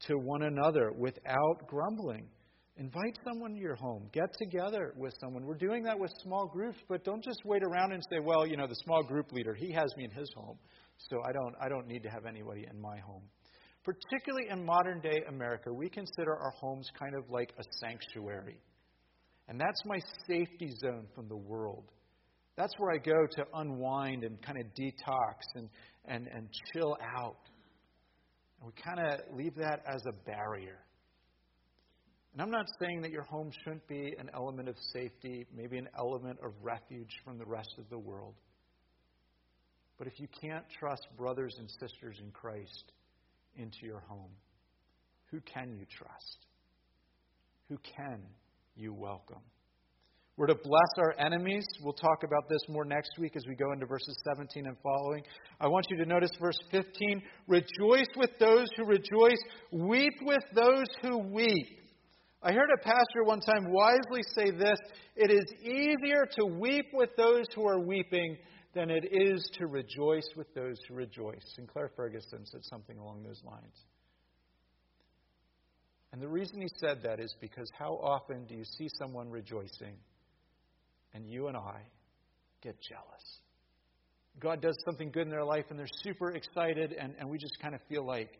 to 0.00 0.18
one 0.18 0.42
another 0.42 0.90
without 0.92 1.68
grumbling. 1.68 2.28
Invite 2.76 3.18
someone 3.24 3.54
to 3.54 3.60
your 3.60 3.74
home. 3.76 4.08
Get 4.12 4.30
together 4.38 4.94
with 4.96 5.12
someone. 5.20 5.44
We're 5.44 5.54
doing 5.54 5.82
that 5.84 5.98
with 5.98 6.10
small 6.22 6.46
groups, 6.46 6.78
but 6.88 7.04
don't 7.04 7.22
just 7.22 7.40
wait 7.44 7.62
around 7.62 7.92
and 7.92 8.02
say, 8.10 8.20
well, 8.20 8.46
you 8.46 8.56
know, 8.56 8.66
the 8.66 8.76
small 8.84 9.02
group 9.02 9.32
leader, 9.32 9.54
he 9.54 9.70
has 9.72 9.94
me 9.96 10.04
in 10.04 10.10
his 10.10 10.30
home, 10.34 10.58
so 10.96 11.18
I 11.28 11.32
don't, 11.32 11.54
I 11.60 11.68
don't 11.68 11.86
need 11.86 12.02
to 12.04 12.08
have 12.08 12.24
anybody 12.26 12.66
in 12.70 12.80
my 12.80 12.98
home. 12.98 13.24
particularly 13.84 14.48
in 14.50 14.64
modern 14.64 15.00
day 15.00 15.22
America, 15.28 15.72
we 15.72 15.88
consider 15.88 16.36
our 16.36 16.50
homes 16.50 16.88
kind 16.98 17.14
of 17.14 17.28
like 17.30 17.52
a 17.58 17.62
sanctuary. 17.80 18.58
And 19.48 19.60
that's 19.60 19.82
my 19.84 19.98
safety 20.28 20.70
zone 20.80 21.06
from 21.14 21.28
the 21.28 21.36
world. 21.36 21.90
That's 22.56 22.72
where 22.78 22.92
I 22.94 22.98
go 22.98 23.26
to 23.36 23.44
unwind 23.54 24.24
and 24.24 24.40
kind 24.42 24.58
of 24.58 24.66
detox 24.78 25.34
and, 25.54 25.68
and, 26.04 26.28
and 26.28 26.48
chill 26.72 26.96
out. 27.16 27.38
And 28.60 28.66
we 28.66 28.82
kind 28.82 29.00
of 29.00 29.36
leave 29.36 29.54
that 29.56 29.82
as 29.86 30.02
a 30.06 30.12
barrier. 30.30 30.78
And 32.32 32.42
I'm 32.42 32.50
not 32.50 32.66
saying 32.80 33.02
that 33.02 33.10
your 33.10 33.24
home 33.24 33.50
shouldn't 33.62 33.86
be 33.88 34.14
an 34.18 34.30
element 34.34 34.68
of 34.68 34.76
safety, 34.92 35.46
maybe 35.54 35.78
an 35.78 35.88
element 35.98 36.38
of 36.44 36.52
refuge 36.62 37.10
from 37.24 37.38
the 37.38 37.44
rest 37.44 37.74
of 37.78 37.88
the 37.90 37.98
world. 37.98 38.34
But 39.98 40.06
if 40.06 40.18
you 40.18 40.28
can't 40.40 40.64
trust 40.78 41.06
brothers 41.16 41.54
and 41.58 41.68
sisters 41.80 42.16
in 42.22 42.30
Christ 42.30 42.92
into 43.56 43.84
your 43.84 44.00
home, 44.00 44.30
who 45.30 45.40
can 45.40 45.74
you 45.76 45.84
trust? 45.90 46.46
Who 47.68 47.78
can 47.96 48.20
you 48.76 48.94
welcome? 48.94 49.42
We're 50.36 50.46
to 50.46 50.54
bless 50.54 50.88
our 50.96 51.14
enemies. 51.18 51.66
We'll 51.82 51.92
talk 51.92 52.22
about 52.24 52.48
this 52.48 52.60
more 52.68 52.86
next 52.86 53.10
week 53.18 53.36
as 53.36 53.42
we 53.46 53.54
go 53.54 53.72
into 53.72 53.84
verses 53.84 54.18
17 54.26 54.66
and 54.66 54.76
following. 54.82 55.22
I 55.60 55.68
want 55.68 55.84
you 55.90 55.98
to 55.98 56.06
notice 56.06 56.30
verse 56.40 56.58
15 56.70 57.22
Rejoice 57.46 58.08
with 58.16 58.30
those 58.40 58.68
who 58.76 58.86
rejoice, 58.86 59.38
weep 59.70 60.14
with 60.22 60.42
those 60.54 60.86
who 61.02 61.18
weep. 61.18 61.79
I 62.42 62.52
heard 62.52 62.70
a 62.74 62.82
pastor 62.82 63.22
one 63.24 63.40
time 63.40 63.70
wisely 63.70 64.22
say 64.34 64.50
this 64.50 64.78
It 65.14 65.30
is 65.30 65.44
easier 65.62 66.26
to 66.38 66.46
weep 66.46 66.86
with 66.92 67.10
those 67.16 67.44
who 67.54 67.66
are 67.68 67.78
weeping 67.78 68.38
than 68.74 68.88
it 68.88 69.08
is 69.12 69.50
to 69.54 69.66
rejoice 69.66 70.28
with 70.36 70.52
those 70.54 70.78
who 70.88 70.94
rejoice. 70.94 71.42
Sinclair 71.56 71.90
Ferguson 71.96 72.46
said 72.46 72.64
something 72.64 72.96
along 72.98 73.24
those 73.24 73.42
lines. 73.44 73.84
And 76.12 76.22
the 76.22 76.28
reason 76.28 76.60
he 76.60 76.68
said 76.78 77.02
that 77.02 77.20
is 77.20 77.34
because 77.40 77.70
how 77.78 77.94
often 78.02 78.46
do 78.46 78.54
you 78.54 78.64
see 78.64 78.88
someone 78.98 79.28
rejoicing 79.28 79.96
and 81.14 81.26
you 81.26 81.48
and 81.48 81.56
I 81.56 81.82
get 82.62 82.76
jealous? 82.80 83.40
God 84.40 84.62
does 84.62 84.76
something 84.84 85.10
good 85.10 85.24
in 85.24 85.30
their 85.30 85.44
life 85.44 85.66
and 85.70 85.78
they're 85.78 85.86
super 86.02 86.32
excited, 86.32 86.92
and, 86.92 87.14
and 87.18 87.28
we 87.28 87.36
just 87.36 87.58
kind 87.60 87.74
of 87.74 87.80
feel 87.88 88.06
like, 88.06 88.30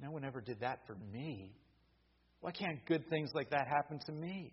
no 0.00 0.10
one 0.10 0.24
ever 0.24 0.40
did 0.40 0.60
that 0.60 0.80
for 0.86 0.96
me. 1.12 1.52
Why 2.42 2.50
can't 2.50 2.84
good 2.86 3.08
things 3.08 3.30
like 3.34 3.50
that 3.50 3.68
happen 3.68 4.00
to 4.06 4.12
me? 4.12 4.52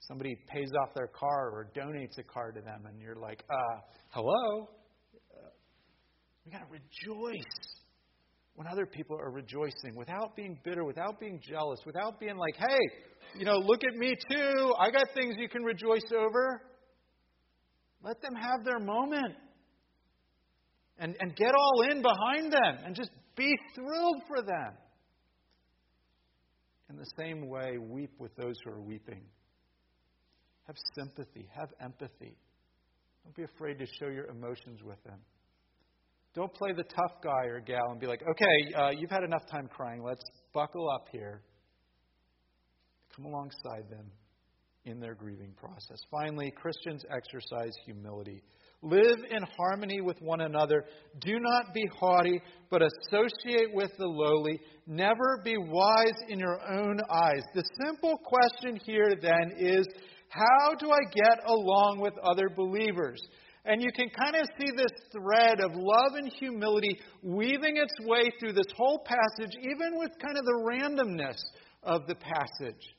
Somebody 0.00 0.36
pays 0.52 0.68
off 0.82 0.94
their 0.94 1.06
car 1.06 1.50
or 1.50 1.70
donates 1.76 2.18
a 2.18 2.24
car 2.24 2.50
to 2.50 2.60
them, 2.60 2.86
and 2.86 3.00
you're 3.00 3.14
like, 3.14 3.44
uh, 3.48 3.80
hello? 4.08 4.68
We 6.44 6.50
got 6.50 6.58
to 6.58 6.66
rejoice 6.70 7.44
when 8.56 8.66
other 8.66 8.84
people 8.84 9.16
are 9.16 9.30
rejoicing 9.30 9.94
without 9.94 10.34
being 10.34 10.58
bitter, 10.64 10.84
without 10.84 11.20
being 11.20 11.40
jealous, 11.40 11.78
without 11.86 12.18
being 12.18 12.36
like, 12.36 12.56
hey, 12.56 13.38
you 13.38 13.44
know, 13.44 13.58
look 13.58 13.82
at 13.84 13.96
me 13.96 14.16
too. 14.28 14.74
I 14.78 14.90
got 14.90 15.06
things 15.14 15.36
you 15.38 15.48
can 15.48 15.62
rejoice 15.62 16.10
over. 16.12 16.62
Let 18.02 18.20
them 18.22 18.34
have 18.34 18.64
their 18.64 18.80
moment. 18.80 19.34
And, 20.98 21.14
and 21.20 21.36
get 21.36 21.52
all 21.54 21.82
in 21.90 22.02
behind 22.02 22.52
them 22.52 22.78
and 22.84 22.96
just 22.96 23.10
be 23.36 23.54
thrilled 23.74 24.22
for 24.26 24.42
them. 24.42 24.72
In 26.88 26.96
the 26.96 27.06
same 27.18 27.48
way, 27.48 27.78
weep 27.78 28.12
with 28.18 28.34
those 28.36 28.54
who 28.64 28.70
are 28.70 28.80
weeping. 28.80 29.22
Have 30.66 30.76
sympathy, 30.96 31.48
have 31.54 31.68
empathy. 31.80 32.36
Don't 33.24 33.34
be 33.34 33.42
afraid 33.42 33.78
to 33.78 33.86
show 33.98 34.08
your 34.08 34.26
emotions 34.26 34.82
with 34.84 35.02
them. 35.04 35.18
Don't 36.34 36.52
play 36.54 36.72
the 36.72 36.84
tough 36.84 37.22
guy 37.24 37.46
or 37.46 37.60
gal 37.60 37.90
and 37.90 37.98
be 37.98 38.06
like, 38.06 38.22
okay, 38.22 38.74
uh, 38.78 38.90
you've 38.90 39.10
had 39.10 39.24
enough 39.24 39.46
time 39.50 39.68
crying. 39.68 40.02
Let's 40.02 40.22
buckle 40.52 40.88
up 40.90 41.06
here. 41.10 41.42
Come 43.16 43.24
alongside 43.24 43.88
them 43.90 44.06
in 44.84 45.00
their 45.00 45.14
grieving 45.14 45.52
process. 45.56 45.98
Finally, 46.10 46.52
Christians 46.54 47.04
exercise 47.10 47.72
humility. 47.84 48.42
Live 48.82 49.18
in 49.30 49.42
harmony 49.56 50.00
with 50.00 50.20
one 50.20 50.42
another. 50.42 50.84
Do 51.20 51.38
not 51.40 51.72
be 51.72 51.84
haughty, 51.98 52.40
but 52.70 52.82
associate 52.82 53.72
with 53.72 53.90
the 53.98 54.06
lowly. 54.06 54.60
Never 54.86 55.40
be 55.42 55.56
wise 55.56 56.18
in 56.28 56.38
your 56.38 56.60
own 56.70 57.00
eyes. 57.10 57.42
The 57.54 57.64
simple 57.84 58.18
question 58.18 58.78
here 58.84 59.14
then 59.20 59.52
is 59.58 59.86
how 60.28 60.74
do 60.78 60.90
I 60.90 61.10
get 61.12 61.40
along 61.46 62.00
with 62.00 62.14
other 62.22 62.48
believers? 62.54 63.20
And 63.64 63.82
you 63.82 63.90
can 63.96 64.08
kind 64.10 64.36
of 64.36 64.46
see 64.58 64.70
this 64.76 64.92
thread 65.10 65.60
of 65.60 65.72
love 65.74 66.14
and 66.14 66.30
humility 66.38 67.00
weaving 67.22 67.76
its 67.76 67.94
way 68.06 68.30
through 68.38 68.52
this 68.52 68.70
whole 68.76 69.04
passage, 69.04 69.56
even 69.60 69.98
with 69.98 70.12
kind 70.24 70.38
of 70.38 70.44
the 70.44 70.70
randomness 70.70 71.38
of 71.82 72.06
the 72.06 72.14
passage. 72.14 72.94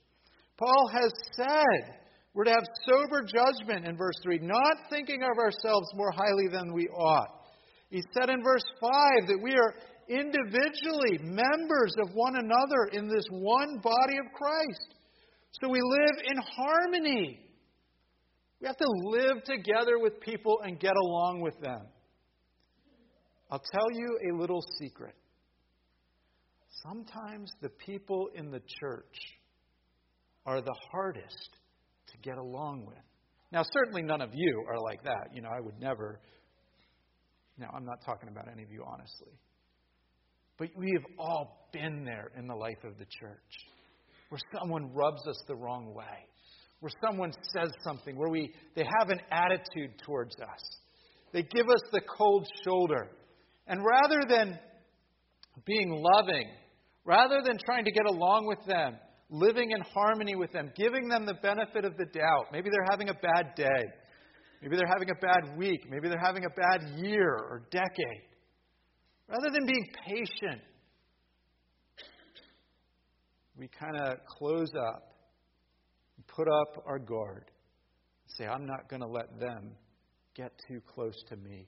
Paul 0.58 0.90
has 0.92 1.14
said 1.34 1.96
we're 2.38 2.44
to 2.44 2.52
have 2.52 2.70
sober 2.88 3.24
judgment 3.24 3.88
in 3.88 3.98
verse 3.98 4.14
3, 4.22 4.38
not 4.44 4.78
thinking 4.92 5.24
of 5.24 5.40
ourselves 5.40 5.90
more 5.96 6.12
highly 6.12 6.48
than 6.52 6.72
we 6.72 6.88
ought. 6.90 7.48
He 7.90 8.04
said 8.14 8.30
in 8.30 8.44
verse 8.44 8.64
5 8.80 8.92
that 9.26 9.40
we 9.42 9.54
are 9.54 9.74
individually 10.08 11.18
members 11.24 11.96
of 12.00 12.14
one 12.14 12.36
another 12.36 12.90
in 12.94 13.08
this 13.08 13.26
one 13.32 13.80
body 13.80 14.20
of 14.24 14.32
Christ. 14.36 14.94
So 15.60 15.68
we 15.68 15.80
live 15.82 16.26
in 16.30 16.38
harmony. 16.38 17.40
We 18.62 18.68
have 18.68 18.78
to 18.78 18.92
live 19.06 19.44
together 19.44 19.98
with 19.98 20.22
people 20.22 20.60
and 20.64 20.80
get 20.80 20.94
along 20.96 21.42
with 21.42 21.60
them. 21.60 21.88
I'll 23.50 23.64
tell 23.72 23.92
you 23.94 24.20
a 24.32 24.38
little 24.38 24.64
secret. 24.78 25.16
Sometimes 26.84 27.50
the 27.64 27.70
people 27.70 28.30
in 28.36 28.52
the 28.52 28.62
church 28.80 29.18
are 30.46 30.62
the 30.62 30.76
hardest 30.92 31.50
get 32.24 32.38
along 32.38 32.86
with. 32.86 32.98
Now, 33.52 33.64
certainly 33.74 34.02
none 34.02 34.22
of 34.22 34.32
you 34.34 34.66
are 34.70 34.80
like 34.82 35.04
that. 35.04 35.30
You 35.34 35.42
know, 35.42 35.50
I 35.50 35.62
would 35.62 35.80
never. 35.80 36.20
Now, 37.58 37.70
I'm 37.76 37.86
not 37.86 38.04
talking 38.06 38.30
about 38.30 38.48
any 38.52 38.64
of 38.64 38.72
you, 38.72 38.84
honestly. 38.86 39.34
But 40.58 40.70
we 40.76 40.92
have 40.96 41.06
all 41.20 41.70
been 41.72 42.04
there 42.04 42.32
in 42.38 42.48
the 42.48 42.56
life 42.56 42.84
of 42.84 42.98
the 42.98 43.06
church 43.06 43.54
where 44.30 44.42
someone 44.60 44.94
rubs 44.94 45.26
us 45.28 45.42
the 45.48 45.56
wrong 45.56 45.94
way, 45.94 46.28
where 46.80 46.92
someone 47.06 47.32
says 47.56 47.72
something, 47.84 48.18
where 48.18 48.30
we, 48.30 48.52
they 48.76 48.84
have 49.00 49.10
an 49.10 49.20
attitude 49.32 49.92
towards 50.04 50.36
us. 50.42 50.78
They 51.32 51.44
give 51.44 51.70
us 51.70 51.82
the 51.92 52.02
cold 52.18 52.46
shoulder. 52.66 53.10
And 53.68 53.82
rather 53.86 54.22
than 54.28 54.60
being 55.66 56.04
loving, 56.16 56.48
rather 57.06 57.42
than 57.44 57.58
trying 57.66 57.86
to 57.86 57.92
get 57.92 58.06
along 58.06 58.48
with 58.48 58.60
them, 58.68 58.96
living 59.30 59.72
in 59.72 59.82
harmony 59.94 60.36
with 60.36 60.52
them, 60.52 60.72
giving 60.76 61.08
them 61.10 61.26
the 61.26 61.36
benefit 61.36 61.86
of 61.86 61.98
the 61.98 62.06
doubt, 62.06 62.48
maybe 62.52 62.70
they're 62.70 62.88
having 62.90 63.10
a 63.10 63.14
bad 63.14 63.56
day, 63.56 63.84
maybe 64.62 64.76
they're 64.76 64.88
having 64.88 65.10
a 65.10 65.20
bad 65.20 65.58
week, 65.58 65.82
maybe 65.90 66.08
they're 66.08 66.24
having 66.24 66.46
a 66.46 66.50
bad 66.50 67.00
year 67.00 67.30
or 67.30 67.68
decade. 67.72 68.24
Rather 69.28 69.50
than 69.52 69.66
being 69.66 69.86
patient 70.08 70.62
we 73.58 73.68
kind 73.68 73.98
of 73.98 74.18
close 74.28 74.72
up, 74.76 75.16
put 76.28 76.48
up 76.48 76.84
our 76.86 77.00
guard, 77.00 77.46
say, 78.28 78.46
I'm 78.46 78.66
not 78.66 78.90
going 78.90 79.02
to 79.02 79.08
let 79.08 79.40
them 79.40 79.72
get 80.36 80.52
too 80.68 80.80
close 80.88 81.16
to 81.30 81.36
me. 81.38 81.68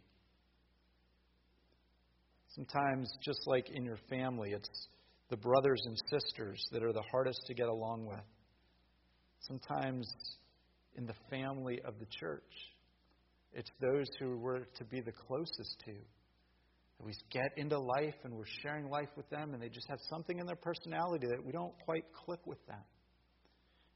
Sometimes, 2.55 3.09
just 3.23 3.39
like 3.47 3.69
in 3.73 3.83
your 3.83 3.97
family, 4.09 4.51
it's 4.51 4.87
the 5.29 5.37
brothers 5.37 5.81
and 5.85 5.97
sisters 6.09 6.63
that 6.71 6.83
are 6.83 6.93
the 6.93 7.03
hardest 7.11 7.41
to 7.47 7.53
get 7.53 7.67
along 7.67 8.05
with. 8.05 8.19
Sometimes, 9.41 10.11
in 10.95 11.05
the 11.05 11.15
family 11.29 11.79
of 11.85 11.99
the 11.99 12.07
church, 12.19 12.43
it's 13.53 13.71
those 13.79 14.07
who 14.19 14.37
we're 14.37 14.65
to 14.77 14.83
be 14.85 15.01
the 15.01 15.11
closest 15.11 15.79
to 15.85 15.93
we 17.01 17.13
get 17.31 17.53
into 17.55 17.79
life 17.79 18.15
and 18.23 18.33
we're 18.33 18.43
sharing 18.61 18.89
life 18.89 19.09
with 19.15 19.29
them, 19.29 19.53
and 19.53 19.63
they 19.63 19.69
just 19.69 19.87
have 19.87 19.99
something 20.09 20.37
in 20.37 20.45
their 20.45 20.57
personality 20.57 21.27
that 21.27 21.43
we 21.43 21.51
don't 21.51 21.73
quite 21.85 22.03
click 22.25 22.45
with 22.45 22.65
them. 22.67 22.83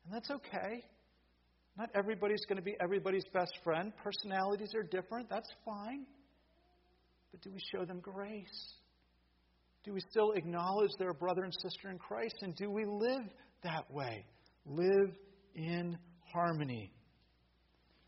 And 0.05 0.13
that's 0.13 0.29
okay. 0.31 0.83
Not 1.77 1.89
everybody's 1.95 2.45
going 2.47 2.57
to 2.57 2.63
be 2.63 2.75
everybody's 2.81 3.25
best 3.33 3.51
friend. 3.63 3.91
Personalities 4.01 4.73
are 4.75 4.83
different. 4.83 5.29
That's 5.29 5.49
fine. 5.65 6.05
But 7.31 7.41
do 7.41 7.51
we 7.51 7.59
show 7.73 7.83
them 7.83 7.99
grace? 7.99 8.73
Do 9.83 9.93
we 9.93 9.99
still 10.09 10.31
acknowledge 10.31 10.91
they're 10.97 11.09
a 11.09 11.13
brother 11.13 11.43
and 11.43 11.53
sister 11.61 11.89
in 11.89 11.97
Christ? 11.97 12.35
And 12.41 12.55
do 12.55 12.71
we 12.71 12.85
live 12.85 13.27
that 13.63 13.91
way? 13.91 14.25
Live 14.65 15.13
in 15.55 15.97
harmony. 16.31 16.91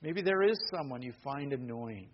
Maybe 0.01 0.21
there 0.21 0.43
is 0.43 0.57
someone 0.73 1.01
you 1.01 1.13
find 1.23 1.51
annoying. 1.51 2.09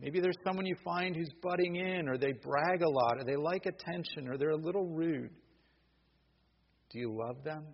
Maybe 0.00 0.20
there's 0.20 0.36
someone 0.44 0.66
you 0.66 0.76
find 0.82 1.14
who's 1.14 1.30
butting 1.42 1.76
in, 1.76 2.08
or 2.08 2.16
they 2.16 2.32
brag 2.32 2.82
a 2.82 2.88
lot, 2.88 3.18
or 3.18 3.24
they 3.24 3.36
like 3.36 3.66
attention, 3.66 4.28
or 4.28 4.38
they're 4.38 4.50
a 4.50 4.56
little 4.56 4.86
rude. 4.86 5.30
Do 6.90 6.98
you 6.98 7.14
love 7.14 7.44
them? 7.44 7.66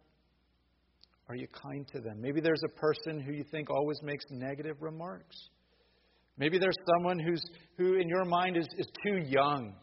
Are 1.29 1.37
you 1.37 1.47
kind 1.49 1.87
to 1.89 2.01
them? 2.01 2.21
Maybe 2.21 2.41
there's 2.41 2.63
a 2.65 2.81
person 2.81 3.21
who 3.21 3.33
you 3.33 3.45
think 3.51 3.71
always 3.71 3.99
makes 4.03 4.25
negative 4.31 4.77
remarks. 4.81 5.37
Maybe 6.37 6.59
there's 6.59 6.77
someone 6.95 7.19
who's, 7.19 7.43
who, 7.79 7.95
in 7.95 8.09
your 8.09 8.25
mind, 8.25 8.57
is, 8.57 8.67
is 8.77 8.87
too 9.05 9.19
young. 9.27 9.75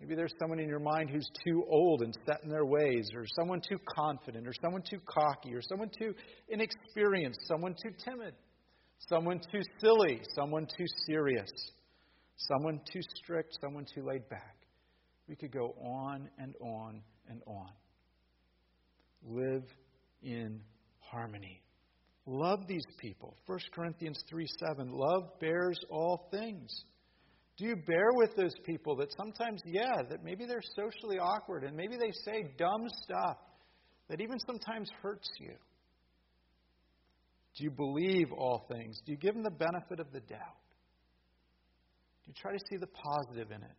Maybe 0.00 0.14
there's 0.14 0.32
someone 0.40 0.58
in 0.58 0.68
your 0.68 0.80
mind 0.80 1.10
who's 1.10 1.28
too 1.44 1.62
old 1.68 2.00
and 2.00 2.16
set 2.26 2.42
in 2.42 2.48
their 2.48 2.64
ways, 2.64 3.10
or 3.14 3.26
someone 3.38 3.60
too 3.60 3.78
confident, 3.94 4.48
or 4.48 4.52
someone 4.62 4.82
too 4.82 5.00
cocky, 5.06 5.54
or 5.54 5.60
someone 5.60 5.90
too 5.96 6.14
inexperienced, 6.48 7.40
someone 7.46 7.74
too 7.82 7.90
timid, 8.02 8.34
someone 9.08 9.40
too 9.52 9.60
silly, 9.78 10.22
someone 10.34 10.66
too 10.66 10.86
serious, 11.06 11.50
someone 12.36 12.80
too 12.90 13.02
strict, 13.16 13.58
someone 13.60 13.84
too 13.94 14.02
laid 14.02 14.26
back. 14.30 14.56
We 15.28 15.36
could 15.36 15.52
go 15.52 15.74
on 15.84 16.30
and 16.38 16.54
on 16.62 17.02
and 17.28 17.42
on. 17.46 17.70
Live 19.22 19.64
in 20.22 20.60
harmony. 21.00 21.62
Love 22.24 22.66
these 22.66 22.86
people. 22.98 23.36
1 23.46 23.58
Corinthians 23.74 24.22
3 24.30 24.46
7. 24.58 24.90
Love 24.92 25.38
bears 25.40 25.78
all 25.90 26.28
things. 26.30 26.84
Do 27.60 27.66
you 27.66 27.76
bear 27.76 28.08
with 28.14 28.34
those 28.36 28.54
people 28.64 28.96
that 28.96 29.12
sometimes, 29.18 29.60
yeah, 29.66 30.00
that 30.08 30.24
maybe 30.24 30.46
they're 30.46 30.62
socially 30.74 31.18
awkward 31.18 31.62
and 31.62 31.76
maybe 31.76 31.98
they 31.98 32.10
say 32.24 32.54
dumb 32.56 32.86
stuff 33.02 33.36
that 34.08 34.22
even 34.22 34.38
sometimes 34.46 34.88
hurts 35.02 35.28
you? 35.38 35.52
Do 37.58 37.64
you 37.64 37.70
believe 37.70 38.32
all 38.32 38.64
things? 38.72 38.98
Do 39.04 39.12
you 39.12 39.18
give 39.18 39.34
them 39.34 39.42
the 39.42 39.50
benefit 39.50 40.00
of 40.00 40.10
the 40.10 40.20
doubt? 40.20 40.56
Do 42.24 42.28
you 42.28 42.34
try 42.40 42.52
to 42.52 42.64
see 42.70 42.78
the 42.78 42.86
positive 42.86 43.50
in 43.50 43.62
it? 43.62 43.76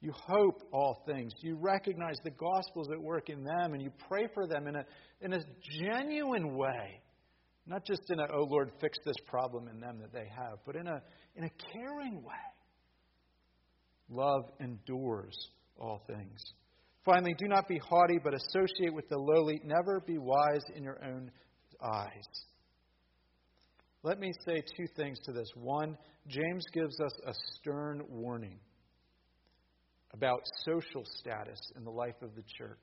You 0.00 0.10
hope 0.12 0.62
all 0.72 1.04
things. 1.06 1.32
You 1.40 1.56
recognize 1.56 2.16
the 2.24 2.32
gospel's 2.32 2.90
at 2.90 3.00
work 3.00 3.28
in 3.28 3.44
them 3.44 3.74
and 3.74 3.80
you 3.80 3.92
pray 4.08 4.26
for 4.34 4.48
them 4.48 4.66
in 4.66 4.74
a, 4.74 4.84
in 5.20 5.34
a 5.34 5.40
genuine 5.80 6.56
way? 6.56 7.00
Not 7.64 7.86
just 7.86 8.02
in 8.08 8.18
a, 8.18 8.26
oh 8.34 8.46
Lord, 8.50 8.72
fix 8.80 8.98
this 9.04 9.14
problem 9.28 9.68
in 9.68 9.78
them 9.78 10.00
that 10.00 10.12
they 10.12 10.28
have, 10.36 10.58
but 10.66 10.74
in 10.74 10.88
a, 10.88 11.00
in 11.36 11.44
a 11.44 11.50
caring 11.72 12.24
way. 12.24 12.49
Love 14.10 14.44
endures 14.58 15.36
all 15.78 16.02
things. 16.06 16.40
Finally, 17.04 17.34
do 17.38 17.48
not 17.48 17.66
be 17.68 17.78
haughty, 17.78 18.18
but 18.22 18.34
associate 18.34 18.92
with 18.92 19.08
the 19.08 19.16
lowly. 19.16 19.60
Never 19.64 20.00
be 20.00 20.18
wise 20.18 20.64
in 20.74 20.82
your 20.82 21.02
own 21.02 21.30
eyes. 21.82 22.26
Let 24.02 24.18
me 24.18 24.32
say 24.44 24.62
two 24.76 24.86
things 24.96 25.18
to 25.24 25.32
this. 25.32 25.48
One, 25.54 25.96
James 26.26 26.64
gives 26.72 27.00
us 27.00 27.12
a 27.26 27.32
stern 27.54 28.02
warning 28.08 28.58
about 30.12 30.40
social 30.64 31.04
status 31.04 31.60
in 31.76 31.84
the 31.84 31.90
life 31.90 32.20
of 32.22 32.34
the 32.34 32.42
church. 32.58 32.78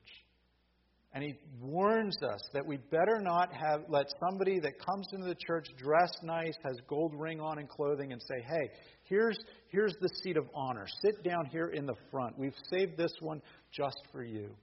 And 1.18 1.26
he 1.26 1.34
warns 1.60 2.16
us 2.22 2.42
that 2.54 2.64
we 2.64 2.78
better 2.78 3.20
not 3.20 3.52
have 3.52 3.82
let 3.90 4.06
somebody 4.20 4.60
that 4.60 4.74
comes 4.78 5.08
into 5.14 5.26
the 5.26 5.34
church 5.48 5.66
dressed 5.76 6.20
nice, 6.22 6.54
has 6.64 6.78
gold 6.88 7.12
ring 7.16 7.42
on 7.42 7.58
and 7.58 7.68
clothing, 7.68 8.12
and 8.12 8.22
say, 8.22 8.40
"Hey, 8.48 8.70
here's 9.02 9.36
here's 9.70 9.96
the 10.00 10.10
seat 10.22 10.38
of 10.38 10.48
honor. 10.54 10.86
Sit 11.02 11.24
down 11.24 11.48
here 11.48 11.70
in 11.70 11.88
the 11.88 11.96
front. 12.12 12.38
We've 12.38 12.54
saved 12.72 12.98
this 12.98 13.12
one 13.20 13.42
just 13.72 14.00
for 14.12 14.24
you." 14.24 14.56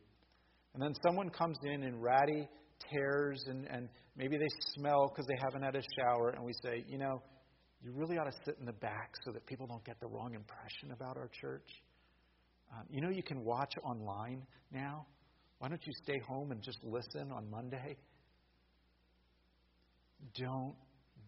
And 0.75 0.81
then 0.81 0.95
someone 1.05 1.29
comes 1.29 1.59
in 1.65 1.83
in 1.83 2.01
ratty 2.01 2.49
tears, 2.89 3.45
and, 3.49 3.67
and 3.67 3.89
maybe 4.15 4.37
they 4.37 4.47
smell 4.77 5.09
because 5.09 5.27
they 5.27 5.39
haven't 5.43 5.63
had 5.63 5.75
a 5.75 5.83
shower, 5.99 6.29
and 6.37 6.45
we 6.45 6.53
say, 6.63 6.85
"You 6.87 6.99
know, 6.99 7.21
you 7.83 7.91
really 7.91 8.17
ought 8.17 8.31
to 8.31 8.39
sit 8.45 8.59
in 8.61 8.65
the 8.65 8.75
back 8.75 9.11
so 9.25 9.33
that 9.33 9.45
people 9.47 9.67
don't 9.67 9.85
get 9.85 9.99
the 9.99 10.07
wrong 10.07 10.35
impression 10.35 10.93
about 10.93 11.17
our 11.17 11.31
church." 11.41 11.83
Um, 12.73 12.87
you 12.89 13.01
know, 13.01 13.11
you 13.11 13.25
can 13.25 13.43
watch 13.45 13.75
online 13.83 14.47
now. 14.71 15.05
Why 15.59 15.69
don't 15.69 15.85
you 15.87 15.93
stay 16.03 16.19
home 16.27 16.53
and 16.53 16.63
just 16.63 16.79
listen 16.83 17.33
on 17.33 17.51
Monday? 17.51 17.97
Don't 20.39 20.75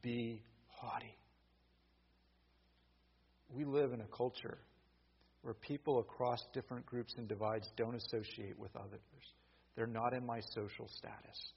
be 0.03 0.43
haughty. 0.69 1.17
We 3.49 3.65
live 3.65 3.93
in 3.93 4.01
a 4.01 4.17
culture 4.17 4.59
where 5.43 5.55
people 5.55 6.01
across 6.01 6.41
different 6.53 6.85
groups 6.87 7.15
and 7.17 7.29
divides 7.29 7.69
don't 7.77 7.95
associate 7.95 8.59
with 8.59 8.75
others. 8.77 9.01
They're 9.77 9.87
not 9.87 10.13
in 10.13 10.27
my 10.27 10.41
social 10.55 10.89
status, 10.89 11.53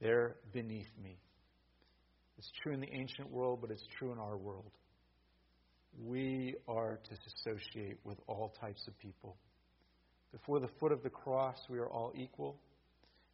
they're 0.00 0.36
beneath 0.52 0.88
me. 1.02 1.18
It's 2.38 2.50
true 2.62 2.74
in 2.74 2.80
the 2.80 2.92
ancient 2.92 3.30
world, 3.30 3.60
but 3.60 3.70
it's 3.70 3.86
true 3.98 4.12
in 4.12 4.18
our 4.18 4.36
world. 4.36 4.70
We 6.04 6.54
are 6.68 6.98
to 7.02 7.50
associate 7.50 7.98
with 8.04 8.18
all 8.26 8.52
types 8.60 8.86
of 8.86 8.98
people. 8.98 9.36
Before 10.36 10.60
the 10.60 10.68
foot 10.78 10.92
of 10.92 11.02
the 11.02 11.08
cross, 11.08 11.56
we 11.70 11.78
are 11.78 11.88
all 11.88 12.12
equal. 12.14 12.60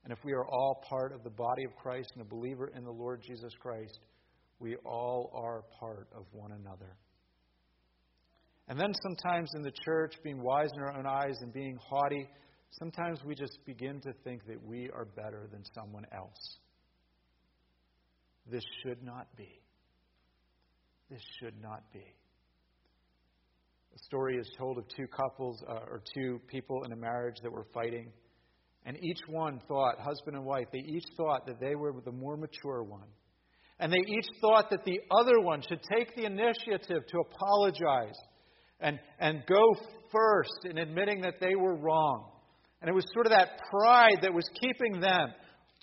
And 0.04 0.12
if 0.12 0.20
we 0.24 0.32
are 0.34 0.46
all 0.46 0.84
part 0.88 1.12
of 1.12 1.24
the 1.24 1.30
body 1.30 1.64
of 1.64 1.74
Christ 1.74 2.12
and 2.14 2.22
a 2.22 2.28
believer 2.28 2.70
in 2.76 2.84
the 2.84 2.92
Lord 2.92 3.20
Jesus 3.26 3.52
Christ, 3.60 3.98
we 4.60 4.76
all 4.84 5.32
are 5.34 5.64
part 5.80 6.06
of 6.14 6.26
one 6.30 6.52
another. 6.52 6.96
And 8.68 8.78
then 8.78 8.92
sometimes 9.02 9.50
in 9.56 9.62
the 9.62 9.72
church, 9.84 10.14
being 10.22 10.40
wise 10.40 10.70
in 10.76 10.80
our 10.80 10.96
own 10.96 11.06
eyes 11.06 11.36
and 11.40 11.52
being 11.52 11.76
haughty, 11.88 12.28
sometimes 12.78 13.18
we 13.24 13.34
just 13.34 13.58
begin 13.66 14.00
to 14.02 14.12
think 14.22 14.46
that 14.46 14.62
we 14.64 14.88
are 14.90 15.04
better 15.04 15.48
than 15.50 15.64
someone 15.74 16.06
else. 16.14 16.58
This 18.48 18.62
should 18.82 19.02
not 19.02 19.26
be. 19.36 19.60
This 21.10 21.22
should 21.40 21.60
not 21.60 21.82
be. 21.92 22.04
A 23.94 23.98
story 24.04 24.36
is 24.36 24.50
told 24.58 24.78
of 24.78 24.84
two 24.88 25.06
couples 25.06 25.62
uh, 25.68 25.90
or 25.90 26.02
two 26.14 26.40
people 26.48 26.84
in 26.84 26.92
a 26.92 26.96
marriage 26.96 27.36
that 27.42 27.52
were 27.52 27.66
fighting. 27.74 28.10
And 28.84 28.96
each 29.02 29.20
one 29.28 29.60
thought, 29.68 30.00
husband 30.00 30.36
and 30.36 30.44
wife, 30.44 30.66
they 30.72 30.80
each 30.80 31.04
thought 31.16 31.46
that 31.46 31.60
they 31.60 31.74
were 31.74 31.92
the 32.04 32.12
more 32.12 32.36
mature 32.36 32.82
one. 32.82 33.08
And 33.78 33.92
they 33.92 33.98
each 33.98 34.26
thought 34.40 34.70
that 34.70 34.84
the 34.84 35.00
other 35.10 35.40
one 35.40 35.62
should 35.68 35.80
take 35.92 36.14
the 36.16 36.24
initiative 36.24 37.06
to 37.06 37.18
apologize 37.18 38.16
and, 38.80 38.98
and 39.18 39.42
go 39.46 39.74
first 40.10 40.64
in 40.64 40.78
admitting 40.78 41.20
that 41.22 41.34
they 41.40 41.54
were 41.54 41.76
wrong. 41.76 42.30
And 42.80 42.88
it 42.88 42.94
was 42.94 43.04
sort 43.12 43.26
of 43.26 43.32
that 43.32 43.60
pride 43.70 44.18
that 44.22 44.32
was 44.32 44.48
keeping 44.60 45.00
them 45.00 45.28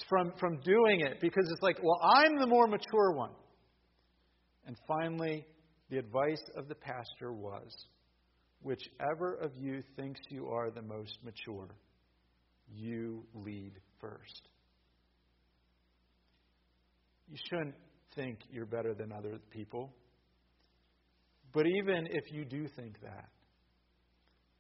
from, 0.08 0.34
from 0.40 0.60
doing 0.62 1.02
it 1.02 1.20
because 1.22 1.50
it's 1.52 1.62
like, 1.62 1.78
well, 1.82 2.00
I'm 2.04 2.38
the 2.38 2.48
more 2.48 2.68
mature 2.68 3.12
one. 3.14 3.32
And 4.66 4.76
finally, 4.88 5.46
the 5.90 5.98
advice 5.98 6.44
of 6.56 6.68
the 6.68 6.76
pastor 6.76 7.34
was 7.34 7.74
whichever 8.62 9.36
of 9.36 9.52
you 9.58 9.82
thinks 9.96 10.20
you 10.30 10.48
are 10.48 10.70
the 10.72 10.82
most 10.82 11.18
mature, 11.24 11.70
you 12.74 13.24
lead 13.34 13.74
first. 14.00 14.50
You 17.28 17.38
shouldn't 17.50 17.76
think 18.16 18.40
you're 18.52 18.66
better 18.66 18.94
than 18.94 19.12
other 19.12 19.40
people. 19.52 19.94
But 21.54 21.66
even 21.66 22.08
if 22.12 22.32
you 22.32 22.46
do 22.46 22.68
think 22.76 23.00
that, 23.02 23.30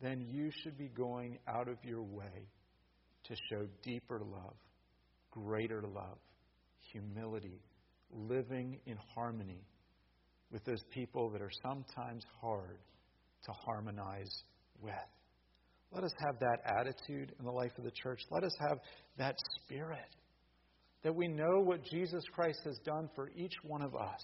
then 0.02 0.22
you 0.32 0.50
should 0.64 0.78
be 0.78 0.88
going 0.88 1.38
out 1.48 1.68
of 1.68 1.78
your 1.84 2.04
way 2.04 2.48
to 3.26 3.36
show 3.50 3.66
deeper 3.84 4.22
love, 4.22 4.56
greater 5.32 5.84
love, 5.84 6.18
humility, 6.92 7.62
living 8.12 8.80
in 8.86 8.98
harmony 9.14 9.64
with 10.52 10.64
those 10.66 10.84
people 10.92 11.30
that 11.30 11.42
are 11.42 11.52
sometimes 11.62 12.24
hard 12.42 12.80
to 13.46 13.52
harmonize 13.52 14.44
with. 14.82 14.94
Let 15.92 16.04
us 16.04 16.14
have 16.20 16.40
that 16.40 16.60
attitude 16.66 17.34
in 17.40 17.46
the 17.46 17.52
life 17.52 17.72
of 17.78 17.84
the 17.84 17.92
church. 17.92 18.22
Let 18.30 18.44
us 18.44 18.56
have 18.60 18.80
that 19.18 19.36
spirit 19.64 20.16
that 21.04 21.16
we 21.16 21.28
know 21.28 21.60
what 21.62 21.84
Jesus 21.84 22.24
Christ 22.34 22.60
has 22.66 22.78
done 22.86 23.10
for 23.16 23.32
each 23.36 23.54
one 23.64 23.82
of 23.82 23.96
us. 23.96 24.22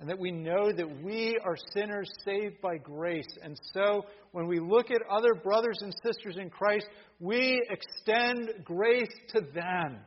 And 0.00 0.08
that 0.08 0.18
we 0.18 0.32
know 0.32 0.72
that 0.72 1.02
we 1.04 1.38
are 1.44 1.56
sinners 1.74 2.10
saved 2.24 2.60
by 2.60 2.76
grace. 2.76 3.28
And 3.40 3.56
so, 3.72 4.04
when 4.32 4.48
we 4.48 4.58
look 4.58 4.90
at 4.90 5.00
other 5.08 5.34
brothers 5.34 5.78
and 5.80 5.94
sisters 6.04 6.36
in 6.40 6.50
Christ, 6.50 6.86
we 7.20 7.60
extend 7.70 8.64
grace 8.64 9.12
to 9.28 9.42
them. 9.54 9.98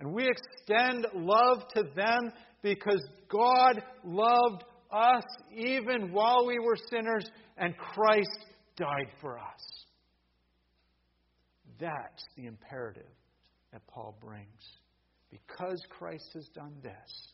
And 0.00 0.14
we 0.14 0.28
extend 0.28 1.06
love 1.14 1.68
to 1.74 1.82
them 1.94 2.32
because 2.62 3.04
God 3.28 3.82
loved 4.02 4.64
us 4.92 5.24
even 5.54 6.12
while 6.12 6.46
we 6.46 6.58
were 6.58 6.76
sinners, 6.90 7.24
and 7.56 7.76
Christ 7.76 8.46
died 8.76 9.08
for 9.20 9.38
us. 9.38 9.84
That's 11.80 12.24
the 12.36 12.46
imperative 12.46 13.10
that 13.72 13.86
Paul 13.86 14.16
brings. 14.20 14.46
Because 15.30 15.80
Christ 15.88 16.28
has 16.34 16.46
done 16.54 16.74
this, 16.82 17.32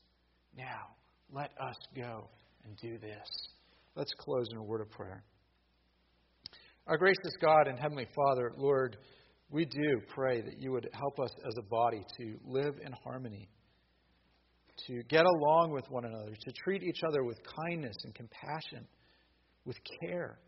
now 0.56 0.94
let 1.32 1.50
us 1.61 1.76
go 1.96 2.28
and 2.64 2.76
do 2.76 2.98
this. 2.98 3.48
Let's 3.96 4.12
close 4.18 4.46
in 4.52 4.56
a 4.56 4.62
word 4.62 4.80
of 4.80 4.90
prayer. 4.90 5.24
Our 6.86 6.96
gracious 6.96 7.36
God 7.40 7.66
and 7.66 7.78
Heavenly 7.78 8.06
Father, 8.14 8.52
Lord, 8.56 8.96
we 9.50 9.64
do 9.64 10.00
pray 10.14 10.40
that 10.40 10.62
you 10.62 10.72
would 10.72 10.88
help 10.92 11.18
us 11.18 11.30
as 11.46 11.54
a 11.59 11.62
body 11.62 12.02
to 12.18 12.38
live 12.46 12.74
in 12.84 12.92
harmony 13.04 13.48
to 14.87 15.03
get 15.05 15.24
along 15.24 15.72
with 15.72 15.85
one 15.91 16.05
another, 16.05 16.35
to 16.35 16.53
treat 16.53 16.83
each 16.83 17.03
other 17.07 17.24
with 17.24 17.39
kindness 17.66 17.97
and 18.05 18.14
compassion, 18.14 18.87
with 19.64 19.76
care, 20.01 20.39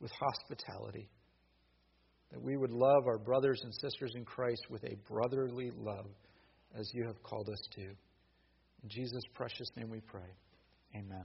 with 0.00 0.10
hospitality. 0.12 1.08
That 2.32 2.42
we 2.42 2.56
would 2.56 2.70
love 2.70 3.06
our 3.06 3.18
brothers 3.18 3.60
and 3.62 3.72
sisters 3.74 4.12
in 4.14 4.24
Christ 4.24 4.62
with 4.70 4.84
a 4.84 4.96
brotherly 5.08 5.70
love 5.76 6.06
as 6.78 6.90
you 6.94 7.06
have 7.06 7.22
called 7.22 7.48
us 7.48 7.60
to. 7.76 7.82
In 7.82 8.88
Jesus' 8.88 9.24
precious 9.34 9.68
name 9.76 9.90
we 9.90 10.00
pray. 10.00 10.30
Amen. 10.96 11.24